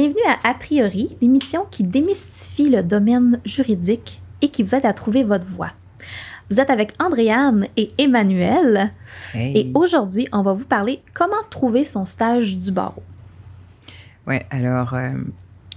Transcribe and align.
Bienvenue 0.00 0.22
à 0.28 0.50
A 0.50 0.54
priori, 0.54 1.16
l'émission 1.20 1.66
qui 1.68 1.82
démystifie 1.82 2.68
le 2.68 2.84
domaine 2.84 3.40
juridique 3.44 4.22
et 4.40 4.48
qui 4.48 4.62
vous 4.62 4.76
aide 4.76 4.86
à 4.86 4.92
trouver 4.92 5.24
votre 5.24 5.48
voie. 5.48 5.72
Vous 6.48 6.60
êtes 6.60 6.70
avec 6.70 6.92
Andréane 7.00 7.66
et 7.76 7.90
Emmanuel 7.98 8.92
et 9.34 9.72
aujourd'hui, 9.74 10.28
on 10.30 10.42
va 10.42 10.52
vous 10.52 10.66
parler 10.66 11.02
comment 11.14 11.42
trouver 11.50 11.84
son 11.84 12.04
stage 12.04 12.56
du 12.56 12.70
barreau. 12.70 13.02
Ouais, 14.28 14.46
alors 14.50 14.94
euh, 14.94 15.10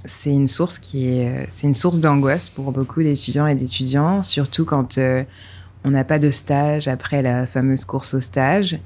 c'est 0.06 0.30
une 0.30 0.48
source 0.48 0.78
qui 0.78 1.18
est 1.18 1.28
euh, 1.28 1.46
c'est 1.50 1.66
une 1.66 1.74
source 1.74 2.00
d'angoisse 2.00 2.48
pour 2.48 2.72
beaucoup 2.72 3.02
d'étudiants 3.02 3.48
et 3.48 3.56
d'étudiants, 3.56 4.22
surtout 4.22 4.66
quand 4.66 5.00
euh, 5.00 5.24
on 5.84 5.90
n'a 5.90 6.04
pas 6.04 6.20
de 6.20 6.30
stage 6.30 6.88
après 6.88 7.24
la 7.24 7.48
fameuse 7.48 7.86
course 7.86 8.14
au 8.14 8.20
stage. 8.20 8.80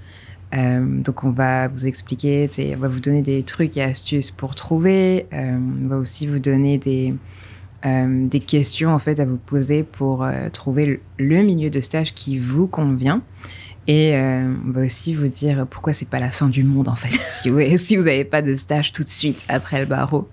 Donc 0.55 1.23
on 1.23 1.31
va 1.31 1.67
vous 1.67 1.85
expliquer, 1.85 2.47
on 2.75 2.79
va 2.79 2.87
vous 2.87 2.99
donner 2.99 3.21
des 3.21 3.43
trucs 3.43 3.75
et 3.77 3.83
astuces 3.83 4.31
pour 4.31 4.55
trouver. 4.55 5.27
on 5.31 5.87
va 5.87 5.97
aussi 5.97 6.27
vous 6.27 6.39
donner 6.39 6.77
des 6.77 7.13
des 7.83 8.39
questions 8.39 8.95
en 8.95 8.99
fait 8.99 9.19
à 9.19 9.25
vous 9.25 9.37
poser 9.37 9.83
pour 9.83 10.25
trouver 10.53 11.01
le 11.19 11.43
milieu 11.43 11.69
de 11.69 11.81
stage 11.81 12.13
qui 12.13 12.39
vous 12.39 12.67
convient. 12.67 13.21
Et 13.87 14.15
euh, 14.15 14.51
on 14.65 14.71
va 14.71 14.81
aussi 14.81 15.13
vous 15.13 15.27
dire 15.27 15.67
pourquoi 15.69 15.93
c'est 15.93 16.09
pas 16.09 16.19
la 16.19 16.29
fin 16.29 16.47
du 16.47 16.63
monde 16.63 16.87
en 16.87 16.95
fait, 16.95 17.15
si 17.27 17.49
vous 17.49 17.59
si 17.77 17.97
n'avez 17.97 18.25
pas 18.25 18.41
de 18.41 18.55
stage 18.55 18.91
tout 18.91 19.03
de 19.03 19.09
suite 19.09 19.45
après 19.47 19.79
le 19.79 19.85
barreau. 19.85 20.27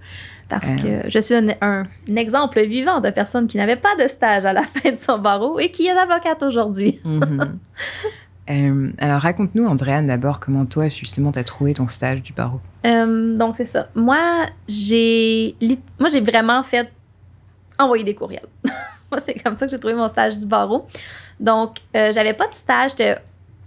Parce 0.48 0.68
euh. 0.68 1.02
que 1.02 1.10
je 1.10 1.18
suis 1.18 1.34
un, 1.34 1.86
exemple 2.14 2.60
vivant 2.62 3.00
de 3.00 3.10
personne 3.10 3.46
qui 3.46 3.56
n'avait 3.56 3.76
pas 3.76 3.96
de 3.96 4.08
stage 4.08 4.44
à 4.44 4.52
la 4.52 4.62
fin 4.64 4.92
de 4.92 4.98
son 4.98 5.18
barreau 5.18 5.58
et 5.58 5.70
qui 5.70 5.86
est 5.86 5.90
avocate 5.90 6.42
aujourd'hui. 6.42 7.00
Mhm. 7.04 7.58
Euh, 8.52 8.92
alors 8.98 9.20
raconte-nous, 9.20 9.66
Andréane, 9.66 10.06
d'abord 10.06 10.38
comment 10.38 10.66
toi, 10.66 10.88
justement, 10.88 11.32
tu 11.32 11.38
as 11.38 11.44
trouvé 11.44 11.74
ton 11.74 11.86
stage 11.86 12.22
du 12.22 12.32
barreau. 12.32 12.60
donc 12.84 13.56
c'est 13.56 13.66
ça. 13.66 13.88
Moi, 13.94 14.46
j'ai 14.68 15.56
moi 15.98 16.08
j'ai 16.10 16.20
vraiment 16.20 16.62
fait 16.62 16.92
envoyer 17.78 18.04
des 18.04 18.14
courriels. 18.14 18.46
moi, 19.10 19.20
c'est 19.20 19.34
comme 19.34 19.56
ça 19.56 19.66
que 19.66 19.70
j'ai 19.70 19.78
trouvé 19.78 19.94
mon 19.94 20.08
stage 20.08 20.38
du 20.38 20.46
barreau. 20.46 20.86
Donc, 21.40 21.78
j'avais 21.94 22.34
pas 22.34 22.46
de 22.46 22.54
stage 22.54 22.94
de 22.96 23.16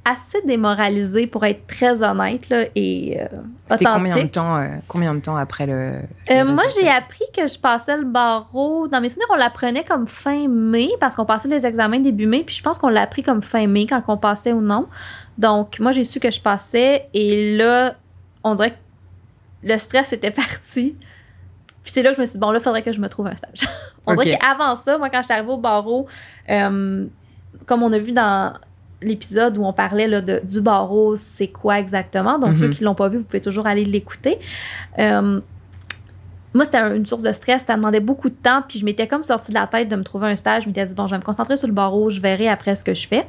assez 0.06 0.40
démoralisée 0.44 1.26
pour 1.26 1.44
être 1.46 1.66
très 1.66 2.04
honnête 2.04 2.48
là, 2.50 2.66
et 2.76 3.20
euh, 3.20 3.26
C'était 3.66 3.86
combien 3.86 4.16
de 4.16 4.28
temps 4.28 4.58
euh, 4.58 4.68
combien 4.88 5.16
de 5.16 5.20
temps 5.20 5.36
après 5.36 5.66
le 5.66 5.94
euh, 6.30 6.46
Moi, 6.46 6.64
j'ai 6.80 6.88
appris 6.88 7.26
que 7.36 7.48
je 7.48 7.58
passais 7.58 7.98
le 7.98 8.06
barreau. 8.06 8.88
Dans 8.88 9.02
mes 9.02 9.10
souvenirs, 9.10 9.28
on 9.32 9.36
l'apprenait 9.36 9.84
comme 9.84 10.06
fin 10.06 10.48
mai 10.48 10.90
parce 11.00 11.16
qu'on 11.16 11.26
passait 11.26 11.48
les 11.48 11.66
examens 11.66 12.00
début 12.00 12.28
mai. 12.28 12.44
Puis 12.44 12.56
je 12.56 12.62
pense 12.62 12.78
qu'on 12.78 12.90
l'a 12.90 13.02
appris 13.02 13.24
comme 13.24 13.42
fin 13.42 13.66
mai 13.66 13.88
quand 13.88 14.04
on 14.08 14.18
passait 14.18 14.54
ou 14.54 14.62
non. 14.62 14.88
Donc 15.40 15.80
moi, 15.80 15.92
j'ai 15.92 16.04
su 16.04 16.20
que 16.20 16.30
je 16.30 16.40
passais 16.40 17.10
et 17.16 17.58
là, 17.58 17.96
on 18.44 18.54
dirait 18.54 18.72
que 18.72 18.78
le 19.64 19.78
stress 19.80 20.14
était 20.14 20.32
parti. 20.32 20.96
Puis 21.84 21.92
c'est 21.92 22.04
là 22.04 22.12
que 22.12 22.18
je 22.18 22.22
me 22.22 22.26
suis 22.28 22.34
dit, 22.34 22.40
bon, 22.40 22.52
là, 22.52 22.60
il 22.60 22.64
faudrait 22.64 22.84
que 22.84 22.94
je 22.94 23.00
me 23.02 23.10
trouve 23.10 23.26
un 23.26 23.36
stage. 23.36 23.68
on 24.06 24.16
dirait 24.16 24.38
qu'avant 24.38 24.76
ça, 24.76 25.00
moi, 25.00 25.10
quand 25.10 25.22
je 25.22 25.26
suis 25.26 25.34
arrivée 25.34 25.52
au 25.52 25.58
barreau, 25.58 26.08
comme 26.48 27.82
on 27.82 27.92
a 27.92 27.98
vu 27.98 28.12
dans 28.12 28.54
l'épisode 29.02 29.58
où 29.58 29.66
on 29.66 29.74
parlait 29.74 30.08
là, 30.08 30.22
de, 30.22 30.42
du 30.44 30.62
barreau, 30.62 31.16
c'est 31.16 31.48
quoi 31.48 31.80
exactement. 31.80 32.40
Donc, 32.40 32.58
ceux 32.58 32.68
mhm. 32.68 32.74
qui 32.74 32.84
ne 32.84 32.86
l'ont 32.86 32.96
pas 32.96 33.10
vu, 33.10 33.18
vous 33.18 33.24
pouvez 33.24 33.42
toujours 33.42 33.68
aller 33.68 33.86
l'écouter. 33.86 34.40
Euh, 35.00 35.40
moi, 36.54 36.64
c'était 36.64 36.96
une 36.96 37.06
source 37.06 37.24
de 37.24 37.32
stress. 37.34 37.66
Ça 37.68 37.76
demandait 37.76 38.00
beaucoup 38.00 38.30
de 38.30 38.36
temps. 38.36 38.64
Puis 38.68 38.80
je 38.80 38.86
m'étais 38.86 39.08
comme 39.08 39.24
sortie 39.24 39.52
de 39.52 39.56
la 39.56 39.68
tête 39.68 39.90
de 39.90 39.96
me 39.96 40.04
trouver 40.04 40.28
un 40.28 40.36
stage. 40.36 40.64
Je 40.64 40.68
m'étais 40.68 40.86
dit, 40.86 40.96
bon, 40.96 41.06
je 41.06 41.12
vais 41.12 41.20
me 41.20 41.24
concentrer 41.24 41.58
sur 41.58 41.68
le 41.68 41.74
barreau. 41.74 42.10
Je 42.10 42.22
verrai 42.22 42.48
après 42.48 42.76
ce 42.76 42.84
que 42.84 42.94
je 42.94 43.08
fais. 43.08 43.28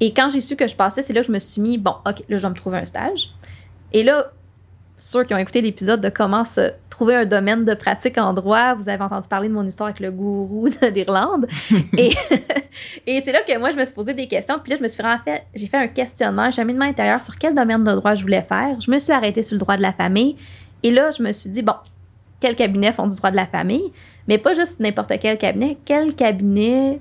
Et 0.00 0.12
quand 0.12 0.30
j'ai 0.30 0.40
su 0.40 0.56
que 0.56 0.66
je 0.66 0.74
passais, 0.74 1.02
c'est 1.02 1.12
là 1.12 1.20
que 1.20 1.26
je 1.26 1.32
me 1.32 1.38
suis 1.38 1.60
mis, 1.60 1.78
bon, 1.78 1.94
OK, 2.06 2.24
là, 2.28 2.36
je 2.36 2.42
vais 2.42 2.50
me 2.50 2.54
trouver 2.54 2.78
un 2.78 2.84
stage. 2.84 3.30
Et 3.92 4.02
là, 4.02 4.32
ceux 4.98 5.24
qui 5.24 5.32
ont 5.34 5.38
écouté 5.38 5.60
l'épisode 5.60 6.00
de 6.00 6.08
comment 6.08 6.44
se 6.44 6.72
trouver 6.90 7.14
un 7.14 7.26
domaine 7.26 7.64
de 7.64 7.74
pratique 7.74 8.18
en 8.18 8.32
droit, 8.32 8.74
vous 8.74 8.88
avez 8.88 9.02
entendu 9.02 9.28
parler 9.28 9.48
de 9.48 9.54
mon 9.54 9.64
histoire 9.64 9.88
avec 9.88 10.00
le 10.00 10.10
gourou 10.10 10.68
de 10.68 10.86
l'Irlande. 10.88 11.46
et, 11.96 12.10
et 13.06 13.20
c'est 13.24 13.30
là 13.30 13.42
que 13.42 13.56
moi, 13.58 13.70
je 13.70 13.76
me 13.76 13.84
suis 13.84 13.94
posé 13.94 14.14
des 14.14 14.26
questions. 14.26 14.56
Puis 14.62 14.72
là, 14.72 14.78
je 14.78 14.82
me 14.82 14.88
suis 14.88 15.00
vraiment 15.00 15.20
fait, 15.24 15.44
j'ai 15.54 15.68
fait 15.68 15.76
un 15.76 15.86
questionnaire, 15.86 16.46
un 16.46 16.50
cheminement 16.50 16.84
intérieur 16.84 17.22
sur 17.22 17.36
quel 17.38 17.54
domaine 17.54 17.84
de 17.84 17.92
droit 17.92 18.16
je 18.16 18.22
voulais 18.22 18.42
faire. 18.42 18.80
Je 18.80 18.90
me 18.90 18.98
suis 18.98 19.12
arrêtée 19.12 19.44
sur 19.44 19.54
le 19.54 19.60
droit 19.60 19.76
de 19.76 19.82
la 19.82 19.92
famille. 19.92 20.36
Et 20.82 20.90
là, 20.90 21.12
je 21.12 21.22
me 21.22 21.30
suis 21.30 21.50
dit, 21.50 21.62
bon, 21.62 21.74
quels 22.40 22.56
cabinets 22.56 22.92
font 22.92 23.06
du 23.06 23.16
droit 23.16 23.30
de 23.30 23.36
la 23.36 23.46
famille? 23.46 23.92
Mais 24.26 24.38
pas 24.38 24.54
juste 24.54 24.80
n'importe 24.80 25.12
quel 25.20 25.38
cabinet, 25.38 25.78
quel 25.84 26.14
cabinet 26.14 27.00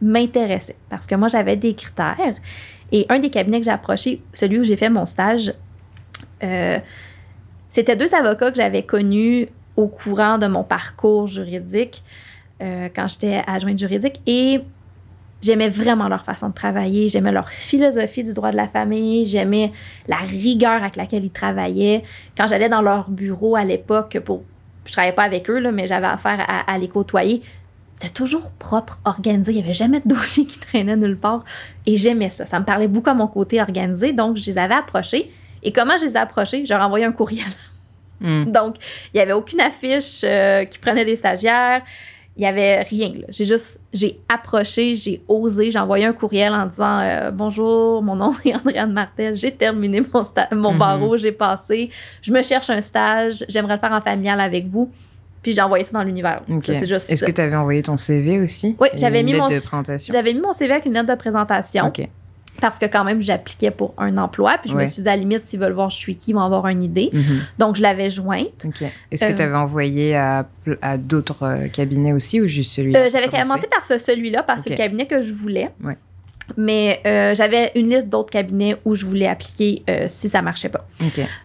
m'intéressait? 0.00 0.76
Parce 0.88 1.06
que 1.06 1.16
moi, 1.16 1.28
j'avais 1.28 1.56
des 1.56 1.74
critères. 1.74 2.34
Et 2.92 3.04
un 3.08 3.18
des 3.18 3.30
cabinets 3.30 3.58
que 3.58 3.64
j'ai 3.64 3.70
approché, 3.70 4.22
celui 4.32 4.60
où 4.60 4.64
j'ai 4.64 4.76
fait 4.76 4.88
mon 4.88 5.06
stage, 5.06 5.52
euh, 6.42 6.78
c'était 7.70 7.96
deux 7.96 8.14
avocats 8.14 8.50
que 8.50 8.56
j'avais 8.56 8.82
connus 8.82 9.48
au 9.76 9.86
courant 9.86 10.38
de 10.38 10.46
mon 10.46 10.64
parcours 10.64 11.26
juridique 11.26 12.02
euh, 12.60 12.88
quand 12.94 13.06
j'étais 13.08 13.42
adjointe 13.46 13.78
juridique 13.78 14.20
et 14.26 14.60
j'aimais 15.42 15.68
vraiment 15.68 16.08
leur 16.08 16.24
façon 16.24 16.48
de 16.48 16.54
travailler, 16.54 17.08
j'aimais 17.08 17.30
leur 17.30 17.50
philosophie 17.50 18.24
du 18.24 18.34
droit 18.34 18.50
de 18.50 18.56
la 18.56 18.66
famille, 18.66 19.24
j'aimais 19.24 19.72
la 20.08 20.16
rigueur 20.16 20.82
avec 20.82 20.96
laquelle 20.96 21.24
ils 21.24 21.30
travaillaient. 21.30 22.02
Quand 22.36 22.48
j'allais 22.48 22.68
dans 22.68 22.82
leur 22.82 23.08
bureau 23.10 23.54
à 23.54 23.64
l'époque, 23.64 24.18
pour, 24.24 24.42
je 24.84 24.92
travaillais 24.92 25.14
pas 25.14 25.22
avec 25.22 25.48
eux, 25.48 25.58
là, 25.58 25.70
mais 25.70 25.86
j'avais 25.86 26.06
affaire 26.06 26.44
à, 26.48 26.72
à 26.72 26.78
les 26.78 26.88
côtoyer, 26.88 27.42
c'était 27.98 28.12
toujours 28.12 28.50
propre, 28.52 29.00
organisé. 29.04 29.52
Il 29.52 29.56
n'y 29.56 29.62
avait 29.62 29.72
jamais 29.72 30.00
de 30.00 30.08
dossier 30.08 30.46
qui 30.46 30.58
traînait 30.58 30.96
nulle 30.96 31.18
part. 31.18 31.44
Et 31.84 31.96
j'aimais 31.96 32.30
ça. 32.30 32.46
Ça 32.46 32.60
me 32.60 32.64
parlait 32.64 32.86
beaucoup 32.86 33.10
à 33.10 33.14
mon 33.14 33.26
côté 33.26 33.60
organisé. 33.60 34.12
Donc, 34.12 34.36
je 34.36 34.46
les 34.46 34.58
avais 34.58 34.74
approchés. 34.74 35.32
Et 35.62 35.72
comment 35.72 35.96
je 35.96 36.04
les 36.04 36.12
ai 36.12 36.16
approchés? 36.16 36.64
Je 36.64 36.72
leur 36.72 36.82
ai 36.82 36.84
envoyé 36.84 37.04
un 37.04 37.12
courriel. 37.12 37.46
Hmm. 38.20 38.44
Donc, 38.52 38.76
il 39.12 39.16
n'y 39.16 39.20
avait 39.20 39.32
aucune 39.32 39.60
affiche 39.60 40.22
euh, 40.24 40.64
qui 40.64 40.78
prenait 40.78 41.04
des 41.04 41.16
stagiaires. 41.16 41.82
Il 42.36 42.42
n'y 42.42 42.46
avait 42.46 42.82
rien. 42.82 43.14
J'ai 43.30 43.44
juste, 43.44 43.80
j'ai 43.92 44.20
approché, 44.28 44.94
j'ai 44.94 45.20
osé, 45.26 45.72
j'ai 45.72 45.78
envoyé 45.78 46.04
un 46.04 46.12
courriel 46.12 46.52
en 46.52 46.66
disant 46.66 47.00
euh, 47.00 47.32
Bonjour, 47.32 48.00
mon 48.00 48.14
nom 48.14 48.32
est 48.44 48.54
Andréane 48.54 48.92
Martel, 48.92 49.34
j'ai 49.34 49.50
terminé 49.50 50.00
mon, 50.00 50.22
mon 50.52 50.74
hmm. 50.74 50.78
barreau, 50.78 51.16
j'ai 51.16 51.32
passé, 51.32 51.90
je 52.22 52.32
me 52.32 52.40
cherche 52.42 52.70
un 52.70 52.80
stage, 52.80 53.44
j'aimerais 53.48 53.74
le 53.74 53.80
faire 53.80 53.92
en 53.92 54.00
familial 54.00 54.40
avec 54.40 54.68
vous. 54.68 54.88
Puis 55.42 55.52
j'ai 55.52 55.62
envoyé 55.62 55.84
ça 55.84 55.92
dans 55.92 56.04
l'univers. 56.04 56.42
Est-ce 56.48 57.24
que 57.24 57.30
tu 57.30 57.40
avais 57.40 57.56
envoyé 57.56 57.82
ton 57.82 57.96
CV 57.96 58.40
aussi? 58.40 58.76
Oui, 58.80 58.88
j'avais 58.94 59.22
mis, 59.22 59.34
mon, 59.34 59.46
j'avais 59.48 60.34
mis 60.34 60.40
mon 60.40 60.52
CV 60.52 60.72
avec 60.72 60.86
une 60.86 60.94
lettre 60.94 61.08
de 61.08 61.14
présentation. 61.14 61.86
OK 61.86 62.08
parce 62.60 62.78
que 62.78 62.86
quand 62.86 63.04
même, 63.04 63.20
j'appliquais 63.22 63.70
pour 63.70 63.94
un 63.98 64.16
emploi. 64.18 64.58
Puis 64.58 64.70
je 64.70 64.76
me 64.76 64.84
suis 64.86 65.02
dit, 65.02 65.08
à 65.08 65.12
la 65.12 65.18
limite, 65.18 65.46
s'ils 65.46 65.60
veulent 65.60 65.72
voir 65.72 65.90
je 65.90 65.96
suis 65.96 66.16
qui, 66.16 66.30
ils 66.30 66.34
vont 66.34 66.40
avoir 66.40 66.66
une 66.68 66.82
idée. 66.82 67.10
Mhm. 67.12 67.40
Donc, 67.58 67.76
je 67.76 67.82
l'avais 67.82 68.10
jointe. 68.10 68.64
Est-ce 69.10 69.24
que 69.24 69.32
tu 69.32 69.42
avais 69.42 69.52
euh, 69.52 69.58
envoyé 69.58 70.16
à, 70.16 70.46
d'autres 70.98 71.44
euh, 71.44 71.68
cabinets 71.68 72.12
aussi 72.12 72.40
ou 72.40 72.46
juste 72.46 72.72
celui-là? 72.72 73.06
Euh, 73.06 73.10
j'avais 73.10 73.28
commencé 73.28 73.66
par 73.66 73.84
ce, 73.84 73.98
celui-là 73.98 74.42
parce 74.42 74.62
que 74.62 74.64
c'est 74.64 74.70
le 74.70 74.76
cabinet 74.76 75.06
que 75.06 75.22
je 75.22 75.32
voulais. 75.32 75.70
Mais 76.56 77.00
j'avais 77.34 77.72
une 77.74 77.90
liste 77.90 78.08
d'autres 78.08 78.30
cabinets 78.30 78.76
où 78.84 78.94
je 78.94 79.04
voulais 79.04 79.28
appliquer 79.28 79.84
si 80.08 80.28
ça 80.28 80.42
marchait 80.42 80.70
pas. 80.70 80.86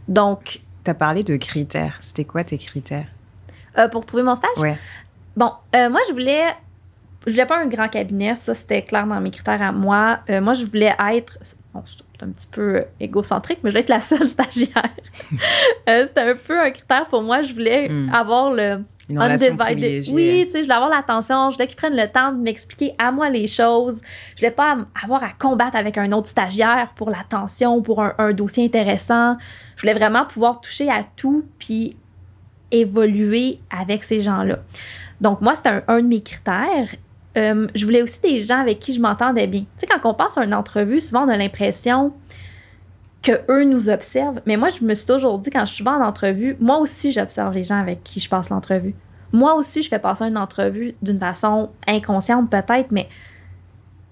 Donc. 0.07 0.61
Tu 0.83 0.91
as 0.91 0.93
parlé 0.93 1.23
de 1.23 1.37
critères. 1.37 1.97
C'était 2.01 2.25
quoi 2.25 2.43
tes 2.43 2.57
critères? 2.57 3.07
pour 3.91 4.05
trouver 4.05 4.21
mon 4.21 4.35
stage? 4.35 4.49
Oui. 4.57 4.69
Bon, 5.35 5.51
moi, 5.73 5.99
je 6.07 6.11
voulais 6.11 6.45
je 7.25 7.31
voulais 7.31 7.45
pas 7.45 7.59
un 7.59 7.67
grand 7.67 7.87
cabinet, 7.87 8.35
ça 8.35 8.53
c'était 8.53 8.81
clair 8.81 9.07
dans 9.07 9.19
mes 9.21 9.31
critères 9.31 9.61
à 9.61 9.71
moi. 9.71 10.19
Euh, 10.29 10.41
moi, 10.41 10.53
je 10.53 10.65
voulais 10.65 10.93
être, 11.11 11.37
bon, 11.73 11.83
c'est 11.85 12.23
un 12.23 12.29
petit 12.29 12.47
peu 12.47 12.83
égocentrique, 12.99 13.59
mais 13.63 13.69
je 13.69 13.73
voulais 13.73 13.81
être 13.81 13.89
la 13.89 14.01
seule 14.01 14.27
stagiaire. 14.29 14.89
Euh, 15.89 16.05
c'était 16.07 16.21
un 16.21 16.35
peu 16.35 16.59
un 16.59 16.71
critère 16.71 17.07
pour 17.07 17.21
moi. 17.21 17.41
Je 17.41 17.53
voulais 17.53 17.89
hmm. 17.89 18.09
avoir 18.13 18.51
le 18.51 18.83
Une 19.09 19.21
undivided. 19.21 20.05
Oui, 20.13 20.43
tu 20.45 20.51
sais, 20.51 20.57
je 20.59 20.63
voulais 20.63 20.75
avoir 20.75 20.89
l'attention. 20.89 21.49
Je 21.49 21.55
voulais 21.55 21.67
qu'ils 21.67 21.77
prennent 21.77 21.95
le 21.95 22.09
temps 22.09 22.31
de 22.31 22.41
m'expliquer 22.41 22.93
à 22.97 23.11
moi 23.11 23.29
les 23.29 23.47
choses. 23.47 24.01
Je 24.35 24.41
voulais 24.41 24.51
pas 24.51 24.77
avoir 25.01 25.23
à 25.23 25.31
combattre 25.37 25.77
avec 25.77 25.97
un 25.97 26.11
autre 26.11 26.27
stagiaire 26.27 26.93
pour 26.95 27.09
l'attention, 27.09 27.81
pour 27.81 28.01
un, 28.01 28.13
un 28.17 28.33
dossier 28.33 28.65
intéressant. 28.65 29.37
Je 29.75 29.81
voulais 29.81 29.93
vraiment 29.93 30.25
pouvoir 30.25 30.61
toucher 30.61 30.89
à 30.89 31.03
tout 31.15 31.45
puis 31.57 31.95
évoluer 32.71 33.59
avec 33.69 34.03
ces 34.03 34.21
gens-là. 34.21 34.59
Donc, 35.21 35.39
moi, 35.41 35.55
c'était 35.55 35.69
un, 35.69 35.83
un, 35.87 36.01
de 36.01 36.07
mes 36.07 36.21
critères. 36.21 36.89
Euh, 37.37 37.67
je 37.73 37.85
voulais 37.85 38.01
aussi 38.01 38.19
des 38.21 38.41
gens 38.41 38.59
avec 38.59 38.79
qui 38.79 38.93
je 38.93 39.01
m'entendais 39.01 39.47
bien. 39.47 39.61
Tu 39.61 39.67
sais, 39.79 39.87
quand 39.87 40.07
on 40.09 40.13
passe 40.13 40.37
à 40.37 40.43
une 40.43 40.53
entrevue, 40.53 41.01
souvent 41.01 41.25
on 41.25 41.29
a 41.29 41.37
l'impression 41.37 42.13
que 43.23 43.31
eux 43.49 43.63
nous 43.63 43.89
observent. 43.89 44.41
Mais 44.45 44.57
moi, 44.57 44.69
je 44.69 44.83
me 44.83 44.93
suis 44.93 45.07
toujours 45.07 45.39
dit, 45.39 45.49
quand 45.49 45.65
je 45.65 45.73
suis 45.73 45.87
en 45.87 46.01
entrevue, 46.01 46.57
moi 46.59 46.77
aussi, 46.77 47.11
j'observe 47.11 47.53
les 47.53 47.63
gens 47.63 47.79
avec 47.79 48.03
qui 48.03 48.19
je 48.19 48.29
passe 48.29 48.49
l'entrevue. 48.49 48.93
Moi 49.31 49.55
aussi, 49.55 49.81
je 49.81 49.89
fais 49.89 49.97
passer 49.97 50.25
une 50.25 50.37
entrevue 50.37 50.93
d'une 51.01 51.19
façon 51.19 51.69
inconsciente 51.87 52.51
peut-être, 52.51 52.91
mais 52.91 53.09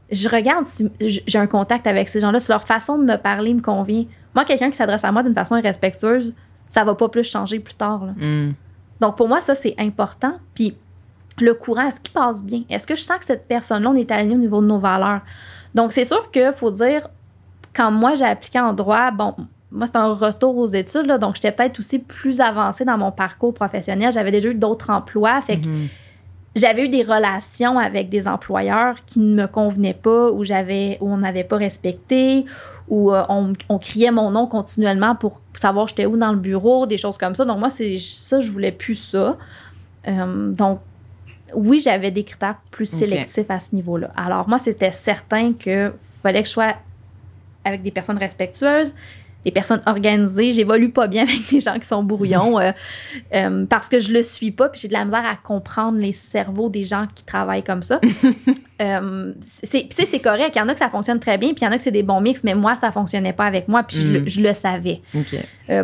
je 0.10 0.28
regarde 0.28 0.66
si 0.66 0.90
j'ai 1.00 1.38
un 1.38 1.48
contact 1.48 1.86
avec 1.88 2.10
ces 2.10 2.20
gens-là, 2.20 2.40
si 2.40 2.52
leur 2.52 2.66
façon 2.66 2.98
de 2.98 3.04
me 3.04 3.18
parler 3.18 3.54
me 3.54 3.62
convient. 3.62 4.06
Moi, 4.34 4.46
quelqu'un 4.46 4.72
qui 4.72 4.78
s'adresse 4.78 5.04
à 5.04 5.12
moi 5.12 5.24
d'une 5.24 5.36
façon 5.36 5.58
irrespectueuse, 5.58 6.34
ça 6.70 6.84
va 6.84 6.96
pas 6.96 7.10
plus 7.10 7.24
changer 7.24 7.60
plus 7.60 7.76
tard. 7.76 8.08
Hmm. 8.18 8.52
Donc, 9.00 9.18
pour 9.18 9.28
moi, 9.28 9.42
ça, 9.42 9.56
c'est 9.56 9.76
important. 9.78 10.38
Puis, 10.56 10.76
le 11.40 11.54
courant, 11.54 11.88
est-ce 11.88 12.02
qu'il 12.02 12.14
passe 12.14 12.44
bien? 12.44 12.64
Est-ce 12.70 12.86
que 12.86 12.96
je 12.96 13.02
sens 13.04 13.18
que 13.20 13.26
cette 13.26 13.48
personne-là, 13.48 13.90
on 13.90 13.96
est 13.96 14.12
aligné 14.12 14.36
au 14.36 14.40
niveau 14.40 14.62
de 14.62 14.68
nos 14.68 14.80
valeurs? 14.80 15.22
Donc, 15.74 15.92
c'est 15.92 16.06
sûr 16.06 16.30
qu'il 16.32 16.52
faut 16.56 16.72
dire, 16.72 17.08
quand 17.74 17.92
moi 17.92 18.16
j'ai 18.16 18.26
appliqué 18.26 18.60
en 18.60 18.74
droit, 18.74 19.12
bon, 19.12 19.34
moi, 19.72 19.86
c'était 19.86 20.00
un 20.00 20.14
retour 20.14 20.58
aux 20.58 20.68
études, 20.68 21.06
là, 21.06 21.18
donc 21.18 21.36
j'étais 21.36 21.54
peut-être 21.54 21.80
aussi 21.80 22.00
plus 22.00 22.42
avancée 22.42 22.84
dans 22.84 22.98
mon 22.98 23.12
parcours 23.12 23.54
professionnel. 23.54 24.12
J'avais 24.12 24.32
déjà 24.32 24.50
eu 24.50 24.56
d'autres 24.56 24.90
emplois, 24.90 25.40
fait 25.42 25.62
que 25.62 25.68
Mhm. 25.70 25.88
j'avais 26.58 26.86
eu 26.86 26.90
des 26.90 27.04
relations 27.04 27.80
avec 27.80 28.10
des 28.10 28.28
employeurs 28.28 28.96
qui 29.06 29.20
ne 29.20 29.34
me 29.44 29.48
convenaient 29.48 29.94
pas, 29.94 30.30
où 30.32 30.44
j'avais, 30.44 30.98
où 31.00 31.10
on 31.10 31.18
n'avait 31.18 31.46
pas 31.46 31.56
respecté, 31.56 32.46
où 32.90 33.14
euh, 33.14 33.24
on, 33.30 33.54
on 33.70 33.80
criait 33.80 34.12
mon 34.12 34.32
nom 34.32 34.46
continuellement 34.48 35.16
pour 35.16 35.42
savoir 35.54 35.88
j'étais 35.88 36.06
où 36.06 36.18
dans 36.18 36.34
le 36.34 36.40
bureau, 36.40 36.86
des 36.86 36.98
choses 36.98 37.18
comme 37.18 37.36
ça. 37.36 37.46
Donc 37.46 37.58
moi, 37.60 37.70
c'est 37.70 37.98
ça, 38.00 38.42
je 38.42 38.52
voulais 38.52 38.74
plus 38.74 38.96
ça. 38.96 39.38
Euh, 40.10 40.52
donc 40.52 40.82
oui, 41.56 41.80
j'avais 41.80 42.12
des 42.12 42.24
critères 42.24 42.58
plus 42.72 42.86
sélectifs 42.86 43.50
à 43.50 43.60
ce 43.60 43.76
niveau-là. 43.76 44.12
Alors 44.16 44.48
moi, 44.48 44.60
c'était 44.60 44.92
certain 44.92 45.54
que 45.54 45.94
fallait 46.22 46.42
que 46.42 46.48
je 46.48 46.54
sois 46.54 46.76
avec 47.64 47.84
des 47.84 47.92
personnes 47.92 48.18
respectueuses, 48.18 48.94
des 49.46 49.52
personnes 49.52 49.82
organisées. 49.86 50.54
J'évolue 50.54 50.90
pas 50.90 51.08
bien 51.08 51.24
avec 51.28 51.50
des 51.52 51.60
gens 51.60 51.78
qui 51.80 51.86
sont 51.88 52.04
brouillons 52.04 52.60
euh, 52.60 52.72
euh, 53.34 53.66
parce 53.66 53.90
que 53.90 54.00
je 54.00 54.12
le 54.14 54.24
suis 54.24 54.52
pas, 54.52 54.70
puis 54.70 54.80
j'ai 54.82 54.88
de 54.88 54.94
la 54.94 55.06
misère 55.06 55.24
à 55.26 55.36
comprendre 55.36 55.98
les 55.98 56.14
cerveaux 56.14 56.70
des 56.70 56.84
gens 56.84 57.06
qui 57.14 57.24
travaillent 57.24 57.64
comme 57.64 57.84
ça. 57.84 58.00
Euh, 58.82 59.34
c'est, 59.42 59.88
c'est 59.94 60.18
correct. 60.20 60.54
Il 60.56 60.58
y 60.58 60.62
en 60.64 60.68
a 60.68 60.74
que 60.74 60.80
ça 60.80 60.90
fonctionne 60.90 61.20
très 61.20 61.38
bien, 61.38 61.50
puis 61.50 61.60
il 61.62 61.66
y 61.66 61.68
en 61.68 61.72
a 61.72 61.78
que 61.78 61.84
c'est 61.84 61.92
des 61.92 62.02
bons 62.02 62.20
mix, 62.20 62.44
mais 62.44 62.56
moi, 62.56 62.76
ça 62.76 62.92
fonctionnait 62.92 63.32
pas 63.32 63.46
avec 63.46 63.68
moi, 63.68 63.84
puis 63.84 63.96
je, 63.98 64.08
Mm. 64.08 64.14
le- 64.14 64.24
je 64.28 64.42
le 64.42 64.54
savais. 64.56 65.02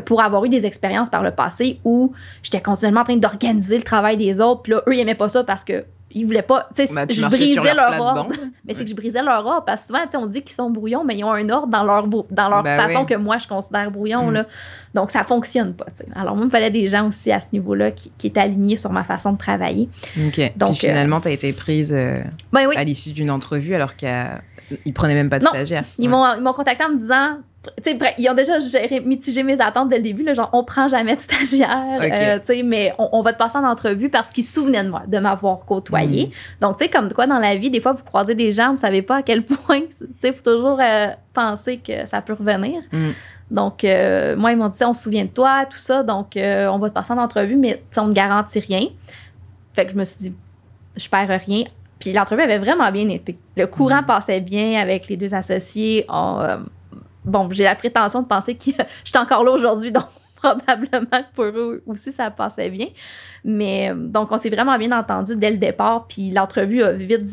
Pour 0.06 0.19
avoir 0.24 0.44
eu 0.45 0.50
des 0.50 0.65
expériences 0.65 1.07
par 1.12 1.21
le 1.21 1.30
passé 1.30 1.80
où 1.83 2.13
j'étais 2.42 2.59
continuellement 2.59 3.01
en 3.01 3.04
train 3.04 3.18
d'organiser 3.18 3.77
le 3.77 3.83
travail 3.83 4.18
des 4.18 4.42
autres, 4.42 4.63
puis 4.63 4.71
là, 4.71 4.81
eux, 4.88 4.95
ils 4.95 5.00
aimaient 5.00 5.13
pas 5.13 5.30
ça 5.30 5.44
parce 5.44 5.63
que 5.63 5.86
ils 6.12 6.25
voulaient 6.25 6.42
pas. 6.42 6.68
Tu 6.75 6.86
sais, 6.88 6.94
Bah, 6.94 7.06
tu 7.06 7.15
je 7.15 7.25
brisais 7.25 7.74
leur 7.74 8.00
ordre. 8.01 8.30
Mais 8.65 8.74
c'est 8.74 8.83
que 8.83 8.89
je 8.89 8.95
brisais 8.95 9.21
leur 9.21 9.45
ordre 9.45 9.65
parce 9.65 9.81
que 9.81 9.88
souvent, 9.88 10.00
tu 10.06 10.12
sais, 10.12 10.18
on 10.18 10.25
dit 10.25 10.42
qu'ils 10.42 10.56
sont 10.56 10.69
brouillons, 10.69 11.04
mais 11.04 11.18
ils 11.18 11.24
ont 11.24 11.33
un 11.33 11.50
ordre 11.50 11.68
dans 11.68 11.83
leur, 11.83 12.07
dans 12.07 12.50
leur 12.50 12.63
Bah 12.63 12.77
façon 12.77 13.01
oui. 13.01 13.06
que 13.07 13.15
moi, 13.15 13.38
je 13.38 13.48
considère 13.48 13.92
brouillon. 13.92 14.27
Mm. 14.27 14.33
Là. 14.33 14.45
Donc, 14.94 15.12
ça 15.12 15.24
fonctionne 15.24 15.74
pas. 15.74 15.86
Alors, 16.15 16.36
moi, 16.36 16.44
il 16.44 16.48
me 16.48 16.51
fallait 16.51 16.71
des 16.71 16.88
gens 16.88 17.07
aussi 17.07 17.31
à 17.31 17.39
ce 17.39 17.45
niveau-là 17.54 17.92
qui, 17.92 18.12
qui 18.18 18.27
étaient 18.27 18.39
alignés 18.39 18.75
sur 18.77 18.92
ma 18.92 19.04
façon 19.04 19.33
de 19.33 19.38
travailler. 19.38 19.89
Ok. 20.27 20.54
Donc, 20.56 20.69
Puis 20.77 20.88
finalement, 20.88 21.19
tu 21.19 21.27
as 21.27 21.31
été 21.31 21.51
prise 21.54 21.94
euh, 21.94 22.21
Ben 22.54 22.68
oui, 22.68 22.75
à 22.77 22.83
l'issue 22.83 23.12
d'une 23.12 23.30
entrevue 23.31 23.74
alors 23.75 23.95
qu'ils 23.95 24.94
prenaient 24.94 25.13
même 25.15 25.30
pas 25.30 25.39
de 25.39 25.44
Non. 25.45 25.51
stagiaire. 25.51 25.83
Ils 26.00 26.04
Ouais. 26.06 26.07
m'ont 26.09 26.36
ils 26.38 26.42
m'ont 26.42 26.54
contacté 26.54 26.83
en 26.86 26.89
me 26.89 26.98
disant. 27.00 27.38
Tu 27.78 27.84
sais, 27.84 27.94
bref, 27.96 28.14
ils 28.18 28.30
ont 28.30 28.34
déjà 28.34 28.60
géré, 28.60 29.00
mitigé 29.00 29.44
mes 29.44 29.60
attentes 29.62 29.90
dès 29.90 29.98
le 29.98 30.04
début. 30.04 30.24
Là, 30.24 30.34
genre, 30.34 30.50
on 30.54 30.64
prend 30.64 30.88
jamais 30.88 31.16
de 31.16 31.22
stagiaire, 31.22 31.98
Ok. 32.00 32.12
euh, 32.12 32.40
tu 32.40 32.46
sais, 32.46 32.64
mais 32.64 32.94
on, 32.98 33.10
on 33.12 33.22
va 33.22 33.34
te 33.34 33.38
passer 33.38 33.58
en 33.58 33.64
entrevue 33.64 34.10
parce 34.10 34.30
qu'ils 34.31 34.44
se 34.44 34.54
souvenaient 34.54 34.84
de 34.84 34.90
moi, 34.90 35.04
de 35.08 35.19
m'avoir 35.19 35.60
côtoyé. 35.66 36.31
Donc, 36.62 36.78
tu 36.78 36.84
sais, 36.86 36.90
comme 36.90 37.12
quoi 37.14 37.28
dans 37.28 37.40
la 37.40 37.56
vie, 37.56 37.69
des 37.69 37.81
fois, 37.81 37.94
vous 37.94 38.04
croisez 38.04 38.36
des 38.36 38.52
gens, 38.52 38.72
vous 38.72 38.78
savez 38.78 39.02
pas 39.02 39.18
à 39.18 39.22
quel 39.22 39.44
point, 39.46 39.81
tu 39.81 40.06
sais, 40.22 40.30
il 40.30 40.34
faut 40.34 40.44
toujours 40.44 40.80
euh, 40.81 41.08
penser 41.34 41.78
que 41.78 42.06
ça 42.08 42.22
peut 42.22 42.34
revenir. 42.34 42.81
Mm. 42.92 43.10
Donc, 43.52 43.84
euh, 43.84 44.36
moi, 44.36 44.52
ils 44.52 44.58
m'ont 44.58 44.68
dit, 44.69 44.84
on 44.84 44.94
se 44.94 45.04
souvient 45.04 45.24
de 45.24 45.30
toi, 45.30 45.66
tout 45.69 45.78
ça, 45.78 46.04
donc 46.04 46.36
euh, 46.36 46.68
on 46.68 46.80
va 46.80 46.90
te 46.90 46.94
passer 46.94 47.14
en 47.14 47.18
entrevue, 47.18 47.56
mais 47.56 47.81
on 47.96 48.08
ne 48.08 48.14
garantit 48.14 48.60
rien. 48.60 48.88
Fait 49.74 49.86
que 49.86 49.92
je 49.94 49.98
me 49.98 50.04
suis 50.04 50.18
dit, 50.19 50.34
je 50.98 51.08
perds 51.08 51.40
rien. 51.46 51.64
Puis 52.00 52.12
l'entrevue 52.14 52.42
avait 52.42 52.58
vraiment 52.60 52.92
bien 52.92 53.08
été. 53.10 53.38
Le 53.56 53.66
courant 53.68 54.02
Mhm. 54.02 54.06
passait 54.06 54.40
bien 54.42 54.80
avec 54.81 55.08
les 55.08 55.18
deux 55.18 55.34
associés. 55.34 56.06
On, 56.10 56.60
bon, 57.28 57.50
j'ai 57.52 57.64
la 57.64 57.76
prétention 57.76 58.22
de 58.22 58.28
penser 58.28 58.56
que 58.56 58.72
j'étais 59.04 59.20
encore 59.20 59.44
là 59.44 59.52
aujourd'hui, 59.52 59.92
donc 59.92 60.06
probablement 60.36 61.24
que 61.24 61.34
pour 61.34 61.46
eux 61.46 61.84
aussi, 61.86 62.12
ça 62.12 62.32
passait 62.32 62.70
bien. 62.70 62.88
Mais 63.44 63.92
euh, 63.92 63.96
donc, 63.96 64.32
on 64.32 64.38
s'est 64.38 64.50
vraiment 64.50 64.78
bien 64.78 64.98
entendu 64.98 65.36
dès 65.36 65.52
le 65.52 65.58
départ. 65.58 66.08
Puis 66.08 66.32
l'entrevue 66.32 66.84
a 66.84 66.92
vite 66.92 67.24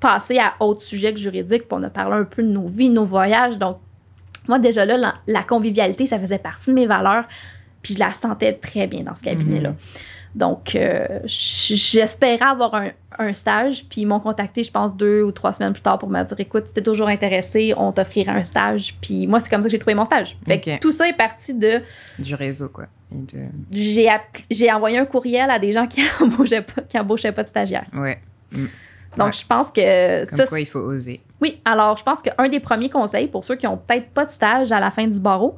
passé 0.00 0.38
à 0.38 0.54
autre 0.60 0.82
sujet 0.82 1.12
que 1.12 1.18
juridique. 1.18 1.62
Puis 1.62 1.72
on 1.72 1.82
a 1.82 1.90
parlé 1.90 2.16
un 2.16 2.24
peu 2.24 2.42
de 2.42 2.48
nos 2.48 2.66
vies, 2.66 2.90
nos 2.90 3.04
voyages. 3.04 3.58
Donc, 3.58 3.78
moi, 4.48 4.58
déjà 4.58 4.84
là, 4.84 4.96
la, 4.96 5.14
la 5.26 5.42
convivialité, 5.42 6.06
ça 6.06 6.18
faisait 6.18 6.38
partie 6.38 6.70
de 6.70 6.74
mes 6.74 6.86
valeurs. 6.86 7.24
Puis 7.82 7.94
je 7.94 7.98
la 7.98 8.12
sentais 8.12 8.54
très 8.54 8.86
bien 8.86 9.02
dans 9.02 9.14
ce 9.14 9.22
cabinet-là. 9.22 9.70
Mhm. 9.70 9.76
Donc, 10.34 10.74
euh, 10.74 11.20
j'espérais 11.24 12.44
avoir 12.44 12.74
un, 12.74 12.88
un 13.18 13.32
stage. 13.34 13.84
Puis 13.88 14.00
ils 14.02 14.06
m'ont 14.06 14.18
contacté, 14.20 14.62
je 14.64 14.70
pense, 14.70 14.96
deux 14.96 15.22
ou 15.22 15.30
trois 15.32 15.52
semaines 15.52 15.72
plus 15.72 15.82
tard 15.82 15.98
pour 15.98 16.08
me 16.08 16.22
dire 16.24 16.40
écoute, 16.40 16.66
si 16.66 16.74
t'es 16.74 16.82
toujours 16.82 17.08
intéressé, 17.08 17.72
on 17.76 17.92
t'offrira 17.92 18.32
un 18.32 18.42
stage. 18.42 18.96
Puis 19.00 19.26
moi, 19.28 19.38
c'est 19.40 19.48
comme 19.48 19.62
ça 19.62 19.68
que 19.68 19.72
j'ai 19.72 19.78
trouvé 19.78 19.94
mon 19.94 20.04
stage. 20.04 20.36
Fait 20.46 20.60
que 20.60 20.78
tout 20.80 20.90
ça 20.92 21.08
est 21.08 21.16
parti 21.16 21.54
de. 21.54 21.80
Du 22.18 22.34
réseau, 22.34 22.68
quoi. 22.68 22.86
De... 23.12 23.38
J'ai 23.70 24.72
envoyé 24.72 24.98
un 24.98 25.04
courriel 25.06 25.48
à 25.50 25.58
des 25.58 25.72
gens 25.72 25.86
qui 25.86 26.02
embauchaient 26.20 26.62
pas, 26.62 26.82
qui 26.82 26.98
embauchaient 26.98 27.32
pas 27.32 27.44
de 27.44 27.48
stagiaires. 27.48 27.86
Ouais. 27.92 28.18
Donc, 29.16 29.26
Ouais. 29.28 29.32
je 29.32 29.46
pense 29.46 29.70
que 29.70 30.28
Comme 30.28 30.38
ça. 30.38 30.46
quoi, 30.46 30.58
il 30.58 30.66
faut 30.66 30.80
oser. 30.80 31.20
Oui, 31.40 31.60
alors 31.64 31.96
je 31.96 32.02
pense 32.02 32.20
qu'un 32.22 32.48
des 32.48 32.58
premiers 32.58 32.90
conseils 32.90 33.28
pour 33.28 33.44
ceux 33.44 33.54
qui 33.54 33.66
ont 33.68 33.76
peut-être 33.76 34.08
pas 34.10 34.24
de 34.24 34.30
stage 34.32 34.72
à 34.72 34.80
la 34.80 34.90
fin 34.90 35.06
du 35.06 35.20
barreau, 35.20 35.56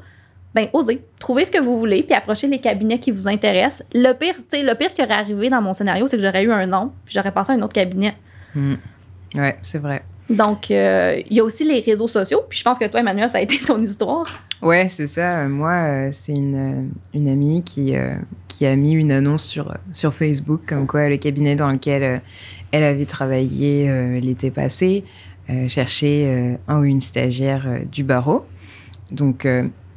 ben 0.57 0.69
osez, 0.73 1.03
trouvez 1.19 1.45
ce 1.45 1.51
que 1.51 1.61
vous 1.61 1.79
voulez, 1.79 2.03
puis 2.03 2.15
approchez 2.15 2.47
les 2.47 2.59
cabinets 2.59 2.99
qui 2.99 3.11
vous 3.11 3.29
intéressent. 3.29 3.85
Le 3.93 4.15
pire, 4.15 4.35
tu 4.37 4.59
sais, 4.59 4.63
le 4.63 4.75
pire 4.75 4.95
qui 4.95 5.03
aurait 5.03 5.13
arrivé 5.13 5.51
dans 5.51 5.61
mon 5.61 5.75
scénario, 5.75 6.07
c'est 6.07 6.17
que 6.17 6.23
j'aurais 6.23 6.45
eu 6.45 6.51
un 6.51 6.67
nom, 6.67 6.93
puis 7.05 7.15
j'aurais 7.15 7.31
passé 7.31 7.53
à 7.53 7.57
un 7.57 7.63
autre 7.63 7.75
cabinet. 7.75 8.15
Mm. 8.55 8.75
Ouais, 9.35 9.59
c'est 9.63 9.79
vrai. 9.79 10.03
Donc, 10.31 10.71
euh, 10.71 11.21
il 11.29 11.37
y 11.37 11.41
a 11.41 11.45
aussi 11.45 11.63
les 11.63 11.81
réseaux 11.81 12.09
sociaux, 12.09 12.41
puis 12.49 12.59
je 12.59 12.65
pense 12.65 12.79
que 12.79 12.87
toi, 12.87 13.01
Emmanuel, 13.01 13.29
ça 13.29 13.37
a 13.37 13.43
été 13.43 13.59
ton 13.59 13.81
histoire. 13.83 14.25
Ouais, 14.63 14.89
c'est 14.89 15.07
ça. 15.07 15.43
Euh, 15.43 15.49
Moi, 15.49 15.73
euh, 15.73 16.09
c'est 16.11 16.33
une, 16.33 16.91
une 17.13 17.29
amie 17.29 17.63
qui, 17.63 17.95
euh, 17.95 18.15
qui 18.49 18.65
a 18.65 18.75
mis 18.77 18.93
une 18.93 19.13
annonce 19.13 19.45
sur, 19.45 19.75
sur 19.93 20.15
Facebook, 20.15 20.63
comme 20.67 20.87
quoi 20.87 21.11
le 21.11 21.19
cabinet 21.19 21.55
dans 21.55 21.71
lequel 21.71 22.23
elle 22.73 22.83
avait 22.83 23.05
travaillé 23.05 24.21
l'été 24.21 24.51
passé 24.51 25.05
cherchait 25.69 26.59
un 26.67 26.81
ou 26.81 26.85
une 26.85 27.01
stagiaire 27.01 27.69
du 27.93 28.03
barreau. 28.03 28.45
Donc, 29.13 29.47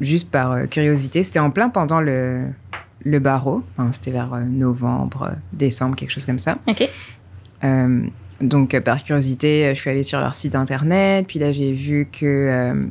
juste 0.02 0.30
par 0.30 0.52
euh, 0.52 0.66
curiosité, 0.66 1.24
c'était 1.24 1.40
en 1.40 1.52
plein 1.52 1.70
pendant 1.70 2.02
le, 2.02 2.46
le 3.04 3.20
barreau. 3.20 3.64
Enfin, 3.78 3.92
c'était 3.92 4.12
vers 4.12 4.34
euh, 4.34 4.42
novembre, 4.42 5.34
décembre, 5.54 5.96
quelque 5.96 6.12
chose 6.12 6.26
comme 6.26 6.40
ça. 6.40 6.58
OK. 6.68 6.90
Euh, 7.64 8.02
donc, 8.42 8.80
par 8.80 9.04
curiosité, 9.04 9.72
je 9.76 9.80
suis 9.80 9.90
allée 9.90 10.04
sur 10.04 10.20
leur 10.20 10.34
site 10.36 10.56
internet. 10.56 11.26
Puis 11.28 11.40
là, 11.40 11.52
j'ai 11.52 11.74
vu 11.74 12.08
que 12.10 12.26
euh, 12.26 12.86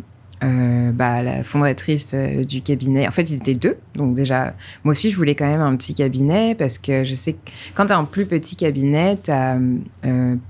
euh, 0.45 0.93
bah, 0.93 1.23
la 1.23 1.43
fondatrice 1.43 2.15
du 2.15 2.61
cabinet, 2.61 3.09
en 3.09 3.11
fait, 3.11 3.31
ils 3.31 3.37
étaient 3.37 3.55
deux. 3.55 3.79
Donc, 3.95 4.15
déjà, 4.15 4.55
moi 4.85 4.93
aussi, 4.93 5.11
je 5.11 5.17
voulais 5.17 5.35
quand 5.35 5.51
même 5.51 5.63
un 5.63 5.75
petit 5.77 5.95
cabinet 5.95 6.55
parce 6.55 6.77
que 6.77 7.03
je 7.05 7.15
sais 7.15 7.33
que 7.33 7.51
quand 7.75 7.87
tu 7.87 7.93
as 7.95 7.97
un 7.97 8.05
plus 8.05 8.27
petit 8.27 8.57
cabinet, 8.57 9.19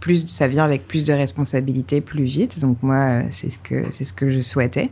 plus, 0.01 0.27
ça 0.27 0.49
vient 0.49 0.65
avec 0.65 0.89
plus 0.89 1.05
de 1.05 1.13
responsabilités 1.13 2.01
plus 2.01 2.25
vite. 2.25 2.59
Donc, 2.59 2.79
moi, 2.83 3.23
c'est 3.31 3.51
ce 3.51 3.61
que, 3.61 3.85
ce 3.93 4.13
que 4.13 4.31
je 4.31 4.41
souhaitais. 4.41 4.91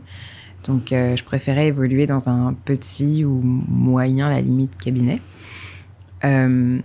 Donc, 0.67 0.91
euh, 0.91 1.15
je 1.15 1.23
préférais 1.23 1.67
évoluer 1.67 2.05
dans 2.05 2.29
un 2.29 2.53
petit 2.53 3.23
ou 3.25 3.39
moyen, 3.41 4.27
à 4.27 4.31
la 4.31 4.41
limite, 4.41 4.77
cabinet. 4.77 5.21
Euh, 6.25 6.79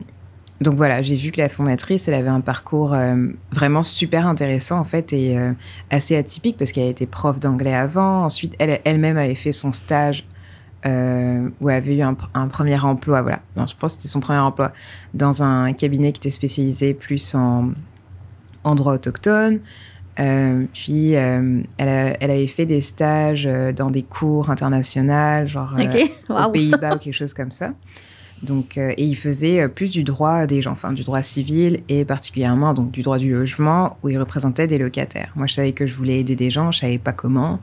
donc 0.60 0.76
voilà, 0.76 1.02
j'ai 1.02 1.16
vu 1.16 1.32
que 1.32 1.40
la 1.40 1.48
fondatrice, 1.48 2.06
elle 2.06 2.14
avait 2.14 2.28
un 2.28 2.40
parcours 2.40 2.94
euh, 2.94 3.28
vraiment 3.50 3.82
super 3.82 4.28
intéressant 4.28 4.78
en 4.78 4.84
fait 4.84 5.12
et 5.12 5.36
assez 5.90 6.14
atypique 6.14 6.56
parce 6.56 6.70
qu'elle 6.70 6.86
était 6.86 7.06
prof 7.06 7.40
d'anglais 7.40 7.74
avant. 7.74 8.24
Ensuite, 8.24 8.54
elle 8.60 8.80
elle-même 8.84 9.16
avait 9.16 9.34
fait 9.34 9.50
son 9.50 9.72
stage 9.72 10.24
où 10.84 10.88
elle 11.68 11.76
avait 11.76 11.96
eu 11.96 12.02
un, 12.02 12.14
premier 12.46 12.78
emploi. 12.78 13.22
Voilà, 13.22 13.40
je 13.56 13.74
pense 13.76 13.94
que 13.94 14.02
c'était 14.02 14.08
son 14.08 14.20
premier 14.20 14.38
emploi 14.38 14.72
dans 15.14 15.42
un 15.42 15.72
cabinet 15.72 16.12
qui 16.12 16.20
était 16.20 16.30
spécialisé 16.30 16.94
plus 16.94 17.34
en, 17.34 17.72
en 18.62 18.74
droit 18.76 18.94
autochtone. 18.94 19.58
Euh, 20.20 20.64
puis 20.74 21.16
euh, 21.16 21.62
elle, 21.78 21.88
a- 21.88 22.16
elle 22.22 22.30
avait 22.30 22.46
fait 22.46 22.66
des 22.66 22.82
stages 22.82 23.46
euh, 23.46 23.72
dans 23.72 23.90
des 23.90 24.02
cours 24.02 24.50
internationales, 24.50 25.48
genre 25.48 25.72
aux. 26.48 26.50
Pays-Bas 26.52 26.96
ou 26.96 26.98
quelque 26.98 27.14
chose 27.14 27.32
comme 27.32 27.50
ça. 27.50 27.72
Donc, 28.42 28.76
euh, 28.76 28.92
et 28.96 29.04
il 29.04 29.14
faisait 29.16 29.68
plus 29.68 29.90
du 29.90 30.02
droit 30.02 30.46
des 30.46 30.60
gens, 30.62 30.72
enfin 30.72 30.92
du 30.92 31.02
droit 31.04 31.22
civil 31.22 31.80
et 31.88 32.04
particulièrement 32.04 32.74
donc 32.74 32.90
du 32.90 33.02
droit 33.02 33.16
du 33.18 33.32
logement 33.32 33.96
où 34.02 34.08
il 34.10 34.18
représentait 34.18 34.66
des 34.66 34.78
locataires. 34.78 35.30
Moi, 35.36 35.46
je 35.46 35.54
savais 35.54 35.72
que 35.72 35.86
je 35.86 35.94
voulais 35.94 36.18
aider 36.20 36.34
des 36.36 36.50
gens, 36.50 36.72
je 36.72 36.80
savais 36.80 36.98
pas 36.98 37.12
comment, 37.12 37.60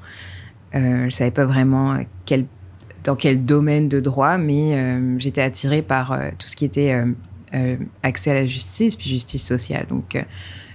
euh, 0.75 1.05
je 1.05 1.09
savais 1.09 1.31
pas 1.31 1.45
vraiment 1.45 1.97
quel, 2.25 2.45
dans 3.03 3.15
quel 3.15 3.43
domaine 3.45 3.89
de 3.89 3.99
droit, 3.99 4.37
mais 4.37 4.97
j'étais 5.19 5.41
attirée 5.41 5.81
par 5.81 6.17
tout 6.37 6.47
ce 6.47 6.55
qui 6.55 6.63
était 6.65 6.95
accès 8.01 8.31
à 8.31 8.33
la 8.35 8.47
justice 8.47 8.95
puis 8.95 9.09
justice 9.09 9.45
sociale. 9.45 9.85
Donc, 9.89 10.15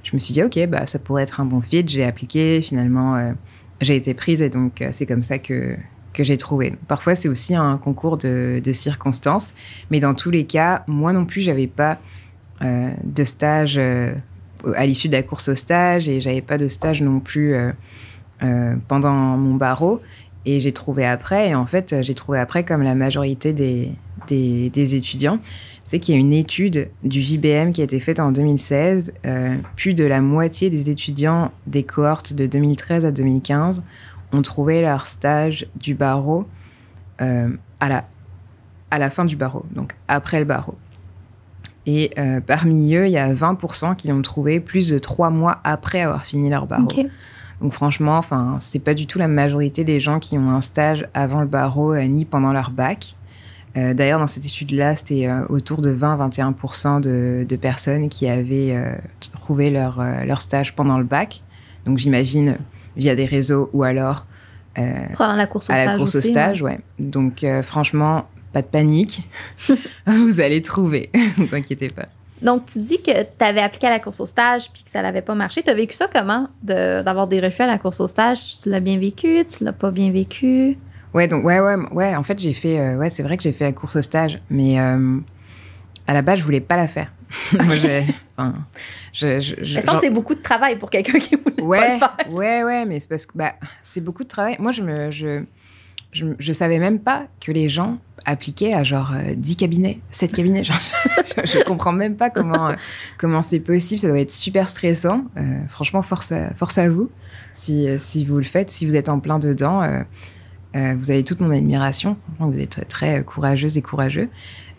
je 0.05 0.15
me 0.15 0.19
suis 0.19 0.33
dit 0.33 0.43
ok, 0.43 0.67
bah 0.69 0.87
ça 0.87 0.99
pourrait 0.99 1.25
être 1.25 1.41
un 1.41 1.45
bon 1.47 1.61
fit. 1.61 1.85
J'ai 1.87 2.05
appliqué, 2.05 2.63
finalement, 2.63 3.17
euh, 3.17 3.33
j'ai 3.81 3.97
été 3.97 4.15
prise 4.15 4.43
et 4.43 4.51
donc 4.51 4.81
euh, 4.81 4.91
c'est 4.93 5.07
comme 5.07 5.23
ça 5.23 5.39
que 5.39 5.77
que 6.13 6.23
j'ai 6.23 6.37
trouvé. 6.37 6.73
Parfois, 6.87 7.17
c'est 7.17 7.29
aussi 7.29 7.57
un 7.57 7.77
concours 7.77 8.17
de, 8.17 8.63
circonstances, 8.73 9.53
mais 9.91 9.99
dans 9.99 10.15
tous 10.15 10.31
les 10.31 10.45
cas, 10.45 10.85
moi 10.87 11.13
non 11.13 11.27
plus, 11.27 11.41
j'avais 11.41 11.67
pas 11.67 11.99
euh, 12.63 12.91
de 13.03 13.25
stage 13.25 13.79
à 13.79 14.87
l'issue 14.87 15.09
de 15.09 15.15
la 15.15 15.25
course 15.25 15.49
au 15.49 15.57
stage 15.57 16.09
et 16.09 16.21
j'avais 16.21 16.41
pas 16.41 16.57
de 16.57 16.69
stage 16.69 17.03
non 17.03 17.19
plus 17.19 17.57
pendant 18.87 19.13
mon 19.13 19.55
barreau. 19.57 20.01
Et 20.47 20.61
j'ai 20.61 20.71
trouvé 20.71 21.05
après, 21.05 21.49
et 21.49 21.55
en 21.57 21.67
fait, 21.67 22.03
j'ai 22.03 22.15
trouvé 22.15 22.39
après 22.39 22.65
comme 22.65 22.83
la 22.83 22.95
majorité 22.95 23.53
des, 23.53 23.91
des 24.29 24.95
étudiants. 24.95 25.41
C'est 25.85 25.99
qu'il 25.99 26.15
y 26.15 26.19
a 26.19 26.21
une 26.21 26.33
étude 26.33 26.89
du 27.03 27.21
JBM 27.21 27.73
qui 27.73 27.83
a 27.83 27.85
été 27.85 28.01
faite 28.01 28.19
en 28.19 28.33
2016. 28.33 29.15
euh, 29.27 29.57
plus 29.77 29.95
de 29.95 30.05
la 30.05 30.21
moitié 30.21 30.71
des 30.71 30.89
étudiants 30.91 31.53
des 31.67 31.83
cohortes 31.83 32.33
de 32.33 32.47
2013 32.47 33.05
à 33.05 33.11
2015 33.11 33.83
ont 34.33 34.43
trouvé 34.43 34.81
leur 34.81 35.07
stage 35.07 35.67
du 35.77 35.95
barreau 35.95 36.47
euh, 37.21 37.49
à, 37.81 37.89
la, 37.89 38.05
à 38.91 38.99
la 38.99 39.11
fin 39.11 39.25
du 39.25 39.37
barreau, 39.37 39.65
donc 39.75 39.95
après 40.09 40.39
le 40.39 40.45
barreau. 40.45 40.77
Et 41.87 42.11
euh, 42.19 42.41
parmi 42.41 42.95
eux, 42.95 43.07
il 43.07 43.13
y 43.13 43.19
a 43.19 43.33
20% 43.33 43.95
qui 43.97 44.09
l'ont 44.09 44.23
trouvé 44.23 44.59
plus 44.61 44.89
de 44.89 44.99
trois 44.99 45.29
mois 45.31 45.61
après 45.65 46.01
avoir 46.01 46.25
fini 46.25 46.49
leur 46.49 46.67
barreau. 46.67 46.89
Donc 47.61 47.73
franchement, 47.73 48.17
enfin, 48.19 48.57
c'est 48.61 48.79
pas 48.79 48.95
du 48.95 49.07
tout 49.07 49.19
la 49.19 49.29
majorité 49.29 49.85
des 49.85 50.01
gens 50.01 50.19
qui 50.19 50.37
ont 50.39 50.51
un 50.51 50.61
stage 50.61 51.07
avant 51.15 51.41
le 51.41 51.47
barreau 51.47 51.93
euh, 51.93 52.03
ni 52.05 52.25
pendant 52.25 52.53
leur 52.53 52.71
bac. 52.71 53.17
Euh, 53.77 53.93
D'ailleurs, 53.95 54.21
dans 54.21 54.27
cette 54.27 54.47
étude-là, 54.47 54.95
c'était 54.97 55.27
euh, 55.27 55.45
autour 55.49 55.83
de 55.83 55.93
20-21% 55.93 57.01
de, 57.01 57.45
de 57.49 57.57
personnes 57.57 58.09
qui 58.09 58.29
avaient 58.29 58.75
euh, 58.77 58.95
trouvé 59.35 59.71
leur, 59.71 60.01
leur 60.25 60.41
stage 60.41 60.75
pendant 60.75 60.99
le 60.99 61.05
bac. 61.05 61.43
Donc 61.87 61.99
j'imagine 61.99 62.57
via 62.97 63.15
des 63.15 63.27
réseaux 63.27 63.71
ou 63.73 63.83
alors 63.83 64.27
Probablement 65.13 65.37
la 65.39 65.47
course 65.47 65.71
au 65.71 65.73
à 65.73 65.77
stage 65.77 65.87
la 65.87 65.97
course 65.99 66.15
aussi, 66.17 66.29
au 66.29 66.31
stage, 66.33 66.63
ouais. 66.63 66.81
Donc 66.99 67.47
franchement, 67.63 68.27
pas 68.53 68.63
de 68.63 68.67
panique. 68.67 69.29
vous 70.07 70.41
allez 70.41 70.63
trouver, 70.63 71.11
ne 71.15 71.45
vous 71.47 71.55
inquiétez 71.55 71.89
pas. 71.91 72.07
Donc, 72.43 72.67
tu 72.67 72.79
dis 72.81 72.99
que 73.01 73.23
tu 73.23 73.45
avais 73.45 73.61
appliqué 73.61 73.87
à 73.87 73.91
la 73.91 74.01
course 74.01 74.21
au 74.21 74.27
stage 74.27 74.71
puis 74.73 74.83
que 74.83 74.91
ça 74.91 75.01
n'avait 75.03 75.23
pas 75.23 75.35
marché. 75.35 75.63
Tu 75.63 75.71
as 75.71 75.75
vécu 75.75 75.95
ça 75.95 76.09
comment, 76.13 76.49
de- 76.63 77.03
d'avoir 77.03 77.27
des 77.27 77.41
refus 77.41 77.63
à 77.63 77.67
la 77.67 77.79
course 77.79 78.01
au 78.01 78.07
stage? 78.07 78.59
Tu 78.63 78.69
l'as 78.69 78.81
bien 78.81 78.99
vécu? 78.99 79.45
Tu 79.47 79.65
l'as 79.65 79.73
pas 79.73 79.91
bien 79.91 80.11
vécu? 80.11 80.77
Ouais, 81.15 81.29
donc 81.29 81.45
ouais, 81.45 81.61
ouais, 81.61 81.77
ouais. 81.93 82.17
En 82.17 82.23
fait, 82.25 82.39
j'ai 82.39 82.53
fait, 82.53 82.79
euh, 82.79 82.97
ouais, 82.97 83.09
c'est 83.11 83.23
vrai 83.23 83.37
que 83.37 83.43
j'ai 83.43 83.53
fait 83.53 83.65
la 83.65 83.73
course 83.73 83.97
au 83.97 84.03
stage, 84.03 84.41
mais 84.51 84.79
euh, 84.81 85.19
à 86.07 86.13
la 86.15 86.23
base, 86.23 86.41
je 86.41 86.45
voulais 86.45 86.61
pas 86.61 86.77
la 86.77 86.87
faire. 86.87 87.13
Moi, 87.53 87.75
enfin, 88.37 88.55
je, 89.13 89.41
je, 89.41 89.55
je- 89.63 89.81
genre- 89.81 89.99
c'est 90.01 90.11
beaucoup 90.11 90.35
de 90.35 90.43
travail 90.43 90.79
pour 90.79 90.91
quelqu'un 90.91 91.19
qui 91.19 91.37
voulait 91.37 91.63
ouais, 91.63 91.99
pas 91.99 92.15
le 92.19 92.25
faire. 92.25 92.33
ouais, 92.35 92.65
ouais, 92.65 92.85
mais 92.85 93.01
c'est 93.01 93.09
parce 93.09 93.27
que 93.27 93.33
bah, 93.37 93.55
c'est 93.83 94.01
beaucoup 94.01 94.23
de 94.25 94.29
travail. 94.29 94.57
Moi, 94.59 94.71
je 94.73 94.83
me, 94.83 95.11
je, 95.11 95.43
je, 96.13 96.27
je 96.39 96.53
savais 96.53 96.79
même 96.79 96.99
pas 97.01 97.27
que 97.41 97.51
les 97.53 97.69
gens 97.69 97.99
appliquaient 98.27 98.73
à 98.73 98.83
genre 98.85 99.13
euh, 99.15 99.35
10 99.37 99.57
cabinets, 99.57 100.01
7 100.11 100.33
cabinets. 100.33 100.65
Genre, 100.65 100.79
je, 101.45 101.59
je 101.59 101.63
comprends 101.65 101.93
même 101.93 102.17
pas 102.17 102.31
comment, 102.31 102.69
euh, 102.69 102.75
comment 103.19 103.43
c'est 103.43 103.61
possible. 103.61 104.01
Ça 104.01 104.09
doit 104.09 104.21
être 104.21 104.31
super 104.31 104.69
stressant. 104.69 105.25
Euh, 105.37 105.41
franchement, 105.69 106.03
force 106.03 106.33
à, 106.33 106.55
force 106.55 106.79
à 106.79 106.89
vous 106.89 107.11
si, 107.53 107.87
si 107.99 108.25
vous 108.25 108.37
le 108.39 108.45
faites, 108.45 108.71
si 108.71 108.87
vous 108.87 108.97
êtes 108.97 109.09
en 109.09 109.19
plein 109.21 109.39
dedans. 109.39 109.83
Euh, 110.75 110.79
euh, 110.79 110.95
vous 110.99 111.11
avez 111.11 111.23
toute 111.23 111.41
mon 111.41 111.51
admiration. 111.51 112.17
Vous 112.41 112.59
êtes 112.59 112.71
très, 112.71 112.85
très 112.85 113.23
courageuse 113.23 113.77
et 113.79 113.83
courageux. 113.83 114.29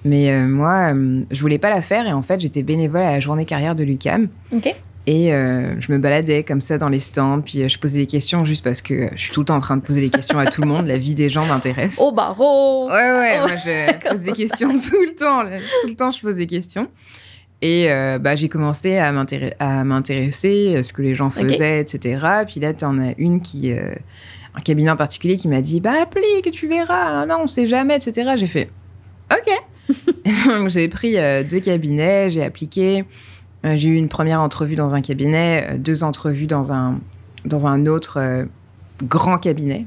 Mais 0.04 0.32
euh, 0.32 0.46
moi, 0.48 0.94
euh, 0.94 1.24
je 1.32 1.42
voulais 1.42 1.58
pas 1.58 1.70
la 1.70 1.82
faire 1.82 2.06
et 2.08 2.14
en 2.14 2.22
fait, 2.22 2.40
j'étais 2.40 2.62
bénévole 2.64 3.02
à 3.02 3.12
la 3.12 3.20
journée 3.20 3.46
carrière 3.46 3.76
de 3.76 3.84
l'UCAM. 3.84 4.28
OK. 4.54 4.74
Et 5.08 5.32
euh, 5.34 5.80
je 5.80 5.92
me 5.92 6.00
baladais 6.00 6.42
comme 6.44 6.62
ça 6.62 6.80
dans 6.80 6.90
les 6.90 7.00
stands, 7.00 7.42
puis 7.42 7.62
euh, 7.62 7.68
je 7.70 7.78
posais 7.78 8.00
des 8.00 8.06
questions 8.08 8.44
juste 8.44 8.64
parce 8.64 8.82
que 8.82 8.94
euh, 8.96 9.08
je 9.16 9.22
suis 9.22 9.32
tout 9.32 9.42
le 9.42 9.46
temps 9.46 9.56
en 9.56 9.60
train 9.62 9.78
de 9.78 9.84
poser 9.84 10.02
des 10.02 10.10
questions 10.10 10.40
à 10.40 10.48
tout 10.48 10.62
le 10.62 10.68
monde. 10.68 10.88
La 10.88 10.98
vie 10.98 11.14
des 11.14 11.30
gens 11.30 11.46
m'intéresse. 11.46 12.00
Au 12.00 12.12
barreau! 12.12 12.88
Ouais, 12.88 12.94
ouais, 12.94 13.38
Oh. 13.44 13.48
moi 13.48 13.58
je 13.64 14.10
pose 14.10 14.22
des 14.22 14.32
questions 14.32 14.70
tout 14.80 15.02
le 15.06 15.14
temps. 15.16 15.44
là. 15.44 15.60
Tout 15.82 15.88
le 15.90 15.96
temps, 15.96 16.10
je 16.12 16.22
pose 16.22 16.36
des 16.36 16.48
questions. 16.48 16.88
Et 17.62 17.92
euh, 17.92 18.18
bah, 18.20 18.36
j'ai 18.36 18.50
commencé 18.50 18.98
à 18.98 19.12
m'intér- 19.12 19.54
à 19.60 19.84
m'intéresser 19.84 20.76
à 20.78 20.84
ce 20.84 20.92
que 20.92 21.02
les 21.04 21.14
gens 21.16 21.30
faisaient, 21.30 21.80
etc. 21.82 22.20
Puis 22.48 22.60
là, 22.60 22.74
tu 22.74 22.84
en 22.86 23.00
as 23.02 23.14
une 23.20 23.42
qui, 23.42 23.72
euh, 23.74 23.94
un 24.56 24.62
cabinet 24.62 24.90
en 24.90 24.96
particulier 24.96 25.38
qui 25.38 25.48
m'a 25.48 25.62
dit 25.62 25.82
Bah, 25.82 25.94
applique, 26.04 26.50
tu 26.52 26.68
verras. 26.68 27.26
Non, 27.26 27.40
on 27.44 27.48
sait 27.48 27.68
jamais, 27.68 27.96
etc. 27.98 28.32
J'ai 28.38 28.48
fait 28.48 28.70
OK. 29.32 29.52
J'ai 30.70 30.88
pris 30.88 31.18
euh, 31.18 31.44
deux 31.44 31.60
cabinets, 31.60 32.30
j'ai 32.30 32.44
appliqué. 32.44 33.06
Euh, 33.66 33.76
j'ai 33.78 33.90
eu 33.90 33.96
une 33.96 34.10
première 34.10 34.42
entrevue 34.42 34.76
dans 34.76 34.94
un 34.96 35.02
cabinet, 35.02 35.68
euh, 35.72 35.78
deux 35.78 36.04
entrevues 36.04 36.48
dans 36.48 36.72
un, 36.72 37.00
dans 37.46 37.68
un 37.68 37.86
autre 37.86 38.46
grand 39.04 39.38
cabinet. 39.38 39.86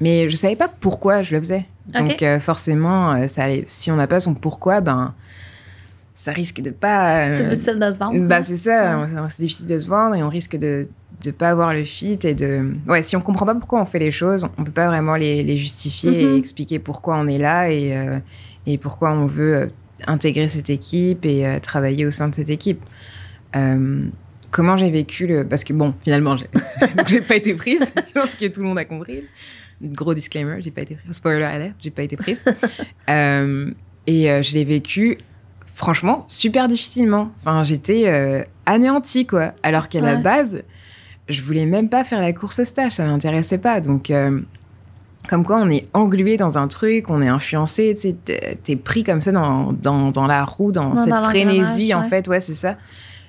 Mais 0.00 0.28
je 0.28 0.36
savais 0.36 0.56
pas 0.56 0.68
pourquoi 0.68 1.22
je 1.22 1.34
le 1.34 1.40
faisais. 1.40 1.64
Donc 1.86 2.24
forcément, 2.40 3.28
ça 3.28 3.44
allait- 3.44 3.64
si 3.66 3.90
on 3.90 3.96
n'a 3.96 4.06
pas 4.06 4.20
son 4.20 4.34
pourquoi, 4.34 4.80
ben 4.80 5.14
ça 6.14 6.32
risque 6.32 6.60
de 6.60 6.70
pas. 6.70 7.32
C'est 7.34 7.48
difficile 7.48 7.78
de 7.78 7.92
se 7.92 7.98
vendre. 7.98 8.18
Bah 8.26 8.36
hein. 8.38 8.42
c'est 8.42 8.56
ça, 8.56 8.98
Ouais. 9.00 9.06
c'est 9.30 9.42
difficile 9.42 9.66
de 9.66 9.78
se 9.78 9.86
vendre 9.86 10.14
et 10.14 10.22
on 10.22 10.28
risque 10.28 10.56
de 10.56 10.88
de 11.22 11.30
pas 11.30 11.50
avoir 11.50 11.72
le 11.72 11.84
fit 11.84 12.18
et 12.24 12.34
de 12.34 12.72
ouais 12.86 13.02
si 13.02 13.16
on 13.16 13.20
comprend 13.20 13.46
pas 13.46 13.54
pourquoi 13.54 13.80
on 13.80 13.86
fait 13.86 13.98
les 13.98 14.10
choses, 14.10 14.46
on 14.58 14.64
peut 14.64 14.72
pas 14.72 14.86
vraiment 14.88 15.16
les, 15.16 15.42
les 15.42 15.56
justifier 15.56 16.10
Mhm. 16.26 16.34
et 16.34 16.36
expliquer 16.36 16.78
pourquoi 16.78 17.16
on 17.18 17.26
est 17.28 17.38
là 17.38 17.70
et 17.70 17.96
euh, 17.96 18.18
et 18.66 18.78
pourquoi 18.78 19.12
on 19.12 19.26
veut 19.26 19.54
euh, 19.54 19.66
intégrer 20.06 20.48
cette 20.48 20.70
équipe 20.70 21.24
et 21.24 21.46
euh, 21.46 21.58
travailler 21.60 22.04
au 22.06 22.10
sein 22.10 22.28
de 22.28 22.34
cette 22.34 22.50
équipe. 22.50 22.82
Comment 24.50 24.76
j'ai 24.76 24.90
vécu 24.90 25.26
le 25.26 25.44
parce 25.44 25.64
que 25.64 25.72
bon 25.72 25.94
finalement 26.02 26.36
j'ai 26.36 27.20
pas 27.28 27.36
été 27.36 27.54
prise, 27.54 27.80
je 28.08 28.12
pense 28.12 28.34
que 28.34 28.46
tout 28.46 28.60
le 28.60 28.66
monde 28.68 28.78
a 28.78 28.84
compris. 28.84 29.24
Gros 29.82 30.14
disclaimer, 30.14 30.62
j'ai 30.62 30.70
pas 30.70 30.82
été 30.82 30.94
prise. 30.94 31.12
Spoiler 31.16 31.42
alert, 31.44 31.74
j'ai 31.80 31.90
pas 31.90 32.02
été 32.02 32.16
prise. 32.16 32.40
Et 34.06 34.26
je 34.26 34.52
l'ai 34.54 34.64
vécu, 34.64 35.18
franchement, 35.74 36.24
super 36.28 36.68
difficilement. 36.68 37.32
Enfin, 37.40 37.64
j'étais 37.64 38.46
anéantie, 38.66 39.26
quoi. 39.26 39.52
Alors 39.62 39.88
qu'à 39.88 40.00
la 40.00 40.16
base, 40.16 40.62
je 41.28 41.42
voulais 41.42 41.66
même 41.66 41.88
pas 41.88 42.04
faire 42.04 42.20
la 42.20 42.32
course 42.32 42.58
au 42.60 42.64
stage, 42.64 42.92
ça 42.92 43.04
m'intéressait 43.06 43.58
pas. 43.58 43.80
Donc, 43.80 44.10
euh, 44.10 44.40
comme 45.28 45.44
quoi, 45.44 45.56
on 45.58 45.70
est 45.70 45.86
englué 45.94 46.36
dans 46.36 46.58
un 46.58 46.66
truc, 46.66 47.08
on 47.08 47.22
est 47.22 47.28
influencé, 47.28 47.94
tu 47.98 48.14
t'es 48.14 48.76
pris 48.76 49.04
comme 49.04 49.20
ça 49.22 49.32
dans, 49.32 49.72
dans, 49.72 50.10
dans 50.10 50.26
la 50.26 50.44
roue, 50.44 50.70
dans 50.72 50.90
Dans- 50.94 51.04
cette 51.04 51.14
dans 51.14 51.22
frénésie, 51.28 51.94
en 51.94 52.04
fait, 52.04 52.28
ouais, 52.28 52.40
c'est 52.40 52.52
ça, 52.54 52.76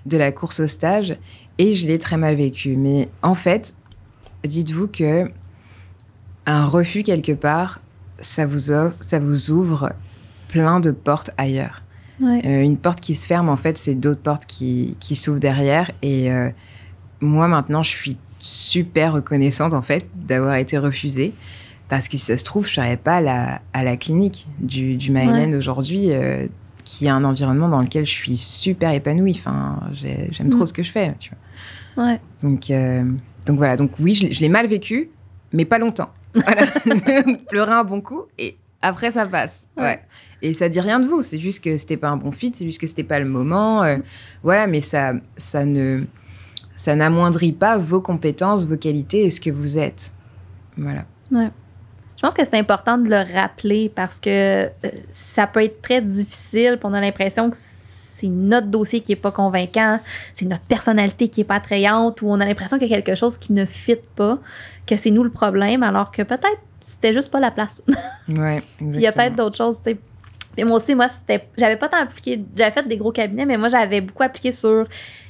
de 0.05 0.17
la 0.17 0.31
course 0.33 0.59
au 0.59 0.67
stage. 0.67 1.15
Et 1.57 1.73
je 1.73 1.87
l'ai 1.87 1.97
très 1.97 2.17
mal 2.17 2.35
vécu. 2.35 2.75
Mais 2.75 3.07
en 3.21 3.33
fait, 3.33 3.73
dites-vous 4.43 4.87
que 4.89 5.31
un 6.45 6.65
refus 6.65 7.03
quelque 7.03 7.31
part, 7.31 7.79
ça 8.19 8.45
vous, 8.45 8.71
offre- 8.71 8.93
ça 9.01 9.19
vous 9.19 9.51
ouvre 9.51 9.93
plein 10.49 10.79
de 10.81 10.91
portes 10.91 11.31
ailleurs. 11.37 11.81
Ouais. 12.21 12.41
Euh, 12.45 12.61
une 12.61 12.77
porte 12.77 12.99
qui 12.99 13.15
se 13.15 13.25
ferme, 13.25 13.49
en 13.49 13.57
fait, 13.57 13.77
c'est 13.77 13.95
d'autres 13.95 14.21
portes 14.21 14.45
qui, 14.45 14.95
qui 14.99 15.15
s'ouvrent 15.15 15.39
derrière. 15.39 15.91
Et 16.01 16.31
euh, 16.31 16.49
moi, 17.21 17.47
maintenant, 17.47 17.83
je 17.83 17.89
suis 17.89 18.17
super 18.39 19.13
reconnaissante, 19.13 19.73
en 19.73 19.81
fait, 19.81 20.07
d'avoir 20.15 20.55
été 20.55 20.77
refusée. 20.77 21.33
Parce 21.87 22.07
que 22.07 22.17
si 22.17 22.25
ça 22.25 22.37
se 22.37 22.43
trouve, 22.43 22.65
je 22.65 22.71
ne 22.71 22.85
serais 22.85 22.97
pas 22.97 23.17
à 23.17 23.21
la, 23.21 23.61
à 23.73 23.83
la 23.83 23.95
clinique 23.95 24.47
du, 24.59 24.95
du 24.95 25.11
aujourd'hui, 25.55 26.11
euh, 26.11 26.47
qui 26.83 27.05
est 27.05 27.09
un 27.09 27.23
environnement 27.23 27.69
dans 27.69 27.79
lequel 27.79 28.05
je 28.05 28.11
suis 28.11 28.37
super 28.37 28.91
épanouie. 28.91 29.33
Enfin, 29.37 29.79
j'ai- 29.93 30.29
j'aime 30.31 30.49
trop 30.49 30.63
Mm. 30.63 30.67
ce 30.67 30.73
que 30.73 30.83
je 30.83 30.91
fais, 30.91 31.13
tu 31.19 31.31
vois. 31.95 32.05
Ouais. 32.05 32.19
Donc, 32.41 32.69
euh, 32.71 33.03
donc 33.45 33.57
voilà, 33.57 33.77
donc 33.77 33.91
oui, 33.99 34.13
je, 34.15 34.27
l'ai- 34.27 34.33
je 34.33 34.41
l'ai 34.41 34.49
mal 34.49 34.67
vécu, 34.67 35.09
mais 35.53 35.65
pas 35.65 35.77
longtemps. 35.77 36.09
Voilà. 36.33 36.65
Pleurer 37.49 37.71
un 37.73 37.83
bon 37.83 38.01
coup 38.01 38.23
et 38.37 38.57
après 38.81 39.11
ça 39.11 39.25
passe. 39.25 39.67
Ouais. 39.77 39.83
Ouais. 39.83 39.99
Et 40.41 40.53
ça 40.53 40.69
dit 40.69 40.79
rien 40.79 40.99
de 40.99 41.07
vous, 41.07 41.23
c'est 41.23 41.39
juste 41.39 41.63
que 41.63 41.77
c'était 41.77 41.97
pas 41.97 42.09
un 42.09 42.17
bon 42.17 42.31
fit, 42.31 42.51
c'est 42.55 42.65
juste 42.65 42.81
que 42.81 42.87
c'était 42.87 43.03
pas 43.03 43.19
le 43.19 43.25
moment. 43.25 43.83
euh, 43.83 43.97
voilà, 44.43 44.67
mais 44.67 44.81
ça, 44.81 45.13
ça 45.37 45.65
ne, 45.65 46.01
ça 46.75 46.95
n'amoindrit 46.95 47.51
pas 47.51 47.77
vos 47.77 48.01
compétences, 48.01 48.65
vos 48.65 48.77
qualités 48.77 49.25
et 49.25 49.31
ce 49.31 49.39
que 49.39 49.49
vous 49.49 49.77
êtes. 49.77 50.13
Voilà. 50.77 51.05
Je 51.31 52.21
pense 52.21 52.33
que 52.33 52.45
c'est 52.45 52.57
important 52.57 52.97
de 52.97 53.09
le 53.09 53.33
rappeler 53.33 53.89
parce 53.93 54.19
que 54.19 54.65
euh, 54.65 54.69
ça 55.13 55.47
peut 55.47 55.63
être 55.63 55.81
très 55.81 56.01
difficile. 56.01 56.79
On 56.83 56.93
a 56.93 57.01
l'impression 57.01 57.49
que 57.49 57.57
c'est 57.59 58.27
notre 58.27 58.67
dossier 58.67 59.01
qui 59.01 59.11
est 59.11 59.17
pas 59.17 59.31
convaincant, 59.31 59.99
c'est 60.33 60.45
notre 60.45 60.63
personnalité 60.63 61.27
qui 61.27 61.41
est 61.41 61.45
pas 61.45 61.55
attrayante, 61.55 62.21
ou 62.21 62.29
on 62.29 62.39
a 62.39 62.45
l'impression 62.45 62.79
qu'il 62.79 62.87
y 62.87 62.93
a 62.93 63.01
quelque 63.01 63.15
chose 63.15 63.37
qui 63.37 63.51
ne 63.51 63.65
fit 63.65 63.97
pas, 64.15 64.39
que 64.87 64.95
c'est 64.95 65.11
nous 65.11 65.23
le 65.23 65.29
problème, 65.29 65.83
alors 65.83 66.11
que 66.11 66.21
peut-être 66.21 66.61
c'était 66.79 67.13
juste 67.13 67.31
pas 67.31 67.39
la 67.39 67.51
place. 67.51 67.81
Ouais, 68.29 68.63
il 68.81 68.99
y 68.99 69.07
a 69.07 69.11
peut-être 69.11 69.35
d'autres 69.35 69.57
choses, 69.57 69.77
tu 69.77 69.91
sais. 69.91 69.99
Mais 70.57 70.63
moi 70.63 70.77
aussi, 70.77 70.95
moi, 70.95 71.07
c'était. 71.09 71.47
J'avais 71.57 71.75
pas 71.75 71.89
tant 71.89 71.97
appliqué. 71.97 72.43
J'avais 72.55 72.71
fait 72.71 72.87
des 72.87 72.97
gros 72.97 73.11
cabinets, 73.11 73.45
mais 73.45 73.57
moi, 73.57 73.67
j'avais 73.67 74.01
beaucoup 74.01 74.23
appliqué 74.23 74.51
sur 74.51 74.85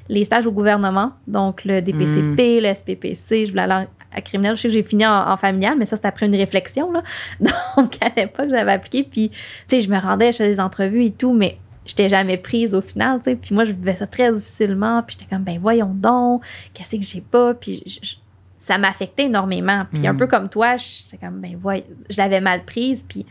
les 0.09 0.23
stages 0.25 0.45
au 0.47 0.51
gouvernement. 0.51 1.11
Donc, 1.27 1.63
le 1.65 1.81
DPCP, 1.81 2.61
le 2.61 2.73
SPPC. 2.73 3.45
Je 3.45 3.49
voulais 3.51 3.63
aller 3.63 3.87
à 4.13 4.21
criminel. 4.21 4.55
Je 4.55 4.61
sais 4.63 4.67
que 4.69 4.73
j'ai 4.73 4.83
fini 4.83 5.05
en, 5.05 5.29
en 5.31 5.37
familial, 5.37 5.75
mais 5.77 5.85
ça, 5.85 5.95
c'était 5.95 6.07
après 6.07 6.25
une 6.27 6.35
réflexion, 6.35 6.91
là. 6.91 7.03
Donc, 7.77 7.97
à 8.01 8.09
l'époque, 8.15 8.47
j'avais 8.49 8.71
appliqué. 8.71 9.03
Puis, 9.03 9.29
tu 9.29 9.35
sais, 9.67 9.79
je 9.81 9.89
me 9.89 9.97
rendais, 9.99 10.31
je 10.31 10.37
faisais 10.37 10.51
des 10.51 10.59
entrevues 10.59 11.05
et 11.05 11.11
tout, 11.11 11.33
mais 11.33 11.57
j'étais 11.85 12.07
jamais 12.09 12.37
prise 12.37 12.73
au 12.75 12.81
final, 12.81 13.19
tu 13.23 13.31
sais. 13.31 13.35
Puis 13.35 13.53
moi, 13.53 13.63
je 13.63 13.71
vivais 13.73 13.95
ça 13.95 14.07
très 14.07 14.31
difficilement. 14.31 15.03
Puis 15.03 15.17
j'étais 15.19 15.33
comme, 15.35 15.43
ben 15.43 15.59
voyons 15.59 15.91
donc, 15.93 16.43
qu'est-ce 16.73 16.95
que 16.95 17.01
j'ai 17.01 17.21
pas? 17.21 17.53
Puis 17.53 17.83
je- 17.85 17.99
je- 18.07 18.15
ça 18.57 18.77
m'affectait 18.79 19.25
énormément. 19.25 19.85
Puis 19.93 20.07
un 20.07 20.13
Mm. 20.13 20.17
peu 20.17 20.27
comme 20.27 20.49
toi, 20.49 20.77
je- 20.77 21.03
c'est 21.05 21.17
comme, 21.17 21.39
ben 21.41 21.55
voyons, 21.61 21.83
je 22.09 22.17
l'avais 22.17 22.41
mal 22.41 22.63
prise. 22.63 23.05
Puis 23.07 23.25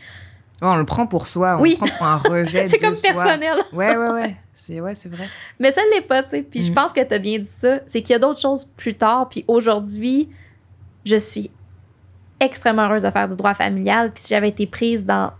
on 0.72 0.76
le 0.76 0.84
prend 0.84 1.06
pour 1.06 1.26
soi, 1.26 1.56
on 1.58 1.62
Oui. 1.62 1.78
le 1.80 1.86
prend 1.86 1.96
pour 1.96 2.06
un 2.06 2.16
rejet 2.16 2.66
c'est 2.70 2.78
comme 2.78 2.94
soi. 2.94 3.12
personnel. 3.12 3.56
Ouais, 3.72 3.96
ouais, 3.96 4.08
ouais. 4.10 4.36
C'est 4.54 4.80
ouais, 4.80 4.94
c'est 4.94 5.08
vrai. 5.08 5.28
Mais 5.58 5.70
ça 5.72 5.80
ne 5.82 5.94
l'est 5.94 6.06
pas, 6.06 6.22
tu 6.22 6.30
sais. 6.30 6.42
Puis 6.42 6.62
je 6.62 6.70
Mm. 6.70 6.74
pense 6.74 6.92
que 6.92 7.02
tu 7.02 7.12
as 7.14 7.18
bien 7.18 7.38
dit 7.38 7.46
ça. 7.46 7.80
C'est 7.86 8.02
qu'il 8.02 8.12
y 8.12 8.16
a 8.16 8.18
d'autres 8.18 8.40
choses 8.40 8.64
plus 8.76 8.94
tard. 8.94 9.28
Puis 9.28 9.44
aujourd'hui, 9.48 10.28
je 11.04 11.16
suis 11.16 11.50
extrêmement 12.40 12.82
heureuse 12.84 13.02
de 13.02 13.10
faire 13.10 13.28
du 13.28 13.36
droit 13.36 13.54
familial. 13.54 14.12
Puis 14.12 14.24
si 14.24 14.30
j'avais 14.30 14.48
été 14.48 14.66
prise 14.66 15.04
dans 15.04 15.32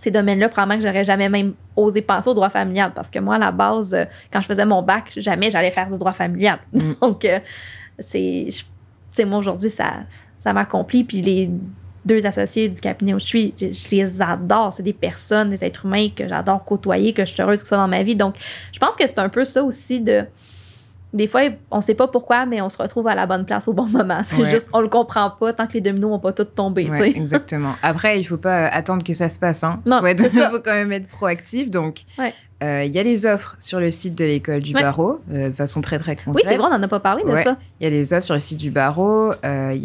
ces 0.00 0.10
domaines-là, 0.10 0.48
probablement 0.48 0.80
que 0.80 0.86
j'aurais 0.86 1.04
jamais 1.04 1.28
même 1.28 1.54
osé 1.76 2.02
penser 2.02 2.28
au 2.28 2.34
droit 2.34 2.50
familial. 2.50 2.92
Parce 2.94 3.10
que 3.10 3.18
moi, 3.18 3.36
à 3.36 3.38
la 3.38 3.52
base, 3.52 3.94
euh, 3.94 4.04
quand 4.32 4.40
je 4.40 4.46
faisais 4.46 4.66
mon 4.66 4.82
bac, 4.82 5.12
jamais 5.16 5.50
j'allais 5.50 5.70
faire 5.70 5.88
du 5.88 5.98
droit 5.98 6.12
familial. 6.12 6.58
Mm. 6.72 6.92
Donc, 7.02 7.24
euh, 7.24 7.38
c'est 7.98 8.50
moi 9.24 9.38
aujourd'hui, 9.38 9.70
ça, 9.70 9.92
ça 10.40 10.52
m'accomplit. 10.52 11.04
Puis 11.04 11.22
les 11.22 11.50
deux 12.06 12.24
associés 12.24 12.68
du 12.68 12.80
cabinet 12.80 13.12
où 13.14 13.18
je 13.18 13.26
suis, 13.26 13.54
je, 13.60 13.66
je 13.72 13.88
les 13.90 14.22
adore. 14.22 14.72
C'est 14.72 14.82
des 14.82 14.92
personnes, 14.92 15.50
des 15.50 15.62
êtres 15.64 15.84
humains 15.84 16.08
que 16.14 16.26
j'adore 16.26 16.64
côtoyer, 16.64 17.12
que 17.12 17.24
je 17.26 17.32
suis 17.32 17.42
heureuse 17.42 17.58
qu'ils 17.60 17.68
soient 17.68 17.76
dans 17.76 17.88
ma 17.88 18.02
vie. 18.02 18.16
Donc, 18.16 18.36
je 18.72 18.78
pense 18.78 18.96
que 18.96 19.06
c'est 19.06 19.18
un 19.18 19.28
peu 19.28 19.44
ça 19.44 19.62
aussi 19.64 20.00
de. 20.00 20.24
Des 21.12 21.28
fois, 21.28 21.42
on 21.70 21.80
sait 21.80 21.94
pas 21.94 22.08
pourquoi, 22.08 22.44
mais 22.46 22.60
on 22.60 22.68
se 22.68 22.76
retrouve 22.76 23.06
à 23.08 23.14
la 23.14 23.26
bonne 23.26 23.46
place 23.46 23.68
au 23.68 23.72
bon 23.72 23.86
moment. 23.86 24.20
C'est 24.24 24.42
Ouais. 24.42 24.50
juste, 24.50 24.68
on 24.72 24.80
le 24.80 24.88
comprend 24.88 25.30
pas 25.30 25.52
tant 25.52 25.66
que 25.66 25.74
les 25.74 25.80
dominos 25.80 26.10
n'ont 26.10 26.18
pas 26.18 26.32
tous 26.32 26.44
tombé. 26.44 26.90
Ouais, 26.90 27.10
exactement. 27.10 27.74
Après, 27.82 28.18
il 28.20 28.24
faut 28.24 28.36
pas 28.36 28.66
attendre 28.66 29.02
que 29.04 29.12
ça 29.14 29.28
se 29.30 29.38
passe. 29.38 29.64
Hein. 29.64 29.80
Non, 29.86 30.00
faut, 30.00 30.06
être- 30.06 30.28
faut 30.50 30.60
quand 30.62 30.74
même 30.74 30.92
être 30.92 31.08
proactif. 31.08 31.70
Donc, 31.70 32.02
Ouais. 32.18 32.34
Euh, 32.62 32.84
il 32.84 32.94
y 32.94 32.98
a 32.98 33.02
les 33.02 33.26
offres 33.26 33.54
sur 33.58 33.80
le 33.80 33.90
site 33.90 34.14
de 34.14 34.24
l'école 34.24 34.62
du 34.62 34.74
Ouais. 34.74 34.80
barreau, 34.82 35.20
euh, 35.30 35.50
de 35.50 35.54
façon 35.54 35.80
très 35.82 35.98
très 35.98 36.16
concrète. 36.16 36.34
Oui, 36.34 36.42
c'est 36.44 36.56
vrai, 36.56 36.66
on 36.66 36.70
n'en 36.76 36.82
a 36.82 36.88
pas 36.88 37.00
parlé 37.00 37.22
de 37.22 37.28
Ouais. 37.28 37.42
ça. 37.42 37.58
Il 37.80 37.84
y 37.84 37.86
a 37.86 37.90
les 37.90 38.12
offres 38.14 38.24
sur 38.24 38.34
le 38.34 38.40
site 38.40 38.58
du 38.58 38.70
barreau. 38.70 39.32
euh, 39.44 39.76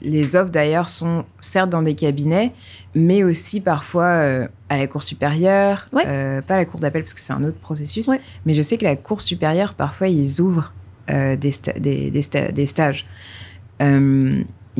les 0.00 0.36
offres 0.36 0.50
d'ailleurs 0.50 0.88
sont 0.88 1.24
certes 1.40 1.70
dans 1.70 1.82
des 1.82 1.94
cabinets, 1.94 2.52
mais 2.94 3.24
aussi 3.24 3.60
parfois 3.60 4.04
euh, 4.04 4.48
à 4.68 4.76
la 4.76 4.86
cour 4.86 5.02
supérieure, 5.02 5.86
Ouais. 5.92 6.04
euh, 6.06 6.40
pas 6.40 6.54
à 6.54 6.58
la 6.58 6.64
cour 6.66 6.78
d'appel 6.80 7.02
parce 7.02 7.14
que 7.14 7.20
c'est 7.20 7.32
un 7.32 7.42
autre 7.42 7.58
processus. 7.58 8.08
Mais 8.46 8.54
je 8.54 8.62
sais 8.62 8.78
que 8.78 8.84
la 8.84 8.94
cour 8.96 9.20
supérieure, 9.20 9.74
parfois, 9.74 10.06
ils 10.08 10.40
ouvrent 10.40 10.72
euh, 11.10 11.34
des, 11.34 11.50
sta- 11.50 11.78
des, 11.80 12.10
des 12.12 12.22
sta- 12.22 12.52
des 12.52 12.66
stages. 12.66 13.06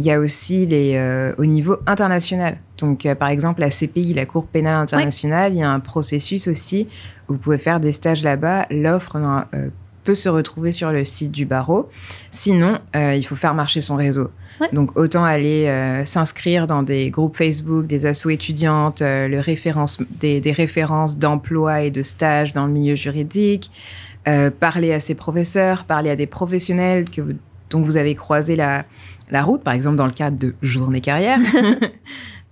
Il 0.01 0.07
y 0.07 0.11
a 0.11 0.19
aussi 0.19 0.65
les, 0.65 0.95
euh, 0.97 1.35
au 1.37 1.45
niveau 1.45 1.77
international. 1.87 2.57
Donc, 2.79 3.05
euh, 3.05 3.15
par 3.15 3.29
exemple, 3.29 3.61
la 3.61 3.69
CPI, 3.71 4.15
la 4.15 4.25
Cour 4.25 4.47
pénale 4.47 4.77
internationale, 4.77 5.53
il 5.53 5.59
y 5.59 5.63
a 5.63 5.71
un 5.71 5.79
processus 5.81 6.49
aussi 6.49 6.89
où 7.29 7.35
vous 7.35 7.39
pouvez 7.39 7.59
faire 7.59 7.81
des 7.81 7.93
stages 7.93 8.23
là-bas. 8.23 8.65
L'offre 8.71 9.17
euh, 9.17 9.69
peut 10.05 10.15
se 10.15 10.31
retrouver 10.31 10.73
sur 10.73 10.91
le 10.91 11.05
site 11.05 11.33
du 11.33 11.45
barreau. 11.45 11.91
Sinon, 12.31 12.79
il 12.95 13.23
faut 13.27 13.37
faire 13.37 13.53
marcher 13.53 13.83
son 13.83 13.97
réseau. 13.97 14.31
Donc, 14.73 14.99
autant 14.99 15.23
aller 15.25 16.03
s'inscrire 16.07 16.67
dans 16.67 16.83
des 16.83 17.11
groupes 17.11 17.37
Facebook, 17.37 17.87
des 17.87 18.07
assos 18.07 18.31
étudiantes, 18.31 19.03
le 19.03 19.39
référence, 19.41 19.99
des, 20.19 20.41
des 20.41 20.53
références 20.53 21.19
d'emploi 21.19 21.83
et 21.83 21.91
de 21.91 22.03
stage 22.03 22.55
dans 22.55 22.65
le 22.67 22.73
milieu 22.73 22.95
juridique, 22.95 23.71
parler 24.61 24.95
à 24.95 25.01
ses 25.01 25.15
professeurs, 25.15 25.85
parler 25.85 26.09
à 26.09 26.17
des 26.17 26.27
professionnels 26.27 27.11
que 27.11 27.21
vous- 27.21 27.33
dont 27.69 27.83
vous 27.83 27.97
avez 27.99 28.15
croisé 28.15 28.57
la, 28.57 28.85
la 29.31 29.43
route, 29.43 29.63
par 29.63 29.75
exemple 29.75 29.97
dans 29.97 30.07
le 30.07 30.13
cadre 30.13 30.39
de 30.39 30.55
journée 30.63 31.01
carrière. 31.01 31.39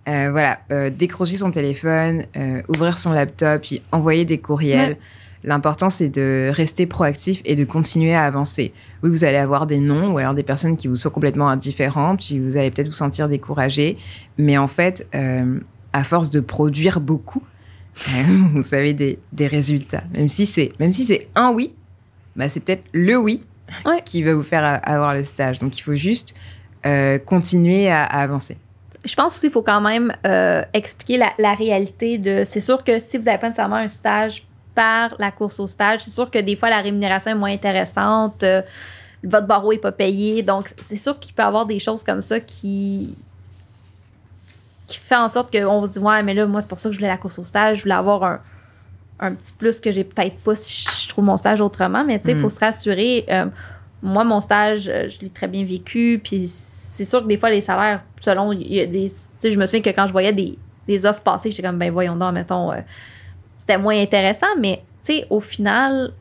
Euh, 0.09 0.31
voilà, 0.31 0.61
euh, 0.73 0.89
décrocher 0.89 1.37
son 1.37 1.51
téléphone, 1.51 2.25
euh, 2.35 2.63
ouvrir 2.69 2.97
son 2.97 3.13
laptop, 3.13 3.61
puis 3.61 3.83
envoyer 3.93 4.25
des 4.25 4.39
courriels. 4.39 4.93
Ouais. 4.93 4.99
L'important, 5.45 5.91
c'est 5.91 6.09
de 6.09 6.51
rester 6.51 6.87
proactif 6.87 7.43
et 7.45 7.57
de 7.57 7.65
continuer 7.65 8.15
à 8.15 8.25
avancer. 8.25 8.73
Oui, 9.03 9.11
vous 9.11 9.25
allez 9.25 9.37
avoir 9.37 9.67
des 9.67 9.81
noms 9.81 10.15
ou 10.15 10.17
alors 10.17 10.33
des 10.33 10.43
personnes 10.43 10.79
qui 10.79 10.89
vous 10.89 10.97
sont 10.97 11.11
complètement 11.11 11.51
indifférentes, 11.51 12.21
puis 12.21 12.39
vous 12.41 12.57
allez 12.57 12.71
peut-être 12.71 12.87
vous 12.87 12.93
sentir 12.93 13.29
découragé. 13.29 13.99
Mais 14.39 14.57
en 14.57 14.67
fait, 14.67 15.07
à 15.93 16.05
force 16.05 16.31
de 16.31 16.41
produire 16.41 17.01
beaucoup, 17.01 17.43
vous 18.55 18.63
savez 18.63 18.95
des, 18.95 19.19
des 19.35 19.47
résultats. 19.47 20.05
Même 20.17 20.31
si 20.31 20.47
c'est 20.47 20.73
si 20.91 21.21
un 21.35 21.53
oui, 21.53 21.75
bah, 22.35 22.49
c'est 22.49 22.61
peut-être 22.61 22.85
le 22.95 23.17
oui 23.19 23.43
Ouais. 23.85 24.01
qui 24.05 24.23
va 24.23 24.35
vous 24.35 24.43
faire 24.43 24.81
avoir 24.83 25.15
le 25.15 25.25
stage. 25.25 25.59
Donc 25.59 25.79
il 25.79 25.83
faut 25.83 25.95
juste 25.95 26.35
euh, 26.87 27.19
continuer 27.19 27.91
à, 27.91 28.05
à 28.05 28.23
avancer. 28.23 28.57
Je 29.05 29.15
pense 29.15 29.33
aussi 29.35 29.43
qu'il 29.43 29.51
faut 29.53 29.63
quand 29.63 29.81
même 29.81 30.13
euh, 30.27 30.63
expliquer 30.75 31.17
la, 31.19 31.33
la 31.39 31.55
réalité 31.55 32.19
de. 32.19 32.43
C'est 32.45 32.61
sûr 32.61 32.83
que 32.85 32.99
si 32.99 33.17
vous 33.17 33.25
n'avez 33.25 33.39
pas 33.39 33.47
nécessairement 33.49 33.77
un 33.77 33.89
stage 33.89 34.45
par 34.75 35.15
la 35.19 35.31
course 35.31 35.61
au 35.61 35.67
stage, 35.67 36.03
c'est 36.03 36.11
sûr 36.11 36.31
que 36.31 36.39
des 36.39 36.57
fois 36.57 36.69
la 36.71 36.81
rémunération 36.81 37.31
est 37.31 37.35
moins 37.35 37.53
intéressante, 37.53 38.43
euh, 38.43 38.63
votre 39.25 39.47
barreau 39.47 39.73
n'est 39.73 39.79
pas 39.79 39.93
payé. 39.93 40.43
Donc, 40.43 40.73
c'est 40.83 40.97
sûr 40.97 41.19
qu'il 41.19 41.33
peut 41.35 41.43
y 41.43 41.47
avoir 41.47 41.67
des 41.67 41.79
choses 41.79 42.03
comme 42.03 42.21
ça 42.23 42.41
qui 42.41 43.17
qui 44.87 44.99
fait 44.99 45.17
en 45.17 45.29
sorte 45.29 45.53
qu'on 45.53 45.87
se 45.87 45.93
dit 45.95 45.99
ouais 45.99 46.23
mais 46.23 46.33
là 46.33 46.47
moi 46.47 46.63
c'est 46.63 46.69
pour 46.69 46.81
ça 46.81 46.89
que 46.89 46.95
je 46.95 46.99
voulais 46.99 47.11
la 47.11 47.19
course 47.19 47.39
au 47.39 47.45
stage 47.45 47.77
je 47.79 47.83
voulais 47.83 47.95
avoir 47.95 48.25
un, 48.25 48.41
un 49.21 49.35
petit 49.35 49.53
plus 49.53 49.81
que 49.81 49.91
j'ai 49.91 50.03
peut-être 50.03 50.39
pas 50.39 50.55
si 50.57 50.87
je 51.03 51.09
trouve 51.11 51.27
mon 51.27 51.37
stage 51.37 51.61
autrement 51.61 52.05
mais 52.05 52.19
tu 52.19 52.25
sais 52.25 52.31
il 52.33 52.39
Mm. 52.39 52.41
faut 52.41 52.49
se 52.49 52.59
rassurer 52.61 53.27
moi 54.03 54.25
mon 54.25 54.41
stage 54.41 54.89
euh, 54.89 55.09
je 55.09 55.21
l'ai 55.21 55.31
très 55.31 55.49
bien 55.49 55.65
vécu 55.65 56.21
puis 56.23 56.47
c'est 56.49 57.05
sûr 57.05 57.23
que 57.23 57.29
des 57.29 57.37
fois 57.37 57.51
les 57.51 57.61
salaires 57.61 58.03
selon 58.21 58.53
il 58.53 58.73
y 58.73 58.87
des 58.87 59.11
je 59.43 59.59
me 59.59 59.67
souviens 59.67 59.83
que 59.83 59.91
quand 59.91 60.07
je 60.07 60.13
voyais 60.13 60.33
des, 60.33 60.59
des 60.87 61.07
offres 61.07 61.23
passer 61.23 61.51
j'étais 61.51 61.67
comme 61.67 61.79
ben 61.79 61.91
voyons 61.91 62.17
donc 62.17 62.35
mettons 62.35 62.73
euh, 62.73 62.81
c'était 63.59 63.79
moins 63.79 64.01
intéressant 64.01 64.47
mais 64.59 64.83
tu 65.05 65.13
sais 65.13 65.27
au 65.31 65.41
final 65.41 66.13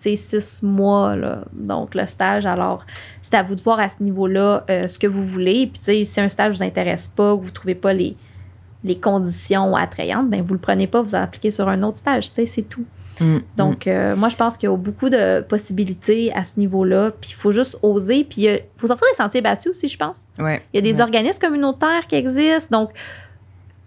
c'est 0.00 0.16
six 0.16 0.62
mois 0.62 1.16
là, 1.16 1.44
donc 1.52 1.94
le 1.94 2.06
stage 2.06 2.46
alors 2.46 2.84
c'est 3.28 3.36
à 3.36 3.42
vous 3.42 3.54
de 3.54 3.60
voir 3.60 3.78
à 3.78 3.90
ce 3.90 4.02
niveau-là 4.02 4.64
euh, 4.70 4.88
ce 4.88 4.98
que 4.98 5.06
vous 5.06 5.22
voulez. 5.22 5.66
Puis, 5.66 5.80
tu 5.80 5.84
sais, 5.84 6.04
si 6.04 6.18
un 6.18 6.30
stage 6.30 6.56
vous 6.56 6.62
intéresse 6.62 7.08
pas, 7.08 7.34
vous 7.34 7.50
trouvez 7.50 7.74
pas 7.74 7.92
les, 7.92 8.16
conditions 9.02 9.76
attrayantes, 9.76 10.30
ben 10.30 10.40
vous 10.40 10.54
le 10.54 10.60
prenez 10.60 10.86
pas, 10.86 11.02
vous 11.02 11.14
appliquez 11.14 11.50
sur 11.50 11.68
un 11.68 11.82
autre 11.82 11.98
stage. 11.98 12.30
Tu 12.30 12.36
sais, 12.36 12.46
c'est 12.46 12.62
tout. 12.62 12.86
Mm, 13.20 13.38
Donc, 13.56 13.86
euh, 13.86 14.14
moi, 14.16 14.28
je 14.28 14.36
pense 14.36 14.56
qu'il 14.56 14.68
y 14.68 14.72
a 14.72 14.76
beaucoup 14.76 15.08
de 15.08 15.40
possibilités 15.42 16.32
à 16.34 16.44
ce 16.44 16.52
niveau-là. 16.58 17.10
Puis, 17.20 17.30
il 17.30 17.34
faut 17.34 17.50
juste 17.52 17.78
oser. 17.82 18.24
Puis, 18.24 18.42
il 18.44 18.62
faut 18.76 18.86
sortir 18.86 19.06
des 19.10 19.16
sentiers 19.16 19.40
battus 19.42 19.70
aussi, 19.70 19.88
je 19.88 19.96
pense. 19.98 20.18
mm. 20.38 20.44
Ouais. 20.44 20.62
Il 20.72 20.76
y 20.76 20.78
a 20.78 20.82
des 20.82 20.96
Ouais. 20.96 21.02
organismes 21.02 21.40
communautaires 21.40 22.06
qui 22.08 22.14
existent. 22.16 22.78
Donc, 22.80 22.90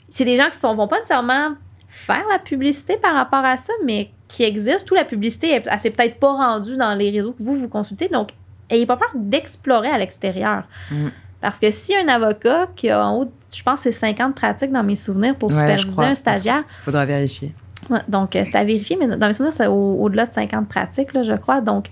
c'est 0.10 0.26
des 0.26 0.38
gens 0.38 0.50
qui 0.50 0.65
ne 0.65 0.74
vont 0.76 0.88
pas 0.88 0.98
nécessairement 0.98 1.56
faire 1.88 2.24
la 2.32 2.39
publicité 2.39 2.98
par 2.98 3.13
rapport 3.15 3.44
à 3.46 3.58
ça, 3.58 3.74
mais 3.86 4.10
qui 4.28 4.44
existent. 4.44 4.88
Où 4.91 4.96
la 4.96 5.06
publicité, 5.06 5.50
elle, 5.52 5.63
elle 5.70 5.80
s'est 5.80 5.91
peut-être 5.91 6.20
pas 6.20 6.32
rendue 6.34 6.78
dans 6.78 6.94
les 6.94 7.10
réseaux 7.12 7.34
que 7.34 7.44
vous, 7.44 7.56
vous 7.56 7.70
consultez. 7.70 8.08
Donc, 8.08 8.30
ayez 8.70 8.86
pas 8.86 8.98
peur 8.98 9.12
d'explorer 9.15 9.89
à 9.89 9.98
l'extérieur. 9.98 10.63
Mm. 10.89 11.08
Parce 11.41 11.60
que 11.60 11.72
si 11.72 11.96
un 11.96 12.08
avocat 12.08 12.67
qui 12.76 12.89
a 12.89 13.06
en 13.06 13.17
haut, 13.17 13.32
je 13.54 13.63
pense 13.63 13.80
c'est 13.82 13.91
50 13.91 14.36
pratiques 14.36 14.72
dans 14.72 14.84
mes 14.84 14.96
souvenirs 14.96 15.36
pour 15.36 15.50
Ouais, 15.50 15.56
superviser 15.56 15.89
crois. 15.89 16.06
un 16.06 16.15
stagiaire, 16.15 16.63
Faudra 16.84 17.06
vérifier. 17.06 17.54
Ouais, 17.89 18.00
donc, 18.08 18.36
euh, 18.36 18.44
c'est 18.46 18.56
à 18.56 18.63
vérifier, 18.63 18.98
mais 19.00 19.08
dans 19.17 19.28
mes 19.28 19.34
souvenirs, 19.34 19.54
c'est 19.54 19.67
au- 19.67 19.98
au-delà 20.02 20.26
de 20.28 20.34
50 20.34 20.67
pratiques, 20.70 21.13
là, 21.13 21.24
je 21.24 21.34
crois. 21.34 21.62
Donc, 21.62 21.88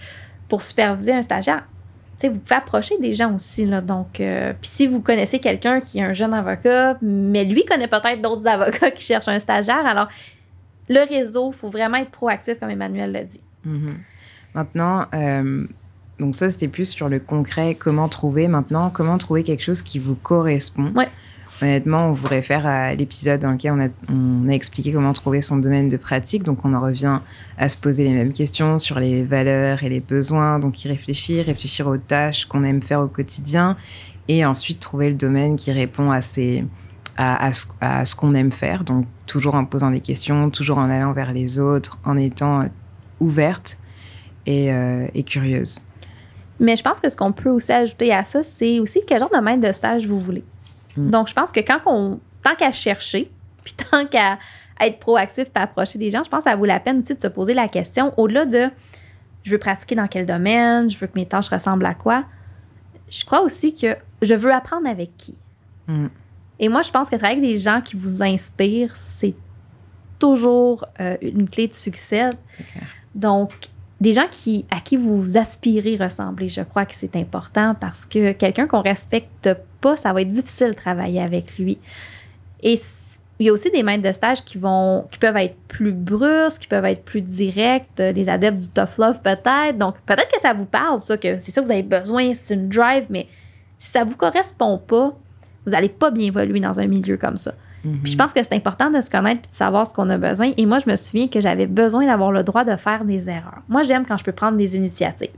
pour 0.47 0.61
superviser 0.61 1.13
un 1.13 1.21
stagiaire, 1.21 1.63
tu 2.19 2.27
sais, 2.27 2.29
vous 2.29 2.39
pouvez 2.39 2.55
approcher 2.55 2.97
des 2.99 3.13
gens 3.13 3.33
aussi. 3.35 3.65
Là, 3.65 3.81
donc, 3.81 4.19
euh, 4.19 4.53
puis 4.59 4.69
si 4.69 4.87
vous 4.87 4.99
connaissez 5.01 5.39
quelqu'un 5.39 5.79
qui 5.79 5.99
est 5.99 6.03
un 6.03 6.13
jeune 6.13 6.33
avocat, 6.33 6.97
mais 7.01 7.43
lui 7.45 7.65
connaît 7.65 7.87
peut-être 7.87 8.21
d'autres 8.21 8.47
avocats 8.47 8.91
qui 8.91 9.03
cherchent 9.03 9.27
un 9.27 9.39
stagiaire, 9.39 9.85
alors 9.85 10.07
le 10.89 11.07
réseau, 11.07 11.51
il 11.53 11.57
faut 11.57 11.69
vraiment 11.69 11.97
être 11.97 12.11
proactif, 12.11 12.59
comme 12.59 12.69
Emmanuel 12.69 13.11
l'a 13.11 13.23
dit. 13.23 13.39
Mhm. 13.65 13.97
Maintenant, 14.55 15.05
euh, 15.13 15.65
donc 16.19 16.35
ça 16.35 16.49
c'était 16.49 16.67
plus 16.67 16.85
sur 16.89 17.07
le 17.09 17.19
concret, 17.19 17.75
comment 17.75 18.09
trouver. 18.09 18.47
Maintenant, 18.47 18.89
comment 18.89 19.17
trouver 19.17 19.43
quelque 19.43 19.63
chose 19.63 19.81
qui 19.81 19.99
vous 19.99 20.15
correspond. 20.15 20.91
Ouais. 20.95 21.07
Honnêtement, 21.61 22.07
on 22.07 22.13
vous 22.13 22.27
réfère 22.27 22.65
à 22.65 22.95
l'épisode 22.95 23.41
dans 23.41 23.51
lequel 23.51 23.73
on 24.09 24.47
a, 24.47 24.53
expliqué 24.53 24.93
comment 24.93 25.11
trouver 25.11 25.41
son 25.41 25.57
domaine 25.57 25.89
de 25.89 25.97
pratique. 25.97 26.43
Donc, 26.43 26.63
on 26.63 26.73
en 26.73 26.79
revient 26.79 27.19
à 27.57 27.67
se 27.67 27.75
poser 27.75 28.05
les 28.05 28.13
mêmes 28.13 28.31
questions 28.31 28.79
sur 28.79 28.97
les 28.97 29.23
valeurs 29.23 29.83
et 29.83 29.89
les 29.89 29.99
besoins. 29.99 30.59
Donc, 30.59 30.85
y 30.85 30.87
réfléchir, 30.87 31.45
réfléchir 31.45 31.87
aux 31.87 31.97
tâches 31.97 32.45
qu'on 32.45 32.63
aime 32.63 32.81
faire 32.81 33.01
au 33.01 33.07
quotidien. 33.07 33.75
Et 34.29 34.45
ensuite, 34.45 34.79
trouver 34.79 35.09
le 35.09 35.15
domaine 35.15 35.57
qui 35.57 35.73
répond 35.73 36.11
à, 36.11 36.21
ce, 36.21 36.63
qu'on 38.15 38.33
aime 38.35 38.53
faire. 38.53 38.85
Donc, 38.85 39.05
toujours 39.25 39.55
en 39.55 39.65
posant 39.65 39.91
des 39.91 39.99
questions, 39.99 40.49
toujours 40.49 40.77
en 40.77 40.89
allant 40.89 41.11
vers 41.11 41.33
les 41.33 41.59
autres, 41.59 41.97
en 42.05 42.15
étant 42.15 42.61
euh, 42.61 42.65
ouverte 43.19 43.77
et, 44.45 44.71
euh, 44.71 45.07
et 45.13 45.23
curieuse. 45.23 45.79
Mais 46.61 46.77
je 46.77 46.83
pense 46.83 47.01
que 47.01 47.09
ce 47.09 47.17
qu'on 47.17 47.33
peut 47.33 47.49
aussi 47.49 47.71
ajouter 47.71 48.13
à 48.13 48.23
ça, 48.23 48.43
c'est 48.43 48.79
aussi 48.79 49.01
quel 49.05 49.19
genre 49.19 49.29
de 49.29 49.39
maître 49.39 49.61
de 49.61 49.71
stage 49.73 50.05
vous 50.05 50.19
voulez. 50.19 50.43
Mm. 50.99 51.11
Donc, 51.11 51.27
je 51.27 51.33
pense 51.33 51.51
que 51.51 51.59
quand 51.59 51.79
on, 51.85 52.19
tant 52.43 52.55
qu'à 52.55 52.71
chercher, 52.71 53.31
puis 53.63 53.73
tant 53.73 54.05
qu'à 54.05 54.39
être 54.79 54.99
proactif 54.99 55.47
et 55.47 55.59
approcher 55.59 55.99
des 55.99 56.09
gens, 56.09 56.23
je 56.23 56.29
pense 56.29 56.43
que 56.43 56.49
ça 56.49 56.55
vaut 56.55 56.65
la 56.65 56.79
peine 56.79 56.99
aussi 56.99 57.15
de 57.15 57.21
se 57.21 57.27
poser 57.27 57.53
la 57.53 57.67
question, 57.67 58.13
au-delà 58.17 58.45
de 58.45 58.69
je 59.43 59.51
veux 59.51 59.57
pratiquer 59.57 59.95
dans 59.95 60.07
quel 60.07 60.25
domaine, 60.25 60.89
je 60.89 60.97
veux 60.97 61.07
que 61.07 61.15
mes 61.15 61.25
tâches 61.25 61.49
ressemblent 61.49 61.85
à 61.85 61.93
quoi, 61.93 62.25
je 63.09 63.25
crois 63.25 63.41
aussi 63.41 63.73
que 63.73 63.95
je 64.21 64.35
veux 64.35 64.53
apprendre 64.53 64.87
avec 64.87 65.15
qui. 65.17 65.35
Mm. 65.87 66.07
Et 66.59 66.69
moi, 66.69 66.81
je 66.81 66.91
pense 66.91 67.09
que 67.09 67.15
travailler 67.15 67.39
avec 67.39 67.51
des 67.51 67.57
gens 67.57 67.81
qui 67.81 67.95
vous 67.95 68.21
inspirent, 68.21 68.95
c'est 68.97 69.33
toujours 70.19 70.85
euh, 70.99 71.15
une 71.21 71.49
clé 71.49 71.67
de 71.67 71.73
succès. 71.73 72.29
Clair. 72.53 72.87
Donc, 73.15 73.69
des 74.01 74.13
gens 74.13 74.27
qui, 74.31 74.65
à 74.71 74.79
qui 74.79 74.95
vous 74.95 75.37
aspirez 75.37 75.97
ressembler, 75.97 76.47
je 76.47 76.61
crois 76.61 76.85
que 76.85 76.95
c'est 76.95 77.15
important 77.15 77.75
parce 77.79 78.05
que 78.05 78.31
quelqu'un 78.31 78.65
qu'on 78.65 78.81
respecte 78.81 79.49
pas, 79.81 79.97
ça 79.97 80.13
va 80.13 80.21
être 80.21 80.31
difficile 80.31 80.69
de 80.69 80.73
travailler 80.73 81.21
avec 81.21 81.57
lui. 81.57 81.77
Et 82.63 82.79
il 83.39 83.45
y 83.45 83.49
a 83.49 83.53
aussi 83.53 83.69
des 83.71 83.83
maîtres 83.83 84.03
de 84.03 84.11
stage 84.11 84.43
qui 84.43 84.57
vont, 84.57 85.05
qui 85.11 85.17
peuvent 85.17 85.37
être 85.37 85.55
plus 85.67 85.91
brusques, 85.91 86.61
qui 86.61 86.67
peuvent 86.67 86.85
être 86.85 87.03
plus 87.03 87.21
directs, 87.21 87.87
euh, 87.99 88.11
les 88.11 88.27
adeptes 88.27 88.57
du 88.57 88.69
tough 88.69 88.97
love 88.97 89.21
peut-être. 89.21 89.77
Donc, 89.77 89.95
peut-être 90.05 90.31
que 90.31 90.41
ça 90.41 90.53
vous 90.53 90.65
parle, 90.65 90.99
ça, 90.99 91.17
que 91.17 91.37
c'est 91.37 91.51
ça 91.51 91.61
que 91.61 91.65
vous 91.65 91.71
avez 91.71 91.83
besoin, 91.83 92.33
c'est 92.33 92.53
une 92.53 92.67
drive, 92.67 93.05
mais 93.09 93.27
si 93.77 93.91
ça 93.91 94.03
vous 94.03 94.17
correspond 94.17 94.77
pas, 94.77 95.17
vous 95.65 95.71
n'allez 95.71 95.89
pas 95.89 96.11
bien 96.11 96.27
évoluer 96.27 96.59
dans 96.59 96.79
un 96.79 96.87
milieu 96.87 97.17
comme 97.17 97.37
ça. 97.37 97.53
Mhm. 97.83 97.99
Puis 98.03 98.11
je 98.13 98.17
pense 98.17 98.33
que 98.33 98.41
c'est 98.43 98.53
important 98.53 98.89
de 98.89 98.99
se 99.01 99.09
connaître 99.09 99.41
puis 99.43 99.51
de 99.51 99.55
savoir 99.55 99.87
ce 99.87 99.93
qu'on 99.93 100.09
a 100.09 100.17
besoin. 100.17 100.51
Et 100.57 100.65
moi, 100.65 100.79
je 100.79 100.89
me 100.89 100.95
souviens 100.95 101.27
que 101.27 101.39
j'avais 101.41 101.65
besoin 101.67 102.05
d'avoir 102.05 102.31
le 102.31 102.43
droit 102.43 102.63
de 102.63 102.75
faire 102.75 103.05
des 103.05 103.29
erreurs. 103.29 103.61
Moi, 103.69 103.83
j'aime 103.83 104.05
quand 104.05 104.17
je 104.17 104.23
peux 104.23 104.31
prendre 104.33 104.57
des 104.57 104.75
initiatives. 104.75 105.29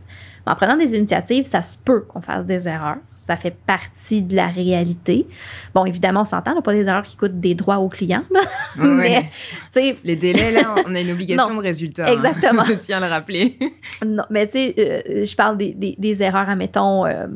Mais 0.45 0.51
en 0.51 0.55
prenant 0.55 0.75
des 0.75 0.95
initiatives, 0.95 1.45
ça 1.45 1.61
se 1.61 1.77
peut 1.77 2.01
qu'on 2.01 2.21
fasse 2.21 2.45
des 2.45 2.67
erreurs. 2.67 2.97
Ça 3.15 3.37
fait 3.37 3.55
partie 3.67 4.23
de 4.23 4.35
la 4.35 4.47
réalité. 4.47 5.27
Bon, 5.75 5.85
évidemment, 5.85 6.21
on 6.21 6.25
s'entend, 6.25 6.55
là, 6.55 6.61
pas 6.63 6.73
des 6.73 6.81
erreurs 6.87 7.03
qui 7.03 7.15
coûtent 7.15 7.39
des 7.39 7.53
droits 7.53 7.77
aux 7.77 7.89
clients. 7.89 8.23
là. 8.31 8.39
Ouais. 8.83 9.29
Mais, 9.75 9.93
Les 10.03 10.15
délais, 10.15 10.51
là, 10.51 10.73
on 10.87 10.95
a 10.95 10.99
une 11.01 11.11
obligation 11.11 11.51
Non. 11.53 11.57
de 11.57 11.61
résultat. 11.61 12.07
hein. 12.07 12.13
Exactement. 12.13 12.63
Je 12.65 12.73
tiens 12.81 12.97
à 12.97 13.05
le 13.07 13.13
rappeler. 13.13 13.59
Non, 14.03 14.23
mais 14.31 14.47
tu 14.47 14.53
sais, 14.53 14.73
euh, 14.79 15.23
je 15.25 15.35
parle 15.35 15.57
des, 15.57 15.73
des- 15.75 15.95
des 15.99 16.23
erreurs, 16.23 16.49
admettons. 16.49 17.05
euh, 17.05 17.27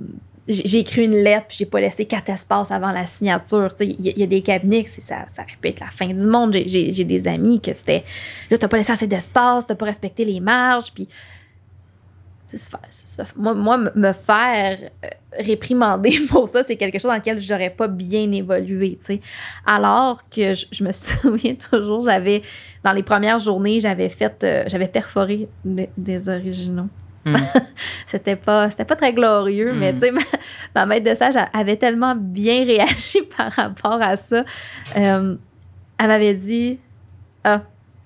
j'ai 0.48 0.80
écrit 0.80 1.06
une 1.06 1.16
lettre 1.16 1.48
puis 1.48 1.58
j'ai 1.60 1.66
pas 1.66 1.80
laissé 1.80 2.06
quatre 2.06 2.30
espaces 2.30 2.70
avant 2.70 2.92
la 2.92 3.06
signature. 3.08 3.74
Il 3.80 4.00
y, 4.00 4.24
a- 4.24 4.28
des 4.28 4.42
cabinets 4.42 4.84
que 4.84 4.90
ça, 5.02 5.26
ça 5.28 5.44
être 5.64 5.80
la 5.80 5.88
fin 5.88 6.08
du 6.08 6.28
monde. 6.28 6.54
J'ai- 6.54 6.92
des 7.06 7.28
amis 7.28 7.60
que 7.62 7.74
c'était 7.74 8.04
là, 8.52 8.58
t'as 8.58 8.68
pas 8.68 8.78
laissé 8.78 8.92
assez 8.92 9.08
d'espace, 9.08 9.66
t'as 9.66 9.76
pas 9.76 9.86
respecté 9.86 10.24
les 10.26 10.40
marges. 10.40 10.92
Puis, 10.94 11.08
moi, 13.36 13.54
moi, 13.54 13.78
me- 13.78 14.14
faire 14.14 14.78
euh, 15.04 15.08
réprimander 15.38 16.20
pour 16.30 16.48
ça, 16.48 16.64
c'est 16.64 16.76
quelque 16.76 17.00
chose 17.00 17.10
dans 17.10 17.16
lequel 17.16 17.40
j'aurais 17.42 17.70
pas 17.72 17.88
bien 17.88 18.32
évolué. 18.32 18.98
tu 19.00 19.06
sais. 19.06 19.22
Alors 19.66 20.22
que 20.30 20.54
je, 20.54 20.84
me 20.84 20.92
souviens 20.94 21.56
toujours, 21.56 22.04
j'avais 22.06 22.44
dans 22.84 22.94
les 22.94 23.04
premières 23.04 23.40
journées, 23.40 23.80
j'avais 23.80 24.10
fait, 24.10 24.44
euh, 24.44 24.64
j'avais 24.68 24.88
perforé 24.88 25.48
des 25.66 26.30
originaux. 26.30 26.88
Mm. 27.26 27.36
C'était 28.08 28.36
pas, 28.36 28.70
c'était 28.70 28.86
pas 28.86 28.96
très 28.96 29.12
glorieux, 29.14 29.74
mais 29.74 29.92
Mm. 29.94 30.00
tu 30.00 30.06
sais, 30.06 30.12
ma, 30.12 30.22
ma 30.76 30.86
maître 30.86 31.10
de 31.10 31.16
stage 31.16 31.36
elle 31.36 31.48
avait 31.60 31.76
tellement 31.78 32.16
bien 32.16 32.64
réagi 32.66 33.22
par 33.38 33.52
rapport 33.52 34.00
à 34.02 34.16
ça. 34.16 34.44
Euh, 34.96 35.36
elle 35.98 36.08
m'avait 36.08 36.36
dit 36.36 36.80
Ah, 37.44 37.62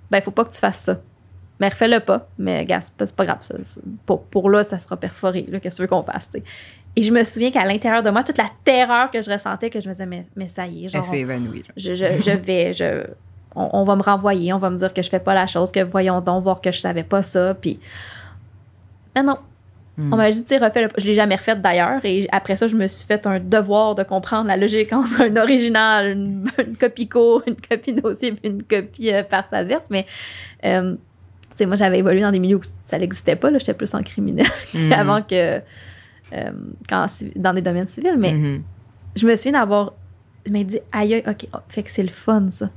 ben, 0.10 0.22
faut 0.22 0.32
pas 0.32 0.46
que 0.46 0.52
tu 0.54 0.60
fasses 0.60 0.80
ça. 0.80 0.98
Mais 1.60 1.68
refais-le 1.68 2.00
pas. 2.00 2.30
Mais, 2.38 2.66
gars, 2.66 2.80
c'est 2.82 3.14
pas, 3.16 3.26
grave. 3.26 3.40
Ça, 3.42 3.56
pour, 4.06 4.24
pour 4.24 4.50
là, 4.50 4.64
ça 4.64 4.80
sera 4.80 4.96
perforé. 4.96 5.44
Qu'est-ce 5.44 5.60
que 5.62 5.76
tu 5.76 5.82
veux 5.82 5.88
qu'on 5.90 6.04
fasse, 6.04 6.30
tu 6.30 6.40
sais. 6.40 6.44
Et 6.96 7.04
je 7.04 7.12
me 7.12 7.22
souviens 7.26 7.52
qu'à 7.52 7.66
l'intérieur 7.66 8.02
de 8.02 8.10
moi, 8.10 8.24
toute 8.24 8.38
la 8.38 8.50
terreur 8.64 9.12
que 9.12 9.22
je 9.22 9.30
ressentais, 9.30 9.70
que 9.70 9.80
je 9.82 9.88
me 9.90 9.94
disais, 9.94 10.06
mais, 10.06 10.26
mais 10.38 10.48
ça 10.48 10.66
y 10.66 10.82
est, 10.82 10.86
Elle 10.86 10.92
genre, 10.92 11.06
s'est 11.06 11.20
évanouie. 11.20 11.60
là. 11.68 11.74
je, 11.76 11.94
je, 11.94 12.06
je 12.22 12.32
vais, 12.38 12.72
je, 12.74 13.04
on, 13.56 13.70
on 13.74 13.84
va 13.84 13.96
me 13.98 14.02
renvoyer, 14.02 14.54
on 14.54 14.58
va 14.58 14.70
me 14.70 14.78
dire 14.78 14.94
que 14.94 15.02
je 15.04 15.10
fais 15.10 15.20
pas 15.20 15.34
la 15.34 15.48
chose, 15.48 15.72
que 15.74 15.82
voyons 15.84 16.22
donc, 16.22 16.44
voir 16.44 16.62
que 16.62 16.72
je 16.72 16.80
savais 16.80 17.04
pas 17.04 17.22
ça, 17.22 17.54
puis... 17.54 17.80
Mais 19.16 19.24
non, 19.24 19.38
Mm. 19.98 20.14
on 20.14 20.16
m'a 20.16 20.32
dit, 20.32 20.46
tu 20.46 20.54
refais 20.56 20.84
le... 20.84 20.90
Je 20.98 21.04
l'ai 21.06 21.14
jamais 21.14 21.36
refait 21.36 21.58
d'ailleurs, 21.58 22.00
et 22.06 22.26
après 22.32 22.56
ça, 22.56 22.68
je 22.68 22.78
me 22.78 22.88
suis 22.88 23.06
fait 23.06 23.28
un 23.28 23.38
devoir 23.42 23.96
de 23.96 24.04
comprendre 24.04 24.48
la 24.48 24.56
logique 24.56 24.94
entre 24.94 25.24
un 25.24 25.36
original, 25.36 26.12
une, 26.12 26.50
une 26.58 26.78
copie 26.78 27.10
co, 27.10 27.44
une 27.46 27.58
copie 27.58 27.92
dossier, 27.92 28.32
puis 28.32 28.50
une 28.50 28.64
copie 28.64 29.12
euh, 29.14 29.24
partie 29.24 29.56
adverse, 29.56 29.88
mais... 29.92 30.06
euh, 30.64 30.94
tu 30.94 30.98
sais, 31.58 31.66
moi, 31.66 31.76
j'avais 31.76 32.00
évolué 32.00 32.22
dans 32.22 32.32
des 32.32 32.40
milieux 32.40 32.56
où 32.56 32.62
ça 32.86 32.98
n'existait 32.98 33.36
pas, 33.36 33.52
j'étais 33.58 33.74
plus 33.74 33.94
en 33.94 34.02
criminel 34.02 34.46
Mhm. 34.74 34.94
avant 34.94 35.22
que... 35.22 35.58
euh, 36.32 36.52
quand, 36.88 37.08
dans 37.36 37.54
des 37.54 37.62
domaines 37.62 37.88
civils, 37.88 38.16
mais 38.18 38.32
Mhm. 38.32 38.64
je 39.18 39.28
me 39.28 39.36
souviens 39.36 39.60
d'avoir. 39.60 39.92
Je 40.46 40.54
m'ai 40.54 40.64
dit, 40.64 40.80
aïe, 40.94 41.16
aïe, 41.16 41.24
ok, 41.28 41.48
oh, 41.54 41.58
fait 41.68 41.84
que 41.84 41.92
c'est 41.92 42.04
le 42.04 42.08
fun, 42.10 42.50
ça. 42.50 42.70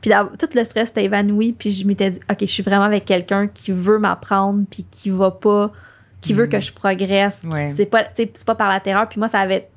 Puis 0.00 0.10
tout 0.38 0.48
le 0.54 0.64
stress 0.64 0.90
était 0.90 1.04
évanoui, 1.04 1.52
puis 1.52 1.72
je 1.72 1.86
m'étais 1.86 2.10
dit, 2.10 2.20
ok, 2.30 2.38
je 2.40 2.46
suis 2.46 2.62
vraiment 2.62 2.84
avec 2.84 3.04
quelqu'un 3.04 3.48
qui 3.48 3.70
veut 3.72 3.98
m'apprendre, 3.98 4.64
puis 4.70 4.84
qui 4.90 5.10
va 5.10 5.30
pas. 5.30 5.70
qui 6.22 6.34
veut 6.34 6.44
Mhm. 6.44 6.50
que 6.50 6.60
je 6.60 6.72
progresse. 6.74 7.42
Ouais. 7.50 7.72
C'est 7.74 7.86
pas, 7.86 8.04
pas 8.44 8.54
par 8.54 8.68
la 8.68 8.78
terreur. 8.80 9.08
Puis 9.08 9.18
moi, 9.18 9.28
ça 9.28 9.40
avait 9.40 9.68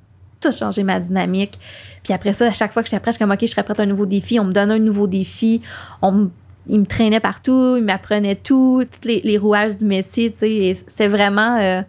tout 0.42 0.52
changé 0.52 0.84
ma 0.84 1.00
dynamique. 1.00 1.58
Puis 2.04 2.12
après 2.14 2.34
ça, 2.34 2.48
à 2.48 2.52
chaque 2.52 2.74
fois 2.74 2.84
que 2.84 2.90
j'étais 2.90 3.00
prête, 3.00 3.14
je 3.14 3.18
suis 3.18 3.24
comme, 3.24 3.32
ok, 3.32 3.40
je 3.42 3.46
serais 3.48 3.64
prête 3.64 3.80
à 3.80 3.84
un 3.84 3.86
nouveau 3.86 4.06
défi. 4.06 4.42
On 4.42 4.44
me 4.44 4.52
donnait 4.52 4.74
un 4.74 4.80
nouveau 4.80 5.08
défi. 5.08 5.62
On 6.02 6.12
me- 6.12 6.30
il 6.68 6.82
me 6.82 6.86
traînait 6.86 7.22
partout, 7.22 7.76
il 7.78 7.84
m'apprenait 7.86 8.36
tout, 8.36 8.84
tous 8.92 9.08
les, 9.08 9.22
les 9.24 9.38
rouages 9.38 9.78
du 9.78 9.86
métier, 9.86 10.34
tu 10.34 10.40
sais. 10.40 10.52
et 10.52 10.74
C'est 10.88 11.08
vraiment. 11.08 11.58
euh, 11.62 11.82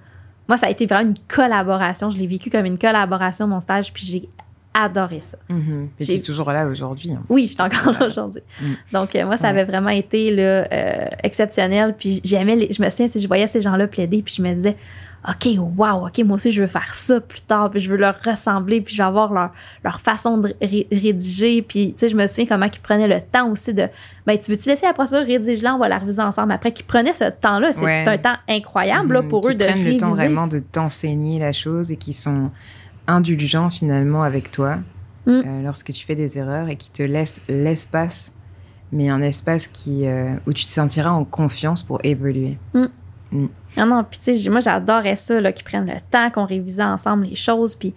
moi, 0.49 0.57
ça 0.57 0.67
a 0.67 0.71
été 0.71 0.87
vraiment 0.87 1.11
une 1.11 1.19
collaboration. 1.27 2.11
Je 2.11 2.17
l'ai 2.19 2.29
vécu 2.29 2.49
comme 2.49 2.65
une 2.67 2.79
collaboration, 2.79 3.49
mon 3.49 3.59
stage, 3.59 3.93
puis 3.93 4.07
j'ai 4.07 4.29
adoré 4.75 5.21
ça. 5.21 5.39
Mhm. 5.49 5.89
Puis 5.97 6.07
tu 6.07 6.13
es 6.15 6.19
toujours 6.19 6.51
là 6.51 6.67
aujourd'hui. 6.67 7.13
hein. 7.13 7.23
Oui, 7.29 7.47
je 7.47 7.53
suis 7.53 7.63
encore 7.63 7.93
là 7.99 8.07
aujourd'hui. 8.07 8.43
Mm. 8.61 8.65
Donc, 8.93 9.15
euh, 9.15 9.25
moi, 9.25 9.37
ça 9.37 9.45
Ouais. 9.45 9.51
avait 9.51 9.65
vraiment 9.65 9.91
été 9.91 10.35
là, 10.35 10.67
euh, 10.73 11.07
exceptionnel. 11.23 11.95
Puis 11.99 12.21
j'aimais, 12.25 12.57
les- 12.57 12.73
je 12.73 12.83
me 12.83 12.91
souviens, 12.91 13.09
si 13.09 13.21
je 13.21 13.27
voyais 13.29 13.47
ces 13.47 13.63
gens-là 13.63 13.87
plaider, 13.87 14.21
puis 14.23 14.35
je 14.37 14.43
me 14.43 14.53
disais, 14.53 14.77
OK, 15.27 15.49
wow, 15.79 16.07
OK, 16.07 16.19
moi 16.25 16.37
aussi, 16.37 16.51
je 16.51 16.61
veux 16.61 16.67
faire 16.67 16.95
ça 16.95 17.19
plus 17.19 17.41
tard, 17.41 17.71
puis 17.71 17.81
je 17.81 17.91
veux 17.91 17.97
leur 17.97 18.15
ressembler, 18.23 18.83
puis 18.83 18.95
je 18.95 19.01
veux 19.01 19.09
avoir 19.09 19.33
leur, 19.33 19.53
leur 19.83 19.99
façon 20.01 20.37
de 20.37 20.55
ré- 20.61 20.87
rédiger. 20.93 21.63
Puis, 21.63 21.95
tu 21.95 22.01
sais, 22.01 22.09
je 22.11 22.17
me 22.17 22.27
souviens 22.27 22.45
comment 22.45 22.67
ils 22.67 22.81
prenaient 22.81 23.09
le 23.09 23.21
temps 23.23 23.49
aussi 23.51 23.73
de, 23.73 23.89
ben, 24.27 24.37
tu 24.37 24.51
veux-tu 24.51 24.69
laisser 24.69 24.85
la 24.85 24.93
procédure, 24.93 25.27
rédige-la, 25.27 25.77
on 25.77 25.79
va 25.79 25.89
la 25.89 25.97
réviser 25.97 26.21
ensemble. 26.21 26.53
Après, 26.53 26.73
qu'ils 26.73 26.85
prenaient 26.85 27.15
ce 27.15 27.31
temps-là, 27.31 27.73
c'est 27.73 27.81
Ouais. 27.81 28.05
un 28.07 28.19
temps 28.19 28.37
incroyable 28.49 29.15
là, 29.15 29.23
pour 29.23 29.49
eux 29.49 29.55
de 29.55 29.65
prennent 29.65 29.75
réviser. 29.79 29.93
le 29.93 29.97
temps 29.99 30.15
vraiment 30.15 30.47
de 30.47 30.59
t'enseigner 30.59 31.39
la 31.39 31.53
chose 31.55 31.91
et 31.91 31.97
qui 31.97 32.13
sont 32.13 32.51
indulgents 33.07 33.71
finalement 33.71 34.23
avec 34.23 34.51
toi 34.51 34.79
Mm. 35.27 35.31
euh, 35.31 35.63
lorsque 35.63 35.91
tu 35.93 36.05
fais 36.05 36.15
des 36.15 36.37
erreurs 36.37 36.69
et 36.69 36.77
qui 36.77 36.91
te 36.91 37.03
laissent 37.03 37.41
l'espace, 37.49 38.33
mais 38.93 39.09
un 39.09 39.23
espace 39.23 39.67
qui, 39.69 40.07
euh, 40.07 40.35
où 40.47 40.53
tu 40.53 40.67
te 40.67 40.71
sentiras 40.71 41.11
en 41.11 41.25
confiance 41.25 41.83
pour 41.83 41.99
évoluer. 42.05 42.59
Ah 43.77 43.87
non, 43.87 44.05
puis 44.05 44.21
tu 44.23 44.37
sais, 44.37 44.51
moi 44.51 44.61
j'adorais 44.61 45.17
ça, 45.17 45.53
qu'ils 45.53 45.65
prennent 45.65 45.87
le 45.87 45.99
temps, 46.11 46.31
qu'on 46.31 46.45
révisait 46.45 46.85
ensemble 46.85 47.25
les 47.25 47.37
choses. 47.37 47.75
Puis 47.75 47.95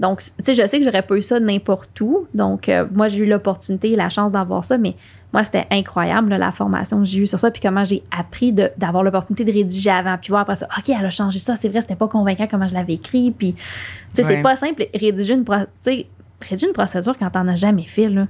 donc, 0.00 0.20
tu 0.20 0.30
sais, 0.42 0.54
je 0.54 0.66
sais 0.66 0.78
que 0.78 0.84
j'aurais 0.84 1.02
pas 1.02 1.14
eu 1.16 1.22
ça 1.22 1.38
n'importe 1.38 2.00
où. 2.00 2.26
Donc, 2.34 2.68
euh, 2.68 2.86
moi, 2.90 3.08
j'ai 3.08 3.18
eu 3.18 3.26
l'opportunité 3.26 3.92
et 3.92 3.96
la 3.96 4.08
chance 4.08 4.32
d'avoir 4.32 4.64
ça, 4.64 4.78
mais 4.78 4.96
moi, 5.32 5.44
c'était 5.44 5.66
incroyable, 5.70 6.30
là, 6.30 6.38
la 6.38 6.52
formation 6.52 6.98
que 7.00 7.04
j'ai 7.04 7.18
eue 7.18 7.26
sur 7.26 7.38
ça, 7.38 7.50
puis 7.50 7.60
comment 7.60 7.84
j'ai 7.84 8.02
appris 8.10 8.52
d'avoir 8.52 9.04
l'opportunité 9.04 9.44
de 9.44 9.52
rédiger 9.52 9.90
avant, 9.90 10.16
puis 10.18 10.30
voir 10.30 10.40
après 10.42 10.56
ça, 10.56 10.66
OK, 10.76 10.88
elle 10.88 11.04
a 11.04 11.10
changé 11.10 11.38
ça, 11.38 11.54
c'est 11.54 11.68
vrai, 11.68 11.82
c'était 11.82 11.96
pas 11.96 12.08
convaincant 12.08 12.46
comment 12.50 12.66
je 12.66 12.72
l'avais 12.74 12.94
écrit. 12.94 13.30
Puis, 13.30 13.52
tu 13.52 13.60
sais, 14.14 14.24
c'est 14.24 14.42
pas 14.42 14.56
simple, 14.56 14.86
rédiger 14.94 15.34
une, 15.34 15.44
rédiger 16.40 16.66
une 16.66 16.72
procédure 16.72 17.16
quand 17.18 17.30
t'en 17.30 17.46
as 17.46 17.56
jamais 17.56 17.86
fait, 17.86 18.08
là. 18.08 18.26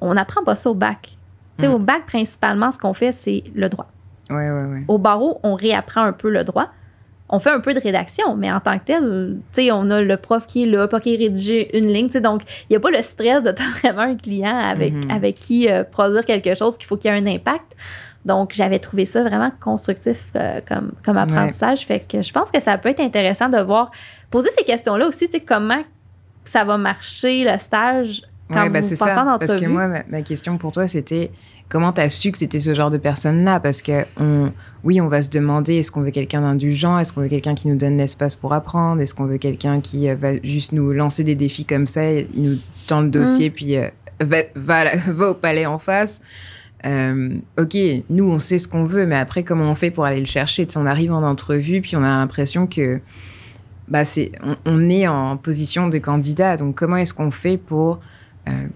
On 0.00 0.12
n'apprend 0.14 0.42
pas 0.44 0.56
ça 0.56 0.68
au 0.70 0.74
bac. 0.74 1.16
Tu 1.56 1.64
sais, 1.64 1.68
Mm. 1.70 1.74
au 1.74 1.78
bac, 1.78 2.04
principalement, 2.06 2.70
ce 2.70 2.78
qu'on 2.78 2.92
fait, 2.92 3.12
c'est 3.12 3.44
le 3.54 3.68
droit. 3.68 3.86
Ouais, 4.28 4.50
ouais, 4.50 4.64
ouais. 4.64 4.84
Au 4.88 4.98
barreau, 4.98 5.38
on 5.44 5.54
réapprend 5.54 6.02
un 6.02 6.12
peu 6.12 6.28
le 6.28 6.42
droit. 6.44 6.68
On 7.28 7.40
fait 7.40 7.50
un 7.50 7.58
peu 7.60 7.74
de 7.74 7.80
rédaction, 7.80 8.36
mais 8.36 8.52
en 8.52 8.60
tant 8.60 8.78
que 8.78 8.84
tel, 8.84 9.36
tu 9.52 9.62
sais, 9.64 9.72
on 9.72 9.90
a 9.90 10.00
le 10.00 10.16
prof 10.16 10.46
qui 10.46 10.62
est 10.62 10.66
là, 10.66 10.86
pas 10.86 11.00
qui 11.00 11.14
est 11.14 11.16
rédigé 11.18 11.76
une 11.76 11.88
ligne, 11.88 12.06
tu 12.06 12.12
sais, 12.12 12.20
donc 12.20 12.42
il 12.62 12.66
n'y 12.72 12.76
a 12.76 12.80
pas 12.80 12.90
le 12.90 13.02
stress 13.02 13.42
de 13.42 13.52
vraiment 13.82 14.02
un 14.02 14.16
client 14.16 14.56
avec, 14.56 14.92
Mhm. 14.94 15.10
avec 15.10 15.34
qui 15.36 15.68
euh, 15.68 15.82
produire 15.82 16.24
quelque 16.24 16.54
chose 16.54 16.78
qu'il 16.78 16.86
faut 16.86 16.96
qu'il 16.96 17.10
y 17.10 17.14
ait 17.14 17.18
un 17.18 17.26
impact. 17.26 17.76
Donc, 18.24 18.52
j'avais 18.54 18.78
trouvé 18.80 19.04
ça 19.06 19.22
vraiment 19.22 19.50
constructif 19.60 20.24
euh, 20.36 20.60
comme, 20.68 20.92
comme 21.04 21.16
apprentissage. 21.16 21.86
Fait 21.86 22.00
que 22.00 22.22
je 22.22 22.32
pense 22.32 22.50
que 22.50 22.60
ça 22.60 22.76
peut 22.78 22.88
être 22.88 23.00
intéressant 23.00 23.48
de 23.48 23.58
voir, 23.58 23.90
poser 24.30 24.50
ces 24.56 24.64
questions-là 24.64 25.06
aussi, 25.08 25.26
tu 25.26 25.32
sais, 25.32 25.40
comment 25.40 25.82
ça 26.44 26.64
va 26.64 26.76
marcher 26.76 27.44
le 27.44 27.58
stage 27.58 28.22
quand 28.48 28.62
Ouais, 28.62 28.68
bah, 28.68 28.80
vous 28.80 28.88
c'est 28.88 28.96
passez 28.96 29.14
ça. 29.14 29.24
en 29.24 29.38
Parce 29.38 29.54
que 29.54 29.66
moi, 29.66 29.88
ma, 29.88 30.02
ma 30.08 30.22
question 30.22 30.58
pour 30.58 30.70
toi, 30.72 30.86
c'était 30.86 31.30
comment 31.68 31.92
tu 31.92 32.00
as 32.00 32.08
su 32.08 32.32
que 32.32 32.38
c'était 32.38 32.60
ce 32.60 32.74
genre 32.74 32.90
de 32.90 32.98
personne-là? 32.98 33.60
Parce 33.60 33.82
que, 33.82 34.04
on, 34.18 34.52
oui, 34.84 35.00
on 35.00 35.08
va 35.08 35.22
se 35.22 35.28
demander 35.28 35.76
est-ce 35.76 35.90
qu'on 35.90 36.02
veut 36.02 36.10
quelqu'un 36.10 36.42
d'indulgent? 36.42 36.98
Est-ce 36.98 37.12
qu'on 37.12 37.22
veut 37.22 37.28
quelqu'un 37.28 37.54
qui 37.54 37.68
nous 37.68 37.76
donne 37.76 37.96
l'espace 37.96 38.36
pour 38.36 38.52
apprendre? 38.52 39.00
Est-ce 39.00 39.14
qu'on 39.14 39.26
veut 39.26 39.38
quelqu'un 39.38 39.80
qui 39.80 40.08
euh, 40.08 40.14
va 40.14 40.40
juste 40.42 40.72
nous 40.72 40.92
lancer 40.92 41.24
des 41.24 41.34
défis 41.34 41.64
comme 41.64 41.86
ça? 41.86 42.12
Il 42.12 42.26
nous 42.36 42.56
tend 42.86 43.00
le 43.00 43.08
dossier, 43.08 43.50
puis 43.50 43.76
euh, 43.76 43.88
va, 44.54 44.84
au 45.30 45.34
palais 45.34 45.66
en 45.66 45.78
face. 45.78 46.20
Euh, 46.84 47.38
ok, 47.58 47.76
nous 48.10 48.30
on 48.30 48.38
sait 48.38 48.58
ce 48.58 48.68
qu'on 48.68 48.84
veut, 48.84 49.06
mais 49.06 49.16
après 49.16 49.42
comment 49.42 49.64
on 49.64 49.74
fait 49.74 49.90
pour 49.90 50.04
aller 50.04 50.20
le 50.20 50.26
chercher? 50.26 50.66
Tu 50.66 50.78
On 50.78 50.86
arrive 50.86 51.12
en 51.12 51.22
entrevue, 51.22 51.80
puis 51.80 51.96
on 51.96 52.04
a 52.04 52.18
l'impression 52.18 52.66
que 52.66 53.00
bah 53.88 54.04
c'est, 54.04 54.32
on, 54.42 54.56
on 54.66 54.90
est 54.90 55.08
en 55.08 55.36
position 55.36 55.88
de 55.88 55.98
candidat. 55.98 56.56
Donc 56.56 56.76
comment 56.76 56.96
est-ce 56.96 57.14
qu'on 57.14 57.30
fait 57.30 57.56
pour 57.56 58.00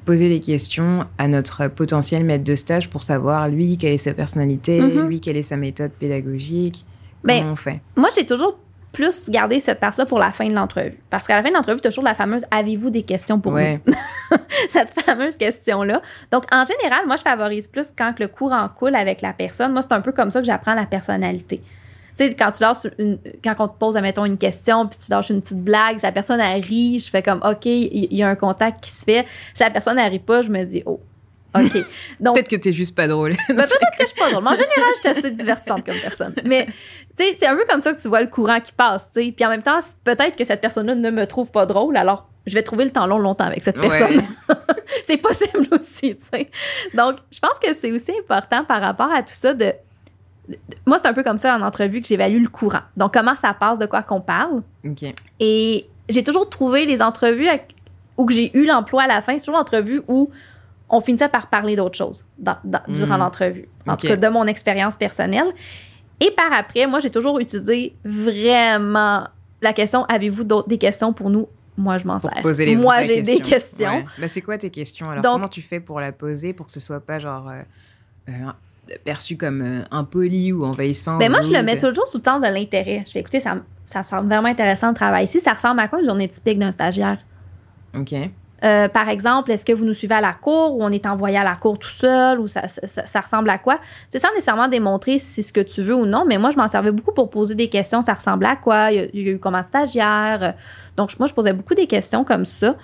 poser 0.04 0.28
des 0.28 0.40
questions 0.40 1.06
à 1.18 1.28
notre 1.28 1.68
potentiel 1.68 2.24
maître 2.24 2.44
de 2.44 2.56
stage 2.56 2.88
pour 2.90 3.02
savoir 3.02 3.48
lui 3.48 3.76
quelle 3.78 3.92
est 3.92 3.98
sa 3.98 4.14
personnalité, 4.14 4.80
Mhm. 4.80 5.08
lui 5.08 5.20
quelle 5.20 5.36
est 5.36 5.42
sa 5.42 5.56
méthode 5.56 5.92
pédagogique 5.92 6.84
Comment 7.22 7.40
Ben, 7.42 7.46
on 7.52 7.56
fait 7.56 7.80
Moi, 7.96 8.08
j'ai 8.16 8.24
toujours 8.26 8.58
plus 8.92 9.30
gardé 9.30 9.60
cette 9.60 9.78
partie-là 9.78 10.06
pour 10.06 10.18
la 10.18 10.32
fin 10.32 10.48
de 10.48 10.52
l'entrevue. 10.54 10.98
Parce 11.10 11.26
qu'à 11.28 11.36
la 11.36 11.42
fin 11.44 11.50
de 11.50 11.54
l'entrevue, 11.54 11.80
toujours 11.80 12.02
la 12.02 12.14
fameuse 12.14 12.42
Avez-vous 12.50 12.90
des 12.90 13.02
questions 13.02 13.38
pour 13.38 13.52
Ouais. 13.52 13.80
nous 13.86 13.92
Cette 14.68 14.88
fameuse 15.00 15.36
question-là. 15.36 16.02
Donc, 16.32 16.44
en 16.52 16.64
général, 16.64 17.06
moi, 17.06 17.14
je 17.16 17.22
favorise 17.22 17.68
plus 17.68 17.86
quand 17.96 18.14
le 18.18 18.26
courant 18.26 18.68
coule 18.76 18.96
avec 18.96 19.20
la 19.22 19.32
personne. 19.32 19.72
Moi, 19.72 19.82
c'est 19.82 19.92
un 19.92 20.00
peu 20.00 20.10
comme 20.10 20.30
ça 20.32 20.40
que 20.40 20.46
j'apprends 20.46 20.74
la 20.74 20.86
personnalité. 20.86 21.60
Tu 22.20 22.26
sais, 22.26 22.34
quand 22.34 22.50
tu 22.50 22.62
lâches 22.62 22.92
une, 22.98 23.18
quand 23.42 23.54
on 23.60 23.68
te 23.68 23.78
pose, 23.78 23.96
admettons, 23.96 24.26
une 24.26 24.36
question, 24.36 24.86
puis 24.86 24.98
tu 25.02 25.10
lâches 25.10 25.30
une 25.30 25.40
petite 25.40 25.64
blague, 25.64 25.98
si 25.98 26.04
la 26.04 26.12
personne, 26.12 26.38
elle 26.38 26.62
rit, 26.62 26.98
je 26.98 27.08
fais 27.08 27.22
comme, 27.22 27.40
OK, 27.42 27.64
il 27.64 28.12
y, 28.12 28.22
a 28.22 28.28
un 28.28 28.34
contact 28.34 28.84
qui 28.84 28.90
se 28.90 29.04
fait. 29.04 29.26
Si 29.54 29.62
la 29.62 29.70
personne, 29.70 29.98
elle 29.98 30.10
rit 30.10 30.18
pas, 30.18 30.42
je 30.42 30.50
me 30.50 30.62
dis, 30.64 30.82
oh, 30.84 31.00
OK. 31.54 31.84
Donc, 32.20 32.34
Peut-être 32.36 32.48
que 32.48 32.56
t'es 32.56 32.74
juste 32.74 32.94
pas 32.94 33.08
drôle. 33.08 33.30
ben, 33.48 33.56
peut-être 33.56 33.96
que 33.98 34.02
je 34.02 34.06
suis 34.06 34.18
pas 34.18 34.30
drôle. 34.30 34.44
Mais 34.44 34.50
en 34.50 34.56
général, 34.56 34.90
je 34.96 35.00
suis 35.00 35.18
assez 35.18 35.30
divertissante 35.30 35.86
comme 35.86 35.96
personne. 35.96 36.34
Mais, 36.44 36.66
tu 36.66 37.24
sais, 37.24 37.36
c'est 37.40 37.46
un 37.46 37.56
peu 37.56 37.64
comme 37.66 37.80
ça 37.80 37.94
que 37.94 38.00
tu 38.00 38.08
vois 38.08 38.20
le 38.20 38.28
courant 38.28 38.60
qui 38.60 38.72
passe, 38.72 39.10
tu 39.12 39.24
sais. 39.24 39.32
Puis 39.32 39.44
en 39.44 39.48
même 39.48 39.62
temps, 39.62 39.78
peut-être 40.04 40.36
que 40.36 40.44
cette 40.44 40.60
personne-là 40.60 40.94
ne 40.94 41.10
me 41.10 41.26
trouve 41.26 41.50
pas 41.50 41.64
drôle, 41.64 41.96
alors 41.96 42.26
je 42.46 42.54
vais 42.54 42.62
trouver 42.62 42.84
le 42.84 42.90
temps 42.90 43.06
long 43.06 43.18
longtemps 43.18 43.44
avec 43.44 43.62
cette 43.62 43.80
personne. 43.80 44.22
c'est 45.04 45.18
possible 45.18 45.68
aussi, 45.72 46.16
tu 46.16 46.26
sais. 46.32 46.50
Donc, 46.94 47.16
je 47.30 47.38
pense 47.38 47.58
que 47.58 47.72
c'est 47.74 47.92
aussi 47.92 48.12
important 48.18 48.64
par 48.64 48.80
rapport 48.80 49.12
à 49.12 49.22
tout 49.22 49.32
ça 49.32 49.54
de. 49.54 49.72
Moi, 50.86 50.98
c'est 50.98 51.06
un 51.06 51.14
peu 51.14 51.22
comme 51.22 51.38
ça 51.38 51.56
en 51.56 51.62
entrevue 51.62 52.00
que 52.00 52.08
j'évalue 52.08 52.42
le 52.42 52.48
courant. 52.48 52.82
Donc, 52.96 53.12
comment 53.14 53.36
ça 53.36 53.54
passe, 53.54 53.78
de 53.78 53.86
quoi 53.86 54.02
qu'on 54.02 54.20
parle. 54.20 54.62
Et 55.38 55.86
j'ai 56.08 56.22
toujours 56.22 56.48
trouvé 56.48 56.86
les 56.86 57.02
entrevues 57.02 57.48
où 58.16 58.28
j'ai 58.28 58.56
eu 58.56 58.66
l'emploi 58.66 59.04
à 59.04 59.06
la 59.06 59.22
fin, 59.22 59.38
c'est 59.38 59.44
toujours 59.44 59.58
l'entrevue 59.58 60.02
où 60.08 60.30
on 60.88 61.00
finissait 61.00 61.28
par 61.28 61.48
parler 61.48 61.76
d'autre 61.76 61.96
chose 61.96 62.24
durant 62.88 63.16
hmm. 63.16 63.20
l'entrevue. 63.20 63.68
En 63.86 63.96
tout 63.96 64.06
cas, 64.06 64.16
de 64.16 64.28
mon 64.28 64.46
expérience 64.46 64.96
personnelle. 64.96 65.52
Et 66.20 66.30
par 66.32 66.52
après, 66.52 66.86
moi, 66.86 67.00
j'ai 67.00 67.10
toujours 67.10 67.38
utilisé 67.38 67.94
vraiment 68.04 69.26
la 69.62 69.72
question 69.72 70.04
avez-vous 70.04 70.44
des 70.66 70.78
questions 70.78 71.12
pour 71.12 71.30
nous? 71.30 71.48
Moi, 71.76 71.96
je 71.98 72.06
m'en 72.06 72.18
sers. 72.18 72.30
Moi, 72.76 73.02
j'ai 73.02 73.22
des 73.22 73.40
questions. 73.40 74.04
Mais 74.18 74.28
c'est 74.28 74.42
quoi 74.42 74.58
tes 74.58 74.70
questions? 74.70 75.08
Alors, 75.08 75.22
comment 75.22 75.48
tu 75.48 75.62
fais 75.62 75.80
pour 75.80 76.00
la 76.00 76.12
poser 76.12 76.52
pour 76.52 76.66
que 76.66 76.72
ce 76.72 76.80
soit 76.80 77.00
pas 77.00 77.18
genre 77.18 77.48
euh, 77.48 77.62
euh, 78.28 78.32
perçu 79.04 79.36
comme 79.36 79.62
euh, 79.62 79.82
impoli 79.90 80.52
ou 80.52 80.64
envahissant 80.64 81.18
ben 81.18 81.30
Moi, 81.30 81.40
je 81.42 81.50
le 81.50 81.62
mets 81.62 81.78
toujours 81.78 82.08
sous 82.08 82.18
le 82.18 82.22
temps 82.22 82.40
de 82.40 82.46
l'intérêt. 82.46 83.04
Je 83.06 83.12
fais 83.12 83.20
écouter, 83.20 83.40
ça, 83.40 83.56
ça 83.86 84.02
semble 84.02 84.28
vraiment 84.28 84.48
intéressant 84.48 84.88
le 84.88 84.94
travail 84.94 85.24
ici. 85.24 85.40
Ça 85.40 85.52
ressemble 85.52 85.80
à 85.80 85.88
quoi 85.88 86.00
une 86.00 86.06
journée 86.06 86.28
typique 86.28 86.58
d'un 86.58 86.70
stagiaire? 86.70 87.18
OK. 87.96 88.14
Euh, 88.62 88.88
par 88.88 89.08
exemple, 89.08 89.50
est-ce 89.50 89.64
que 89.64 89.72
vous 89.72 89.84
nous 89.84 89.94
suivez 89.94 90.16
à 90.16 90.20
la 90.20 90.34
cour 90.34 90.76
ou 90.76 90.84
on 90.84 90.90
est 90.90 91.06
envoyé 91.06 91.38
à 91.38 91.44
la 91.44 91.56
cour 91.56 91.78
tout 91.78 91.88
seul 91.88 92.38
ou 92.40 92.46
ça, 92.46 92.68
ça, 92.68 93.20
ressemble 93.20 93.48
à 93.48 93.56
quoi? 93.56 93.80
C'est 94.10 94.18
sans 94.18 94.28
nécessairement 94.30 94.68
démontrer 94.68 95.18
si 95.18 95.42
ce 95.42 95.52
que 95.52 95.60
tu 95.60 95.82
veux 95.82 95.94
ou 95.94 96.04
non, 96.04 96.24
mais 96.26 96.36
moi, 96.36 96.50
je 96.50 96.56
m'en 96.56 96.68
servais 96.68 96.92
beaucoup 96.92 97.12
pour 97.12 97.30
poser 97.30 97.54
des 97.54 97.68
questions. 97.68 98.02
Ça 98.02 98.12
ressemble 98.12 98.44
à 98.44 98.56
quoi? 98.56 98.92
Il 98.92 99.10
y 99.14 99.28
a, 99.28 99.32
eu 99.32 99.38
comment 99.38 99.62
de 99.62 99.66
stagiaire? 99.66 100.54
Donc, 100.96 101.18
moi, 101.18 101.26
je 101.26 101.32
posais 101.32 101.54
beaucoup 101.54 101.74
des 101.74 101.86
questions 101.86 102.22
comme 102.22 102.44
ça. 102.44 102.76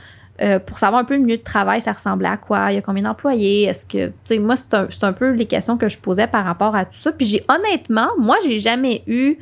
Euh, 0.42 0.58
pour 0.58 0.78
savoir 0.78 1.00
un 1.00 1.04
peu 1.04 1.14
le 1.14 1.20
milieu 1.20 1.38
de 1.38 1.42
travail, 1.42 1.80
ça 1.80 1.92
ressemblait 1.92 2.28
à 2.28 2.36
quoi, 2.36 2.70
il 2.70 2.74
y 2.74 2.78
a 2.78 2.82
combien 2.82 3.04
d'employés, 3.04 3.64
est-ce 3.64 3.86
que, 3.86 4.08
tu 4.08 4.12
sais, 4.24 4.38
moi, 4.38 4.54
c'est 4.56 4.74
un, 4.74 4.88
un, 5.02 5.12
peu 5.12 5.30
les 5.30 5.46
questions 5.46 5.78
que 5.78 5.88
je 5.88 5.98
posais 5.98 6.26
par 6.26 6.44
rapport 6.44 6.76
à 6.76 6.84
tout 6.84 6.98
ça. 6.98 7.10
Puis 7.10 7.26
j'ai, 7.26 7.44
honnêtement, 7.48 8.08
moi, 8.18 8.36
j'ai 8.44 8.58
jamais 8.58 9.02
eu 9.06 9.38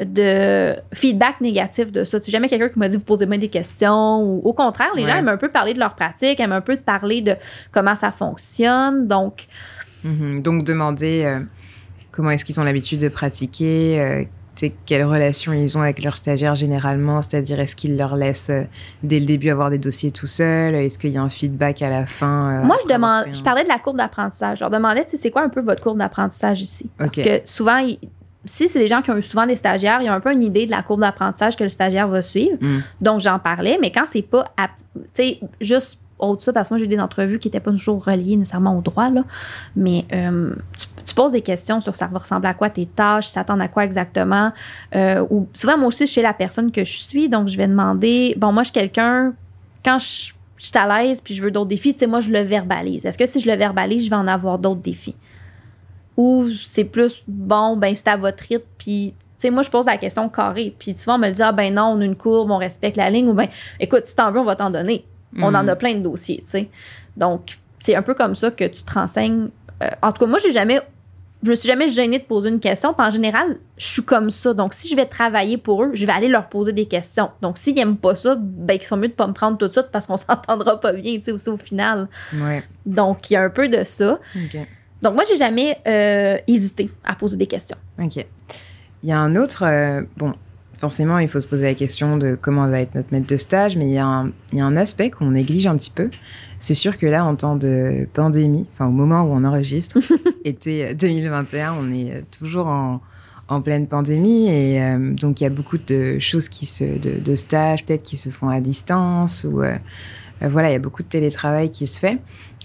de 0.00 0.74
feedback 0.92 1.40
négatif 1.40 1.92
de 1.92 2.04
ça. 2.04 2.18
C'est 2.18 2.30
jamais 2.30 2.48
quelqu'un 2.48 2.68
qui 2.68 2.78
m'a 2.78 2.88
dit 2.88 2.96
vous 2.96 3.04
posez-moi 3.04 3.36
des 3.36 3.48
questions 3.48 4.22
ou 4.22 4.40
au 4.44 4.52
contraire, 4.52 4.90
les 4.96 5.04
gens 5.04 5.16
aiment 5.16 5.28
un 5.28 5.36
peu 5.36 5.50
parler 5.50 5.74
de 5.74 5.78
leur 5.78 5.94
pratique, 5.94 6.40
aiment 6.40 6.52
un 6.52 6.60
peu 6.60 6.76
parler 6.76 7.20
de 7.20 7.36
comment 7.72 7.94
ça 7.94 8.10
fonctionne. 8.10 9.06
Donc, 9.06 9.46
mm-hmm. 10.04 10.42
donc 10.42 10.64
demander 10.64 11.24
euh, 11.24 11.40
comment 12.10 12.30
est-ce 12.30 12.44
qu'ils 12.44 12.58
ont 12.58 12.64
l'habitude 12.64 13.00
de 13.00 13.08
pratiquer, 13.08 14.00
euh, 14.00 14.24
quelles 14.86 15.04
relations 15.04 15.52
ils 15.52 15.76
ont 15.76 15.82
avec 15.82 16.02
leurs 16.02 16.16
stagiaires 16.16 16.54
généralement, 16.54 17.22
c'est-à-dire 17.22 17.58
est-ce 17.60 17.74
qu'ils 17.74 17.96
leur 17.96 18.16
laissent 18.16 18.50
euh, 18.50 18.62
dès 19.02 19.18
le 19.18 19.26
début 19.26 19.50
avoir 19.50 19.70
des 19.70 19.78
dossiers 19.78 20.10
tout 20.10 20.26
seuls, 20.26 20.74
est-ce 20.74 20.98
qu'il 20.98 21.10
y 21.10 21.18
a 21.18 21.22
un 21.22 21.28
feedback 21.28 21.82
à 21.82 21.90
la 21.90 22.06
fin 22.06 22.62
Moi, 22.62 22.76
je 22.82 22.92
demande, 22.92 23.26
je 23.32 23.42
parlais 23.42 23.64
de 23.64 23.68
la 23.68 23.78
courbe 23.78 23.96
d'apprentissage. 23.96 24.58
Je 24.58 24.64
leur 24.64 24.70
demandais 24.70 25.04
c'est 25.06 25.30
quoi 25.30 25.42
un 25.42 25.48
peu 25.48 25.60
votre 25.60 25.82
courbe 25.82 25.98
d'apprentissage 25.98 26.60
ici, 26.60 26.88
parce 26.98 27.10
que 27.10 27.40
souvent 27.44 27.80
si 28.44 28.68
c'est 28.68 28.78
des 28.78 28.88
gens 28.88 29.02
qui 29.02 29.10
ont 29.10 29.16
eu 29.16 29.22
souvent 29.22 29.46
des 29.46 29.56
stagiaires, 29.56 30.00
ils 30.02 30.10
ont 30.10 30.14
un 30.14 30.20
peu 30.20 30.32
une 30.32 30.42
idée 30.42 30.66
de 30.66 30.70
la 30.70 30.82
courbe 30.82 31.00
d'apprentissage 31.00 31.56
que 31.56 31.62
le 31.62 31.70
stagiaire 31.70 32.08
va 32.08 32.22
suivre. 32.22 32.56
Mm. 32.60 32.80
Donc, 33.00 33.20
j'en 33.20 33.38
parlais, 33.38 33.78
mais 33.80 33.92
quand 33.92 34.04
c'est 34.06 34.22
pas, 34.22 34.46
tu 34.94 35.00
sais, 35.12 35.40
juste 35.60 36.00
autre 36.18 36.42
ça, 36.42 36.52
parce 36.52 36.68
que 36.68 36.74
moi, 36.74 36.78
j'ai 36.78 36.84
eu 36.84 36.88
des 36.88 37.00
entrevues 37.00 37.38
qui 37.38 37.48
n'étaient 37.48 37.60
pas 37.60 37.70
toujours 37.70 38.04
reliées 38.04 38.36
nécessairement 38.36 38.76
au 38.76 38.80
droit, 38.80 39.10
là. 39.10 39.24
Mais 39.76 40.04
euh, 40.12 40.54
tu, 40.78 40.86
poses 41.14 41.32
des 41.32 41.40
questions 41.40 41.80
sur 41.80 41.94
ça 41.94 42.06
va 42.06 42.18
ressembler 42.18 42.48
à 42.48 42.54
quoi 42.54 42.70
tes 42.70 42.86
tâches, 42.86 43.28
s'attendent 43.28 43.60
à 43.60 43.68
quoi 43.68 43.84
exactement. 43.84 44.52
Euh, 44.94 45.24
ou 45.30 45.48
souvent, 45.52 45.78
moi 45.78 45.88
aussi, 45.88 46.06
chez 46.06 46.22
la 46.22 46.32
personne 46.32 46.70
que 46.70 46.84
je 46.84 46.98
suis, 46.98 47.28
donc 47.28 47.48
je 47.48 47.56
vais 47.56 47.66
demander, 47.66 48.34
bon, 48.36 48.52
moi, 48.52 48.62
je 48.62 48.68
suis 48.68 48.74
quelqu'un, 48.74 49.34
quand 49.84 49.98
je, 49.98 50.32
je 50.58 50.66
suis 50.66 50.78
à 50.78 51.02
l'aise 51.02 51.20
puis 51.20 51.34
je 51.34 51.42
veux 51.42 51.50
d'autres 51.50 51.68
défis, 51.68 51.94
tu 51.94 52.00
sais, 52.00 52.06
moi, 52.06 52.20
je 52.20 52.30
le 52.30 52.40
verbalise. 52.40 53.04
Est-ce 53.04 53.18
que 53.18 53.26
si 53.26 53.40
je 53.40 53.50
le 53.50 53.56
verbalise, 53.56 54.04
je 54.04 54.10
vais 54.10 54.16
en 54.16 54.28
avoir 54.28 54.58
d'autres 54.58 54.80
défis? 54.80 55.16
ou 56.16 56.48
c'est 56.62 56.84
plus 56.84 57.22
bon, 57.26 57.76
ben 57.76 57.94
c'est 57.96 58.08
à 58.08 58.16
votre 58.16 58.44
rythme, 58.44 58.64
puis 58.78 59.14
tu 59.38 59.48
sais, 59.48 59.50
moi, 59.50 59.62
je 59.62 59.70
pose 59.70 59.86
la 59.86 59.96
question 59.96 60.28
carrée. 60.28 60.74
Puis 60.78 60.96
souvent, 60.96 61.16
on 61.16 61.18
me 61.18 61.26
le 61.26 61.32
dit, 61.32 61.42
ah 61.42 61.52
ben 61.52 61.74
non, 61.74 61.94
on 61.96 62.00
a 62.00 62.04
une 62.04 62.14
courbe, 62.14 62.50
on 62.50 62.58
respecte 62.58 62.96
la 62.96 63.10
ligne, 63.10 63.28
ou 63.28 63.34
ben 63.34 63.48
écoute, 63.80 64.06
si 64.06 64.14
t'en 64.14 64.30
veux, 64.30 64.38
on 64.38 64.44
va 64.44 64.56
t'en 64.56 64.70
donner. 64.70 65.04
On 65.38 65.48
en 65.48 65.54
a 65.54 65.62
mhm. 65.62 65.76
plein 65.76 65.94
de 65.94 66.00
dossiers, 66.00 66.42
tu 66.44 66.50
sais. 66.50 66.68
Donc, 67.16 67.58
c'est 67.78 67.96
un 67.96 68.02
peu 68.02 68.14
comme 68.14 68.34
ça 68.34 68.50
que 68.50 68.64
tu 68.64 68.82
te 68.82 68.92
renseignes. 68.92 69.48
Euh, 69.82 69.88
en 70.02 70.12
tout 70.12 70.20
cas, 70.20 70.26
moi, 70.26 70.38
j'ai 70.38 70.52
jamais. 70.52 70.80
Je 71.42 71.50
me 71.50 71.54
suis 71.56 71.66
jamais 71.66 71.88
gênée 71.88 72.20
de 72.20 72.24
poser 72.24 72.50
une 72.50 72.60
question. 72.60 72.94
Puis 72.94 73.04
en 73.04 73.10
général, 73.10 73.58
je 73.76 73.86
suis 73.86 74.04
comme 74.04 74.30
ça. 74.30 74.54
Donc, 74.54 74.74
si 74.74 74.88
je 74.88 74.94
vais 74.94 75.06
travailler 75.06 75.58
pour 75.58 75.82
eux, 75.82 75.90
je 75.92 76.06
vais 76.06 76.12
aller 76.12 76.28
leur 76.28 76.48
poser 76.48 76.72
des 76.72 76.86
questions. 76.86 77.30
Donc, 77.40 77.58
s'ils 77.58 77.74
n'aiment 77.74 77.96
pas 77.96 78.14
ça, 78.14 78.36
ben, 78.38 78.74
ils 78.74 78.82
sont 78.84 78.96
mieux 78.96 79.08
de 79.08 79.12
pas 79.12 79.26
me 79.26 79.32
prendre 79.32 79.58
tout 79.58 79.66
de 79.66 79.72
suite 79.72 79.88
parce 79.90 80.06
qu'on 80.06 80.16
s'entendra 80.18 80.80
pas 80.80 80.92
bien, 80.92 81.16
tu 81.18 81.24
sais, 81.24 81.32
aussi 81.32 81.48
au 81.48 81.56
final. 81.56 82.08
Ouais. 82.32 82.62
Donc, 82.86 83.28
il 83.28 83.34
y 83.34 83.36
a 83.36 83.42
un 83.42 83.50
peu 83.50 83.68
de 83.68 83.82
ça. 83.82 84.20
Donc, 85.02 85.14
moi, 85.14 85.24
j'ai 85.28 85.36
jamais 85.36 85.80
euh, 85.88 86.38
hésité 86.46 86.90
à 87.04 87.16
poser 87.16 87.36
des 87.36 87.48
questions. 87.48 87.78
OK. 88.00 88.24
Il 89.02 89.08
y 89.08 89.12
a 89.12 89.18
un 89.18 89.34
autre. 89.34 89.64
Euh, 89.64 90.02
bon, 90.16 90.34
forcément, 90.82 91.18
il 91.18 91.28
faut 91.28 91.40
se 91.40 91.46
poser 91.46 91.62
la 91.62 91.74
question 91.74 92.16
de 92.16 92.36
comment 92.40 92.68
va 92.68 92.80
être 92.80 92.96
notre 92.96 93.12
maître 93.12 93.28
de 93.28 93.36
stage, 93.36 93.76
mais 93.76 93.86
il 93.86 93.92
y 93.92 93.98
a 93.98 94.04
un, 94.04 94.32
il 94.52 94.58
y 94.58 94.60
a 94.60 94.66
un 94.66 94.76
aspect 94.76 95.10
qu'on 95.10 95.30
néglige 95.30 95.68
un 95.68 95.76
petit 95.76 95.92
peu. 95.92 96.10
C'est 96.58 96.74
sûr 96.74 96.96
que 96.96 97.06
là, 97.06 97.24
en 97.24 97.36
temps 97.36 97.54
de 97.54 98.08
pandémie, 98.12 98.66
enfin, 98.72 98.86
au 98.86 98.90
moment 98.90 99.22
où 99.22 99.28
on 99.28 99.44
enregistre, 99.44 100.00
été 100.44 100.92
2021, 100.94 101.74
on 101.74 101.94
est 101.94 102.24
toujours 102.36 102.66
en, 102.66 103.00
en 103.46 103.62
pleine 103.62 103.86
pandémie 103.86 104.48
et 104.48 104.82
euh, 104.82 105.14
donc 105.14 105.40
il 105.40 105.44
y 105.44 105.46
a 105.46 105.50
beaucoup 105.50 105.78
de 105.78 106.18
choses 106.18 106.48
qui 106.48 106.66
se. 106.66 106.82
de, 106.98 107.20
de 107.20 107.34
stages, 107.36 107.84
peut-être, 107.84 108.02
qui 108.02 108.16
se 108.16 108.30
font 108.30 108.48
à 108.48 108.60
distance 108.60 109.44
ou. 109.44 109.62
voilà, 110.40 110.70
il 110.70 110.72
y 110.72 110.76
a 110.76 110.80
beaucoup 110.80 111.04
de 111.04 111.08
télétravail 111.08 111.70
qui 111.70 111.86
se 111.86 111.96
fait. 111.96 112.18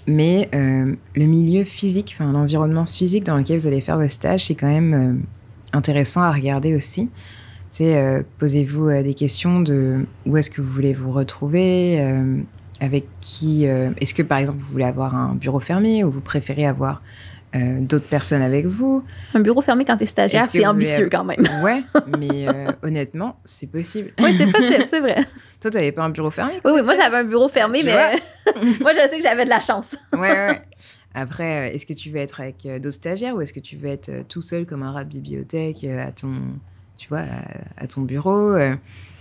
Mais 0.08 0.48
euh, 0.54 0.94
le 1.14 1.24
milieu 1.26 1.64
physique, 1.64 2.16
enfin 2.18 2.32
l'environnement 2.32 2.86
physique 2.86 3.24
dans 3.24 3.36
lequel 3.36 3.58
vous 3.58 3.66
allez 3.66 3.82
faire 3.82 3.98
vos 3.98 4.08
stages, 4.08 4.46
c'est 4.46 4.54
quand 4.54 4.66
même 4.66 4.94
euh, 4.94 5.76
intéressant 5.76 6.22
à 6.22 6.32
regarder 6.32 6.74
aussi. 6.74 7.10
C'est 7.70 7.96
euh, 7.96 8.22
posez-vous 8.38 9.02
des 9.02 9.14
questions 9.14 9.60
de 9.60 10.06
où 10.26 10.36
est-ce 10.36 10.50
que 10.50 10.60
vous 10.60 10.72
voulez 10.72 10.94
vous 10.94 11.12
retrouver, 11.12 12.00
avec 12.80 13.06
qui. 13.20 13.64
est-ce 13.64 14.14
que 14.14 14.22
par 14.22 14.38
exemple 14.38 14.58
vous 14.60 14.72
voulez 14.72 14.84
avoir 14.84 15.14
un 15.14 15.34
bureau 15.34 15.60
fermé 15.60 16.04
ou 16.04 16.10
vous 16.10 16.20
préférez 16.20 16.66
avoir 16.66 17.02
d'autres 17.54 18.08
personnes 18.08 18.42
avec 18.42 18.66
vous? 18.66 19.04
Un 19.34 19.40
bureau 19.40 19.62
fermé 19.62 19.84
quand 19.84 19.96
tu 19.96 20.04
es 20.04 20.06
stagiaire, 20.06 20.46
c'est 20.50 20.66
ambitieux 20.66 21.08
quand 21.10 21.24
même. 21.24 21.46
Ouais, 21.62 21.82
mais 22.18 22.46
honnêtement, 22.82 23.36
c'est 23.44 23.66
possible. 23.66 24.12
Oui, 24.20 24.34
c'est 24.36 24.50
possible, 24.50 24.84
c'est 24.86 25.00
vrai. 25.00 25.26
Toi, 25.60 25.72
tu 25.72 25.76
n'avais 25.76 25.90
pas 25.90 26.04
un 26.04 26.10
bureau 26.10 26.30
fermé? 26.30 26.60
Oui, 26.64 26.70
oui 26.72 26.82
moi, 26.82 26.94
j'avais 26.94 27.16
un 27.16 27.24
bureau 27.24 27.48
fermé, 27.48 27.82
mais 27.84 28.16
moi, 28.80 28.92
je 28.94 29.08
sais 29.08 29.16
que 29.16 29.22
j'avais 29.22 29.44
de 29.44 29.50
la 29.50 29.60
chance. 29.60 29.96
ouais, 30.12 30.20
ouais. 30.20 30.62
Après, 31.14 31.70
euh, 31.70 31.74
est-ce 31.74 31.86
que 31.86 31.92
tu 31.92 32.10
veux 32.10 32.18
être 32.18 32.40
avec 32.40 32.64
euh, 32.66 32.78
d'autres 32.78 32.96
stagiaires 32.96 33.34
ou 33.34 33.40
est-ce 33.40 33.52
que 33.52 33.60
tu 33.60 33.76
veux 33.76 33.88
être 33.88 34.08
euh, 34.08 34.22
tout 34.28 34.42
seul 34.42 34.66
comme 34.66 34.82
un 34.82 34.92
rat 34.92 35.04
de 35.04 35.10
bibliothèque 35.10 35.84
à 35.84 36.12
ton, 36.12 36.32
tu 36.98 37.08
vois, 37.08 37.24
à, 37.76 37.86
ton 37.86 38.02
bureau 38.02 38.54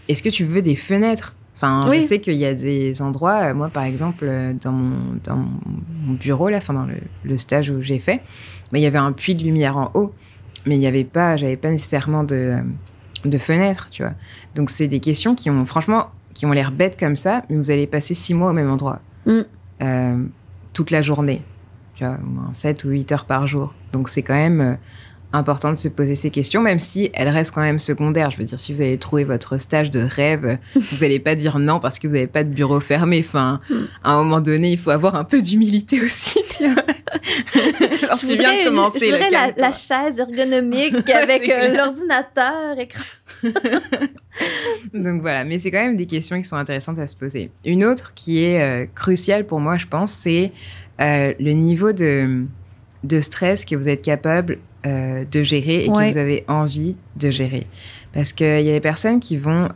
Est-ce 0.10 0.22
que 0.22 0.30
tu 0.30 0.44
veux 0.44 0.62
des 0.62 0.76
fenêtres? 0.76 1.34
Enfin, 1.56 1.90
je 1.92 2.02
sais 2.02 2.20
qu'il 2.20 2.36
y 2.36 2.46
a 2.46 2.54
des 2.54 3.02
endroits, 3.02 3.54
moi 3.54 3.70
par 3.70 3.84
exemple, 3.84 4.30
dans 4.62 4.72
mon, 4.72 5.18
dans 5.24 5.38
mon 5.38 6.14
bureau, 6.14 6.50
là, 6.50 6.58
enfin, 6.58 6.74
dans 6.74 6.86
le, 6.86 6.98
le 7.24 7.38
stage 7.38 7.70
où 7.72 7.82
j'ai 7.82 7.98
fait, 7.98 8.22
mais 8.72 8.80
il 8.80 8.84
y 8.84 8.86
avait 8.86 9.00
un 9.00 9.12
puits 9.12 9.34
de 9.34 9.44
lumière 9.44 9.78
en 9.78 9.90
haut, 9.96 10.14
mais 10.68 10.76
il 10.76 10.80
n'y 10.80 10.88
avait 10.88 11.04
pas, 11.04 11.38
j'avais 11.38 11.58
pas 11.58 11.72
nécessairement 11.72 12.24
de, 12.24 12.58
de 13.26 13.38
fenêtres, 13.38 13.90
tu 13.90 14.04
vois. 14.04 14.14
Donc, 14.56 14.70
c'est 14.70 14.88
des 14.88 15.00
questions 15.00 15.34
qui 15.34 15.50
ont, 15.50 15.66
franchement, 15.66 16.08
qui 16.34 16.46
ont 16.46 16.52
l'air 16.52 16.72
bêtes 16.72 17.00
comme 17.00 17.16
ça, 17.16 17.44
mais 17.50 17.56
vous 17.56 17.72
allez 17.72 17.88
passer 17.88 18.14
six 18.14 18.34
mois 18.34 18.52
au 18.52 18.54
même 18.54 18.70
endroit. 18.70 19.00
Mm. 19.26 19.42
Euh, 19.82 20.26
toute 20.74 20.92
la 20.92 21.02
journée. 21.02 21.42
Tu 21.96 22.06
vois, 22.06 22.18
7 22.54 22.84
ou 22.84 22.90
8 22.90 23.12
heures 23.12 23.26
par 23.26 23.48
jour. 23.48 23.74
Donc 23.92 24.10
c'est 24.10 24.22
quand 24.22 24.36
même 24.36 24.62
euh, 24.62 24.74
important 25.34 25.72
de 25.72 25.78
se 25.78 25.88
poser 25.90 26.16
ces 26.16 26.30
questions, 26.30 26.62
même 26.62 26.80
si 26.80 27.10
elles 27.14 27.28
restent 27.28 27.54
quand 27.54 27.62
même 27.62 27.80
secondaires. 27.80 28.32
Je 28.32 28.38
veux 28.38 28.46
dire, 28.46 28.60
si 28.60 28.74
vous 28.74 28.82
avez 28.82 28.98
trouvé 28.98 29.24
votre 29.26 29.58
stage 29.58 29.92
de 29.92 30.00
rêve, 30.00 30.58
vous 30.76 30.98
n'allez 31.02 31.20
pas 31.20 31.36
dire 31.36 31.60
non 31.60 31.80
parce 31.80 32.00
que 32.00 32.08
vous 32.08 32.14
n'avez 32.14 32.28
pas 32.28 32.44
de 32.44 32.50
bureau 32.50 32.80
fermé. 32.80 33.24
Enfin, 33.26 33.60
mm. 33.70 33.76
à 34.04 34.12
un 34.14 34.24
moment 34.24 34.40
donné, 34.40 34.72
il 34.72 34.78
faut 34.78 34.90
avoir 34.90 35.16
un 35.16 35.24
peu 35.24 35.42
d'humilité 35.42 36.02
aussi, 36.04 36.40
tu 36.58 36.68
vois. 36.68 36.84
Alors, 38.04 38.20
tu 38.20 38.26
viens 38.28 38.64
de 38.64 38.70
commencer. 38.70 39.00
Je 39.00 39.32
la, 39.32 39.52
la, 39.56 39.72
chaise 39.72 40.20
ergonomique 40.20 41.10
avec 41.10 41.50
euh, 41.50 41.74
l'ordinateur, 41.74 42.80
écran. 42.80 43.04
Donc 44.94 45.22
voilà, 45.22 45.44
mais 45.44 45.60
c'est 45.60 45.72
quand 45.72 45.82
même 45.82 45.98
des 45.98 46.06
questions 46.06 46.38
qui 46.42 46.48
sont 46.48 46.56
intéressantes 46.56 47.00
à 47.00 47.08
se 47.08 47.16
poser. 47.16 47.52
Une 47.66 47.84
autre 47.84 48.14
qui 48.16 48.44
est 48.44 48.62
euh, 48.62 48.86
cruciale 48.94 49.46
pour 49.46 49.60
moi, 49.60 49.78
je 49.78 49.88
pense, 49.88 50.12
c'est 50.12 50.52
euh, 51.02 51.34
le 51.40 51.52
niveau 51.52 51.92
de, 51.92 52.46
de 53.04 53.22
stress 53.22 53.66
que 53.66 53.76
vous 53.76 53.90
êtes 53.90 54.02
capable 54.02 54.60
euh, 54.86 55.26
de 55.30 55.44
gérer 55.44 55.86
et 55.86 55.88
que 55.88 56.12
vous 56.12 56.18
avez 56.18 56.44
envie 56.48 56.96
de 57.16 57.32
gérer. 57.32 57.68
Parce 58.14 58.34
qu'il 58.34 58.62
y 58.62 58.70
a 58.70 58.74
des 58.74 58.80
personnes 58.80 59.20
qui 59.20 59.38
vont 59.38 59.70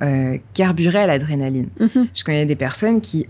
carburer 0.53 0.99
à 0.99 1.07
l'adrénaline. 1.07 1.69
Mhm. 1.79 2.07
Je 2.15 2.23
connais 2.23 2.45
des 2.45 2.55
personnes 2.55 3.01
qui 3.01 3.27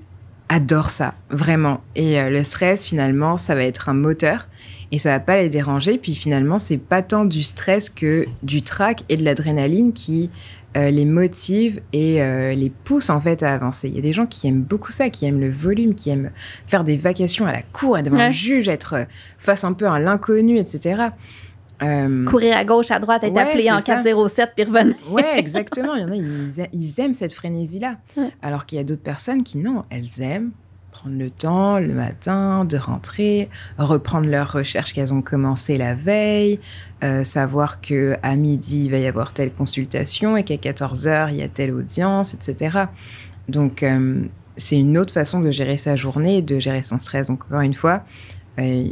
adorent 0.49 0.89
ça, 0.89 1.15
vraiment. 1.29 1.81
Et 1.95 2.21
le 2.29 2.43
stress, 2.43 2.85
finalement, 2.85 3.37
ça 3.37 3.55
va 3.55 3.63
être 3.63 3.89
un 3.89 3.93
moteur 3.93 4.47
et 4.91 4.99
ça 4.99 5.09
va 5.11 5.19
pas 5.19 5.37
les 5.37 5.49
déranger. 5.49 5.97
Puis 5.97 6.15
finalement, 6.15 6.59
c'est 6.59 6.77
pas 6.77 7.01
tant 7.01 7.25
du 7.25 7.43
stress 7.43 7.89
que 7.89 8.25
du 8.43 8.61
trac 8.61 9.03
et 9.09 9.17
de 9.17 9.23
l'adrénaline 9.25 9.91
qui 9.93 10.29
euh, 10.77 10.89
les 10.89 11.03
motive 11.03 11.81
et 11.91 12.21
euh, 12.21 12.53
les 12.53 12.69
pousse 12.69 13.09
en 13.09 13.19
fait 13.19 13.43
à 13.43 13.53
avancer. 13.53 13.89
Il 13.89 13.95
y 13.95 13.99
a 13.99 14.01
des 14.01 14.13
gens 14.13 14.25
qui 14.25 14.47
aiment 14.47 14.61
beaucoup 14.61 14.91
ça, 14.91 15.09
qui 15.09 15.25
aiment 15.25 15.41
le 15.41 15.49
volume, 15.49 15.95
qui 15.95 16.09
aiment 16.09 16.31
faire 16.65 16.85
des 16.85 16.95
vacations 16.95 17.45
à 17.45 17.51
la 17.51 17.61
cour 17.61 17.97
et 17.97 18.03
devant 18.03 18.15
Ouais. 18.15 18.23
un 18.23 18.31
juge, 18.31 18.69
être 18.69 18.93
euh, 18.93 19.03
face 19.37 19.65
un 19.65 19.73
peu 19.73 19.85
à 19.87 19.99
l'inconnu, 19.99 20.57
etc. 20.57 21.07
Euh, 21.83 22.25
Courir 22.25 22.57
à 22.57 22.65
gauche, 22.65 22.91
à 22.91 22.99
droite, 22.99 23.23
être 23.23 23.33
Ouais, 23.33 23.41
appelé 23.41 23.71
en 23.71 23.79
ça. 23.79 23.95
407 23.95 24.51
puis 24.55 24.65
revenir. 24.65 24.95
Ouais, 25.09 25.23
exactement. 25.37 25.95
Il 25.95 26.01
y 26.01 26.05
en 26.05 26.11
a, 26.63 26.67
ils, 26.71 26.99
aiment 26.99 27.13
cette 27.13 27.33
frénésie-là. 27.33 27.97
Ouais. 28.17 28.29
Alors 28.41 28.65
qu'il 28.65 28.77
y 28.77 28.81
a 28.81 28.83
d'autres 28.83 29.01
personnes 29.01 29.43
qui, 29.43 29.57
non, 29.57 29.83
elles 29.89 30.21
aiment 30.21 30.51
prendre 30.91 31.17
le 31.17 31.29
temps 31.29 31.79
le 31.79 31.93
matin 31.93 32.65
de 32.65 32.77
rentrer, 32.77 33.49
reprendre 33.77 34.27
leurs 34.27 34.51
recherches 34.51 34.93
qu'elles 34.93 35.13
ont 35.13 35.21
commencé 35.21 35.75
la 35.75 35.95
veille, 35.95 36.59
euh, 37.03 37.23
savoir 37.23 37.81
que 37.81 38.17
à 38.21 38.35
midi, 38.35 38.85
il 38.85 38.91
va 38.91 38.97
y 38.97 39.07
avoir 39.07 39.33
telle 39.33 39.51
consultation 39.51 40.37
et 40.37 40.43
qu'à 40.43 40.57
14 40.57 41.07
heures, 41.07 41.29
il 41.29 41.37
y 41.37 41.41
a 41.43 41.47
telle 41.47 41.71
audience, 41.71 42.33
etc. 42.33 42.85
Donc, 43.47 43.83
euh, 43.83 44.21
c'est 44.57 44.77
une 44.77 44.97
autre 44.97 45.13
façon 45.13 45.39
de 45.39 45.49
gérer 45.49 45.77
sa 45.77 45.95
journée 45.95 46.41
de 46.41 46.59
gérer 46.59 46.83
son 46.83 46.99
stress. 46.99 47.27
Donc, 47.27 47.45
encore 47.45 47.61
une 47.61 47.73
fois, 47.73 48.03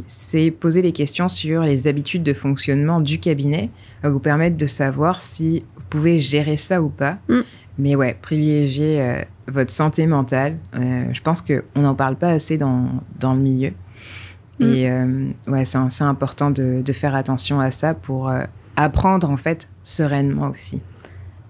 c'est 0.06 0.50
poser 0.50 0.82
les 0.82 0.92
questions 0.92 1.28
sur 1.28 1.62
les 1.62 1.86
habitudes 1.86 2.22
de 2.22 2.32
fonctionnement 2.32 3.00
du 3.00 3.20
cabinet 3.20 3.70
va 4.02 4.10
vous 4.10 4.18
permettre 4.18 4.56
de 4.56 4.66
savoir 4.66 5.20
si 5.20 5.64
vous 5.76 5.82
pouvez 5.90 6.18
gérer 6.18 6.56
ça 6.56 6.82
ou 6.82 6.88
pas. 6.88 7.18
Mm. 7.28 7.40
Mais 7.78 7.94
ouais, 7.94 8.16
privilégier 8.20 9.00
euh, 9.00 9.22
votre 9.48 9.70
santé 9.70 10.06
mentale. 10.06 10.58
Euh, 10.74 11.04
je 11.12 11.20
pense 11.20 11.42
qu'on 11.42 11.80
n'en 11.80 11.94
parle 11.94 12.16
pas 12.16 12.30
assez 12.30 12.58
dans, 12.58 12.88
dans 13.18 13.34
le 13.34 13.40
milieu. 13.40 13.72
Mm. 14.58 14.64
Et 14.64 14.90
euh, 14.90 15.28
ouais, 15.48 15.64
c'est 15.64 16.04
important 16.04 16.50
de, 16.50 16.82
de 16.82 16.92
faire 16.92 17.14
attention 17.14 17.60
à 17.60 17.70
ça 17.70 17.94
pour 17.94 18.28
euh, 18.28 18.42
apprendre 18.76 19.30
en 19.30 19.36
fait 19.36 19.68
sereinement 19.82 20.48
aussi. 20.48 20.80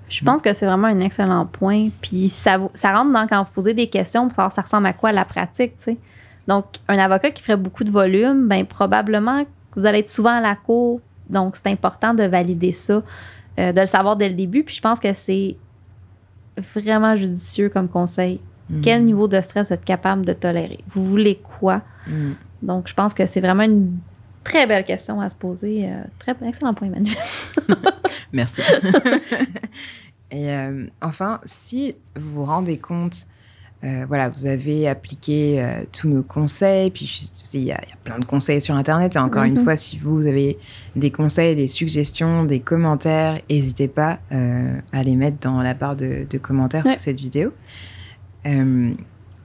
Je 0.08 0.24
pense 0.24 0.42
que 0.42 0.52
c'est 0.52 0.66
vraiment 0.66 0.88
un 0.88 0.98
excellent 0.98 1.46
point. 1.46 1.90
Puis 2.02 2.28
ça, 2.28 2.58
ça 2.74 2.92
rentre 2.92 3.12
dans 3.12 3.28
quand 3.28 3.44
vous 3.44 3.52
posez 3.52 3.74
des 3.74 3.88
questions 3.88 4.26
pour 4.26 4.34
savoir 4.34 4.52
ça 4.52 4.62
ressemble 4.62 4.86
à 4.86 4.92
quoi 4.92 5.12
la 5.12 5.24
pratique, 5.24 5.76
tu 5.78 5.92
sais. 5.92 5.98
Donc, 6.50 6.64
un 6.88 6.98
avocat 6.98 7.30
qui 7.30 7.44
ferait 7.44 7.56
beaucoup 7.56 7.84
de 7.84 7.92
volume, 7.92 8.48
ben 8.48 8.66
probablement 8.66 9.44
que 9.44 9.78
vous 9.78 9.86
allez 9.86 10.00
être 10.00 10.10
souvent 10.10 10.34
à 10.34 10.40
la 10.40 10.56
cour. 10.56 11.00
Donc, 11.28 11.54
c'est 11.54 11.68
important 11.68 12.12
de 12.12 12.24
valider 12.24 12.72
ça, 12.72 13.04
euh, 13.60 13.70
de 13.70 13.80
le 13.80 13.86
savoir 13.86 14.16
dès 14.16 14.28
le 14.28 14.34
début. 14.34 14.64
Puis 14.64 14.74
je 14.74 14.80
pense 14.80 14.98
que 14.98 15.14
c'est 15.14 15.56
vraiment 16.74 17.14
judicieux 17.14 17.68
comme 17.68 17.88
conseil. 17.88 18.40
Mm. 18.68 18.80
Quel 18.80 19.04
niveau 19.04 19.28
de 19.28 19.40
stress 19.40 19.68
vous 19.68 19.74
êtes 19.74 19.84
capable 19.84 20.26
de 20.26 20.32
tolérer? 20.32 20.80
Vous 20.92 21.04
voulez 21.04 21.40
quoi? 21.60 21.82
Mm. 22.08 22.32
Donc, 22.62 22.88
je 22.88 22.94
pense 22.94 23.14
que 23.14 23.26
c'est 23.26 23.40
vraiment 23.40 23.62
une 23.62 23.98
très 24.42 24.66
belle 24.66 24.84
question 24.84 25.20
à 25.20 25.28
se 25.28 25.36
poser. 25.36 25.88
Euh, 25.88 26.02
très 26.18 26.34
excellent 26.44 26.74
point, 26.74 26.88
Emmanuel. 26.88 27.14
Merci. 28.32 28.62
Et 30.32 30.50
euh, 30.50 30.88
enfin, 31.00 31.40
si 31.44 31.94
vous 32.16 32.40
vous 32.40 32.44
rendez 32.44 32.78
compte, 32.78 33.24
euh, 33.82 34.04
voilà, 34.08 34.28
vous 34.28 34.46
avez 34.46 34.88
appliqué 34.88 35.62
euh, 35.62 35.82
tous 35.92 36.08
nos 36.08 36.22
conseils, 36.22 36.90
puis 36.90 37.30
il 37.54 37.60
y, 37.62 37.72
a 37.72 37.80
il 37.82 37.88
y 37.88 37.92
a 37.92 37.96
plein 38.04 38.18
de 38.18 38.24
conseils 38.24 38.60
sur 38.60 38.74
Internet. 38.74 39.16
Et 39.16 39.18
encore 39.18 39.44
une 39.44 39.54
Mhm. 39.58 39.64
fois, 39.64 39.76
si 39.76 39.98
vous 39.98 40.26
avez 40.26 40.58
des 40.96 41.10
conseils, 41.10 41.56
des 41.56 41.66
suggestions, 41.68 42.44
des 42.44 42.60
commentaires, 42.60 43.40
n'hésitez 43.48 43.88
pas 43.88 44.18
euh, 44.32 44.78
à 44.92 45.02
les 45.02 45.16
mettre 45.16 45.38
dans 45.40 45.62
la 45.62 45.74
barre 45.74 45.96
de, 45.96 46.26
de 46.28 46.38
commentaires 46.38 46.84
Ouais. 46.84 46.94
sous 46.96 47.02
cette 47.04 47.20
vidéo. 47.20 47.52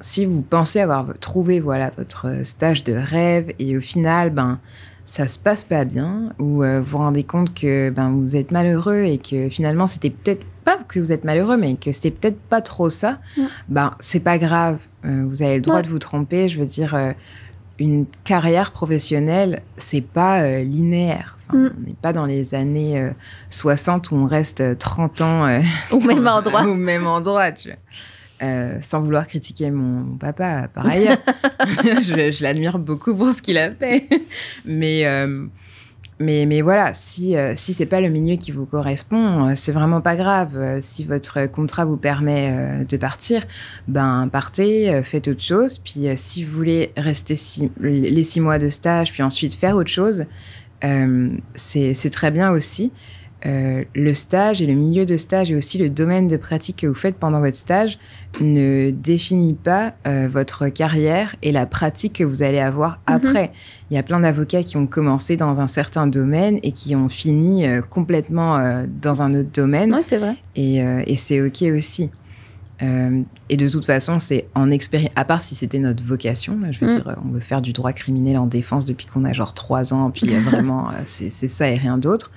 Si 0.02 0.26
vous 0.26 0.42
pensez 0.42 0.80
avoir 0.82 1.18
trouvé 1.20 1.60
voilà 1.60 1.90
votre 1.98 2.28
stage 2.44 2.84
de 2.84 2.94
rêve 2.94 3.54
et 3.60 3.78
au 3.78 3.82
final, 3.82 4.30
ben 4.30 4.60
ça 5.06 5.28
se 5.28 5.38
passe 5.40 5.64
pas 5.64 5.86
bien 5.86 6.34
ou 6.40 6.64
vous 6.64 6.84
vous 6.84 6.98
rendez 6.98 7.24
compte 7.24 7.54
que 7.54 7.90
ben 7.90 8.12
vous 8.12 8.36
êtes 8.36 8.52
malheureux 8.52 9.04
et 9.04 9.18
que 9.18 9.50
finalement 9.50 9.88
c'était 9.88 10.10
peut-être 10.10 10.44
pas 10.66 10.78
que 10.88 11.00
vous 11.00 11.12
êtes 11.12 11.24
malheureux 11.24 11.56
mais 11.58 11.76
que 11.76 11.92
c'était 11.94 12.12
peut-être 12.12 12.40
pas 12.50 12.62
trop 12.62 12.90
ça 12.90 13.20
Ouais. 13.38 13.46
ben 13.70 13.94
c'est 14.00 14.20
pas 14.20 14.38
grave 14.38 14.80
Euh, 15.06 15.24
vous 15.30 15.42
avez 15.44 15.56
le 15.56 15.62
droit 15.62 15.78
Ouais. 15.78 15.84
de 15.84 15.88
vous 15.88 16.00
tromper 16.00 16.50
je 16.50 16.60
veux 16.60 16.66
dire 16.66 16.96
euh, 16.96 17.14
une 17.80 18.06
carrière 18.24 18.72
professionnelle 18.72 19.62
c'est 19.78 20.02
pas 20.02 20.42
euh, 20.42 20.60
linéaire 20.64 21.32
Enfin, 21.48 21.58
Mm. 21.60 21.70
on 21.78 21.88
n'est 21.88 21.96
pas 22.02 22.12
dans 22.12 22.26
les 22.26 22.56
années 22.56 23.00
euh, 23.00 23.12
60 23.52 24.10
où 24.12 24.16
on 24.16 24.26
reste 24.26 24.62
euh, 24.62 24.74
30 24.74 25.22
ans 25.22 25.62
Au 25.92 26.00
même 26.00 26.28
endroit. 26.28 26.64
au 26.68 26.74
même 26.74 27.06
endroit 27.06 27.52
tu. 27.52 27.70
Euh, 28.42 28.78
sans 28.82 29.00
vouloir 29.02 29.28
critiquer 29.28 29.70
mon, 29.72 29.84
mon 30.04 30.18
papa 30.18 30.68
par 30.74 30.88
ailleurs. 30.88 31.20
je 32.02 32.32
je 32.34 32.44
l'admire 32.44 32.80
beaucoup 32.80 33.16
pour 33.16 33.30
ce 33.32 33.42
qu'il 33.42 33.58
a 33.60 33.70
fait. 33.72 34.10
mais, 34.66 35.06
euh, 35.06 35.46
mais, 36.20 36.46
mais 36.46 36.62
voilà, 36.62 36.94
si, 36.94 37.36
euh, 37.36 37.56
si 37.56 37.74
c'est 37.74 37.86
pas 37.86 38.00
le 38.00 38.08
milieu 38.08 38.38
qui 38.38 38.52
vous 38.52 38.66
correspond, 38.66 39.50
euh, 39.50 39.54
c'est 39.56 39.74
vraiment 39.74 40.00
pas 40.00 40.16
grave. 40.16 40.56
Euh, 40.56 40.80
si 40.82 41.04
votre 41.04 41.46
contrat 41.48 41.84
vous 41.84 41.98
permet 41.98 42.86
de 42.88 42.98
partir, 42.98 43.44
ben 43.90 44.30
partez, 44.32 45.02
faites 45.04 45.28
autre 45.28 45.42
chose. 45.42 45.78
Puis 45.78 46.08
si 46.16 46.44
vous 46.44 46.56
voulez 46.56 46.94
rester 46.96 47.36
les 47.82 48.24
six 48.24 48.40
mois 48.40 48.60
de 48.60 48.70
stage, 48.70 49.12
puis 49.12 49.24
ensuite 49.24 49.54
faire 49.54 49.76
autre 49.76 49.90
chose, 49.90 50.26
c'est 51.56 52.10
très 52.12 52.32
bien 52.32 52.52
aussi. 52.52 52.92
Euh, 53.46 53.84
le 53.94 54.14
stage 54.16 54.62
et 54.62 54.66
le 54.66 54.74
milieu 54.74 55.06
de 55.06 55.18
stage 55.18 55.52
et 55.52 55.56
aussi 55.56 55.78
le 55.78 55.90
domaine 55.90 56.28
de 56.28 56.36
pratique 56.38 56.78
que 56.78 56.88
vous 56.88 56.96
faites 56.96 57.16
pendant 57.18 57.40
votre 57.42 57.58
stage 57.58 58.00
ne 58.42 58.90
définit 58.90 59.54
pas 59.54 59.94
euh, 60.08 60.28
votre 60.32 60.68
carrière 60.70 61.36
et 61.44 61.52
la 61.52 61.68
pratique 61.68 62.14
que 62.14 62.24
vous 62.24 62.42
allez 62.42 62.60
avoir 62.60 63.00
après. 63.06 63.52
Il 63.92 63.96
y 63.96 63.98
a 64.00 64.04
plein 64.04 64.20
d'avocats 64.20 64.64
qui 64.64 64.78
ont 64.78 64.88
commencé 64.88 65.38
dans 65.38 65.62
un 65.62 65.68
certain 65.68 66.08
domaine 66.08 66.60
et 66.64 66.72
qui 66.72 66.96
ont 66.96 67.08
fini 67.10 67.68
euh, 67.68 67.82
complètement 67.82 68.84
dans 69.02 69.22
un 69.22 69.30
autre 69.36 69.52
domaine 69.54 69.94
Oui, 69.94 70.02
c'est 70.04 70.18
vrai. 70.18 70.38
et, 70.56 70.78
et 70.78 71.16
c'est 71.18 71.42
ok 71.42 71.64
aussi. 71.78 72.10
Et 73.50 73.58
de 73.58 73.70
toute 73.70 73.86
façon, 73.86 74.20
c'est 74.20 74.48
en 74.56 74.70
expérience, 74.72 75.12
à 75.16 75.24
part 75.24 75.42
si 75.42 75.56
c'était 75.56 75.80
notre 75.80 76.04
vocation, 76.04 76.60
là, 76.60 76.72
je 76.72 76.80
veux 76.80 76.88
Mm. 76.88 76.96
dire, 76.96 77.16
on 77.24 77.30
veut 77.32 77.40
faire 77.40 77.62
du 77.62 77.74
droit 77.74 77.94
criminel 77.94 78.38
en 78.38 78.48
défense 78.48 78.86
depuis 78.86 79.06
qu'on 79.06 79.24
a 79.24 79.34
genre 79.34 79.54
trois 79.54 79.94
ans, 79.94 80.10
puis 80.12 80.28
vraiment, 80.44 80.90
c'est 81.06 81.30
ça 81.32 81.70
et 81.70 81.76
rien 81.76 81.98
d'autre. 81.98 82.32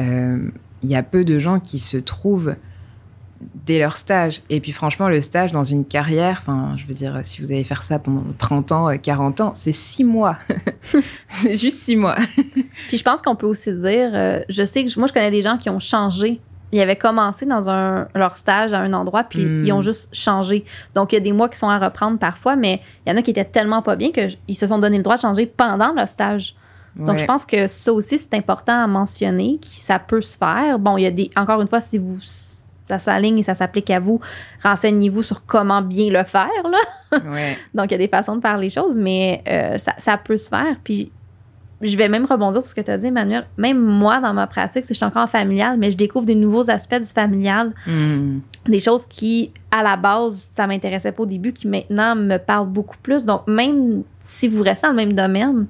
Euh, 0.00 0.48
Il 0.82 0.90
y 0.90 0.94
a 0.96 1.02
peu 1.02 1.24
de 1.24 1.38
gens 1.38 1.58
qui 1.58 1.78
se 1.78 1.96
trouvent 1.96 2.54
dès 3.66 3.78
leur 3.78 3.96
stage. 3.96 4.42
Et 4.50 4.60
puis 4.60 4.72
franchement, 4.72 5.08
le 5.08 5.20
stage 5.20 5.52
dans 5.52 5.64
une 5.64 5.84
carrière, 5.84 6.38
enfin, 6.40 6.72
je 6.76 6.86
veux 6.86 6.94
dire, 6.94 7.20
si 7.22 7.40
vous 7.42 7.50
allez 7.52 7.64
faire 7.64 7.82
ça 7.82 7.98
pendant 7.98 8.24
30 8.38 8.72
ans, 8.72 8.88
euh, 8.88 8.96
40 8.96 9.40
ans, 9.40 9.52
c'est 9.54 9.72
six 9.72 10.04
mois. 10.04 10.36
c'est 11.28 11.56
juste 11.56 11.78
six 11.78 11.96
mois. 11.96 12.16
Puis 12.88 12.96
je 12.98 13.02
pense 13.02 13.20
qu'on 13.22 13.36
peut 13.36 13.46
aussi 13.46 13.72
dire, 13.72 14.10
euh, 14.14 14.40
je 14.48 14.64
sais 14.64 14.84
que 14.84 14.90
je- 14.90 14.98
moi, 14.98 15.06
je 15.08 15.12
connais 15.12 15.30
des 15.30 15.42
gens 15.42 15.58
qui 15.58 15.68
ont 15.70 15.80
changé. 15.80 16.40
Ils 16.72 16.80
avaient 16.80 16.96
commencé 16.96 17.46
dans 17.46 17.68
un, 17.70 18.08
leur 18.14 18.36
stage 18.36 18.72
à 18.72 18.80
un 18.80 18.92
endroit, 18.92 19.24
puis 19.24 19.44
Mm. 19.44 19.64
ils 19.64 19.72
ont 19.72 19.82
juste 19.82 20.14
changé. 20.14 20.64
Donc, 20.94 21.12
il 21.12 21.16
y 21.16 21.18
a 21.18 21.20
des 21.22 21.32
mois 21.32 21.48
qui 21.48 21.58
sont 21.58 21.68
à 21.68 21.78
reprendre 21.78 22.18
parfois, 22.18 22.56
mais 22.56 22.80
il 23.06 23.10
y 23.10 23.12
en 23.12 23.16
a 23.16 23.22
qui 23.22 23.30
étaient 23.30 23.44
tellement 23.44 23.82
pas 23.82 23.96
bien 23.96 24.10
qu'ils 24.12 24.56
se 24.56 24.66
sont 24.66 24.78
donné 24.78 24.96
le 24.96 25.02
droit 25.02 25.16
de 25.16 25.20
changer 25.20 25.46
pendant 25.46 25.92
leur 25.92 26.08
stage. 26.08 26.54
Donc, 26.96 27.18
je 27.18 27.24
pense 27.24 27.44
que 27.44 27.66
ça 27.66 27.92
aussi, 27.92 28.18
c'est 28.18 28.34
important 28.34 28.82
à 28.82 28.86
mentionner, 28.86 29.58
que 29.60 29.66
ça 29.66 29.98
peut 29.98 30.22
se 30.22 30.36
faire. 30.36 30.78
Bon, 30.78 30.96
il 30.96 31.02
y 31.02 31.06
a 31.06 31.10
des. 31.10 31.30
Encore 31.36 31.60
une 31.60 31.68
fois, 31.68 31.80
si 31.80 31.98
vous 31.98 32.18
ça 32.88 32.98
s'aligne 32.98 33.38
et 33.38 33.42
ça 33.42 33.54
s'applique 33.54 33.90
à 33.90 33.98
vous, 33.98 34.20
renseignez-vous 34.62 35.22
sur 35.24 35.44
comment 35.44 35.82
bien 35.82 36.10
le 36.10 36.24
faire. 36.24 36.48
Là. 36.64 36.78
Ouais. 37.30 37.56
Donc, 37.74 37.86
il 37.86 37.92
y 37.92 37.94
a 37.94 37.98
des 37.98 38.08
façons 38.08 38.36
de 38.36 38.40
faire 38.40 38.58
les 38.58 38.68
choses, 38.70 38.98
mais 38.98 39.42
euh, 39.48 39.78
ça, 39.78 39.94
ça 39.98 40.16
peut 40.16 40.36
se 40.36 40.48
faire. 40.48 40.76
Puis, 40.82 41.10
je 41.80 41.96
vais 41.96 42.08
même 42.08 42.24
rebondir 42.24 42.62
sur 42.62 42.70
ce 42.70 42.74
que 42.74 42.80
tu 42.80 42.90
as 42.90 42.98
dit, 42.98 43.06
Emmanuel. 43.06 43.46
Même 43.56 43.80
moi, 43.80 44.20
dans 44.20 44.34
ma 44.34 44.46
pratique, 44.46 44.84
si 44.84 44.92
je 44.92 44.98
suis 44.98 45.04
encore 45.04 45.22
en 45.22 45.26
familial, 45.26 45.76
mais 45.78 45.90
je 45.90 45.96
découvre 45.96 46.24
des 46.26 46.34
nouveaux 46.34 46.68
aspects 46.70 46.98
du 46.98 47.06
familial, 47.06 47.72
Mm. 47.86 48.40
des 48.66 48.80
choses 48.80 49.06
qui, 49.06 49.52
à 49.70 49.82
la 49.82 49.96
base, 49.96 50.36
ça 50.36 50.66
m'intéressait 50.66 51.12
pas 51.12 51.22
au 51.22 51.26
début, 51.26 51.52
qui 51.52 51.68
maintenant 51.68 52.16
me 52.16 52.38
parlent 52.38 52.68
beaucoup 52.68 52.96
plus. 53.02 53.24
Donc, 53.24 53.46
même 53.46 54.02
si 54.24 54.48
vous 54.48 54.62
restez 54.62 54.86
dans 54.86 54.92
le 54.92 54.96
même 54.96 55.12
domaine, 55.12 55.66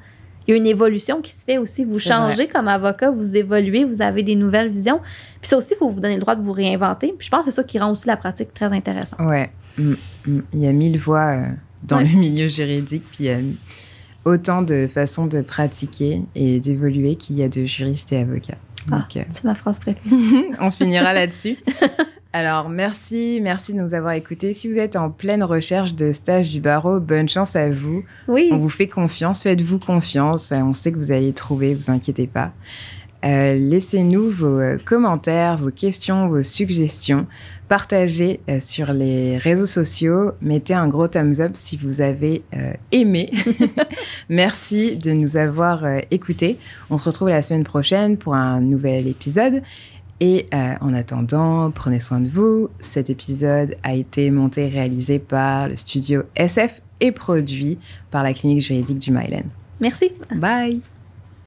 il 0.46 0.52
y 0.52 0.54
a 0.54 0.56
une 0.56 0.66
évolution 0.66 1.20
qui 1.20 1.32
se 1.32 1.44
fait 1.44 1.58
aussi. 1.58 1.84
Vous 1.84 1.98
changez 1.98 2.46
comme 2.48 2.68
avocat, 2.68 3.10
vous 3.10 3.36
évoluez, 3.36 3.84
vous 3.84 4.00
avez 4.02 4.22
des 4.22 4.36
nouvelles 4.36 4.68
visions. 4.70 5.00
Puis 5.40 5.48
ça 5.48 5.56
aussi, 5.58 5.74
il 5.74 5.76
faut 5.76 5.90
vous 5.90 6.00
donner 6.00 6.14
le 6.14 6.20
droit 6.20 6.36
de 6.36 6.42
vous 6.42 6.52
réinventer. 6.52 7.14
Puis 7.18 7.26
je 7.26 7.30
pense 7.30 7.46
que 7.46 7.50
c'est 7.50 7.56
ça 7.56 7.64
qui 7.64 7.78
rend 7.78 7.90
aussi 7.90 8.06
la 8.06 8.16
pratique 8.16 8.54
très 8.54 8.72
intéressante. 8.72 9.20
Ouais. 9.20 9.50
Mm, 9.78 9.94
mm. 10.26 10.42
Il 10.54 10.60
y 10.60 10.66
a 10.68 10.72
mille 10.72 10.98
voix 10.98 11.32
euh, 11.32 11.46
dans 11.82 11.98
Ouais. 11.98 12.04
le 12.04 12.18
milieu 12.18 12.48
juridique, 12.48 13.04
puis 13.10 13.24
il 13.24 13.26
y 13.26 13.30
a 13.30 13.38
autant 14.24 14.62
de 14.62 14.86
façons 14.86 15.26
de 15.26 15.40
pratiquer 15.40 16.22
et 16.34 16.60
d'évoluer 16.60 17.16
qu'il 17.16 17.36
y 17.36 17.42
a 17.42 17.48
de 17.48 17.64
juristes 17.64 18.12
et 18.12 18.18
avocats. 18.18 18.58
Ah. 18.90 19.06
Euh, 19.16 19.20
C'est 19.32 19.44
ma 19.44 19.54
phrase 19.56 19.80
préférée. 19.80 20.50
on 20.60 20.70
finira 20.70 21.12
là-dessus. 21.12 21.56
Alors, 22.36 22.68
merci, 22.68 23.40
merci 23.42 23.72
de 23.72 23.80
nous 23.80 23.94
avoir 23.94 24.12
écoutés. 24.12 24.52
Si 24.52 24.70
vous 24.70 24.76
êtes 24.76 24.94
en 24.94 25.08
pleine 25.08 25.42
recherche 25.42 25.94
de 25.94 26.12
stage 26.12 26.50
du 26.50 26.60
barreau, 26.60 27.00
bonne 27.00 27.30
chance 27.30 27.56
à 27.56 27.70
vous. 27.70 28.04
Oui. 28.28 28.50
On 28.52 28.58
vous 28.58 28.68
fait 28.68 28.88
confiance, 28.88 29.42
faites-vous 29.42 29.78
confiance. 29.78 30.52
Euh, 30.52 30.56
On 30.56 30.74
sait 30.74 30.92
que 30.92 30.98
vous 30.98 31.12
allez 31.12 31.32
trouver, 31.32 31.74
vous 31.74 31.90
inquiétez 31.90 32.26
pas. 32.26 32.52
Euh, 33.24 33.54
Laissez-nous 33.54 34.30
vos 34.30 34.60
euh, 34.60 34.76
commentaires, 34.84 35.56
vos 35.56 35.70
questions, 35.70 36.28
vos 36.28 36.42
suggestions. 36.42 37.26
Partagez 37.68 38.40
euh, 38.50 38.60
sur 38.60 38.92
les 38.92 39.38
réseaux 39.38 39.66
sociaux. 39.66 40.32
Mettez 40.42 40.74
un 40.74 40.88
gros 40.88 41.08
thumbs 41.08 41.40
up 41.40 41.52
si 41.54 41.78
vous 41.78 42.02
avez 42.02 42.42
euh, 42.54 42.74
aimé. 42.92 43.30
Merci 44.28 44.96
de 44.96 45.12
nous 45.12 45.38
avoir 45.38 45.84
écoutés. 46.10 46.58
On 46.90 46.98
se 46.98 47.04
retrouve 47.04 47.30
la 47.30 47.40
semaine 47.40 47.64
prochaine 47.64 48.18
pour 48.18 48.34
un 48.34 48.60
nouvel 48.60 49.08
épisode. 49.08 49.62
Et 50.20 50.48
euh, 50.54 50.74
en 50.80 50.94
attendant, 50.94 51.70
prenez 51.70 52.00
soin 52.00 52.20
de 52.20 52.28
vous. 52.28 52.68
Cet 52.80 53.10
épisode 53.10 53.76
a 53.82 53.94
été 53.94 54.30
monté 54.30 54.66
et 54.66 54.68
réalisé 54.68 55.18
par 55.18 55.68
le 55.68 55.76
studio 55.76 56.22
SF 56.34 56.80
et 57.00 57.12
produit 57.12 57.78
par 58.10 58.22
la 58.22 58.32
clinique 58.32 58.60
juridique 58.62 58.98
du 58.98 59.10
Myland. 59.10 59.48
Merci. 59.80 60.12
Bye. 60.34 60.80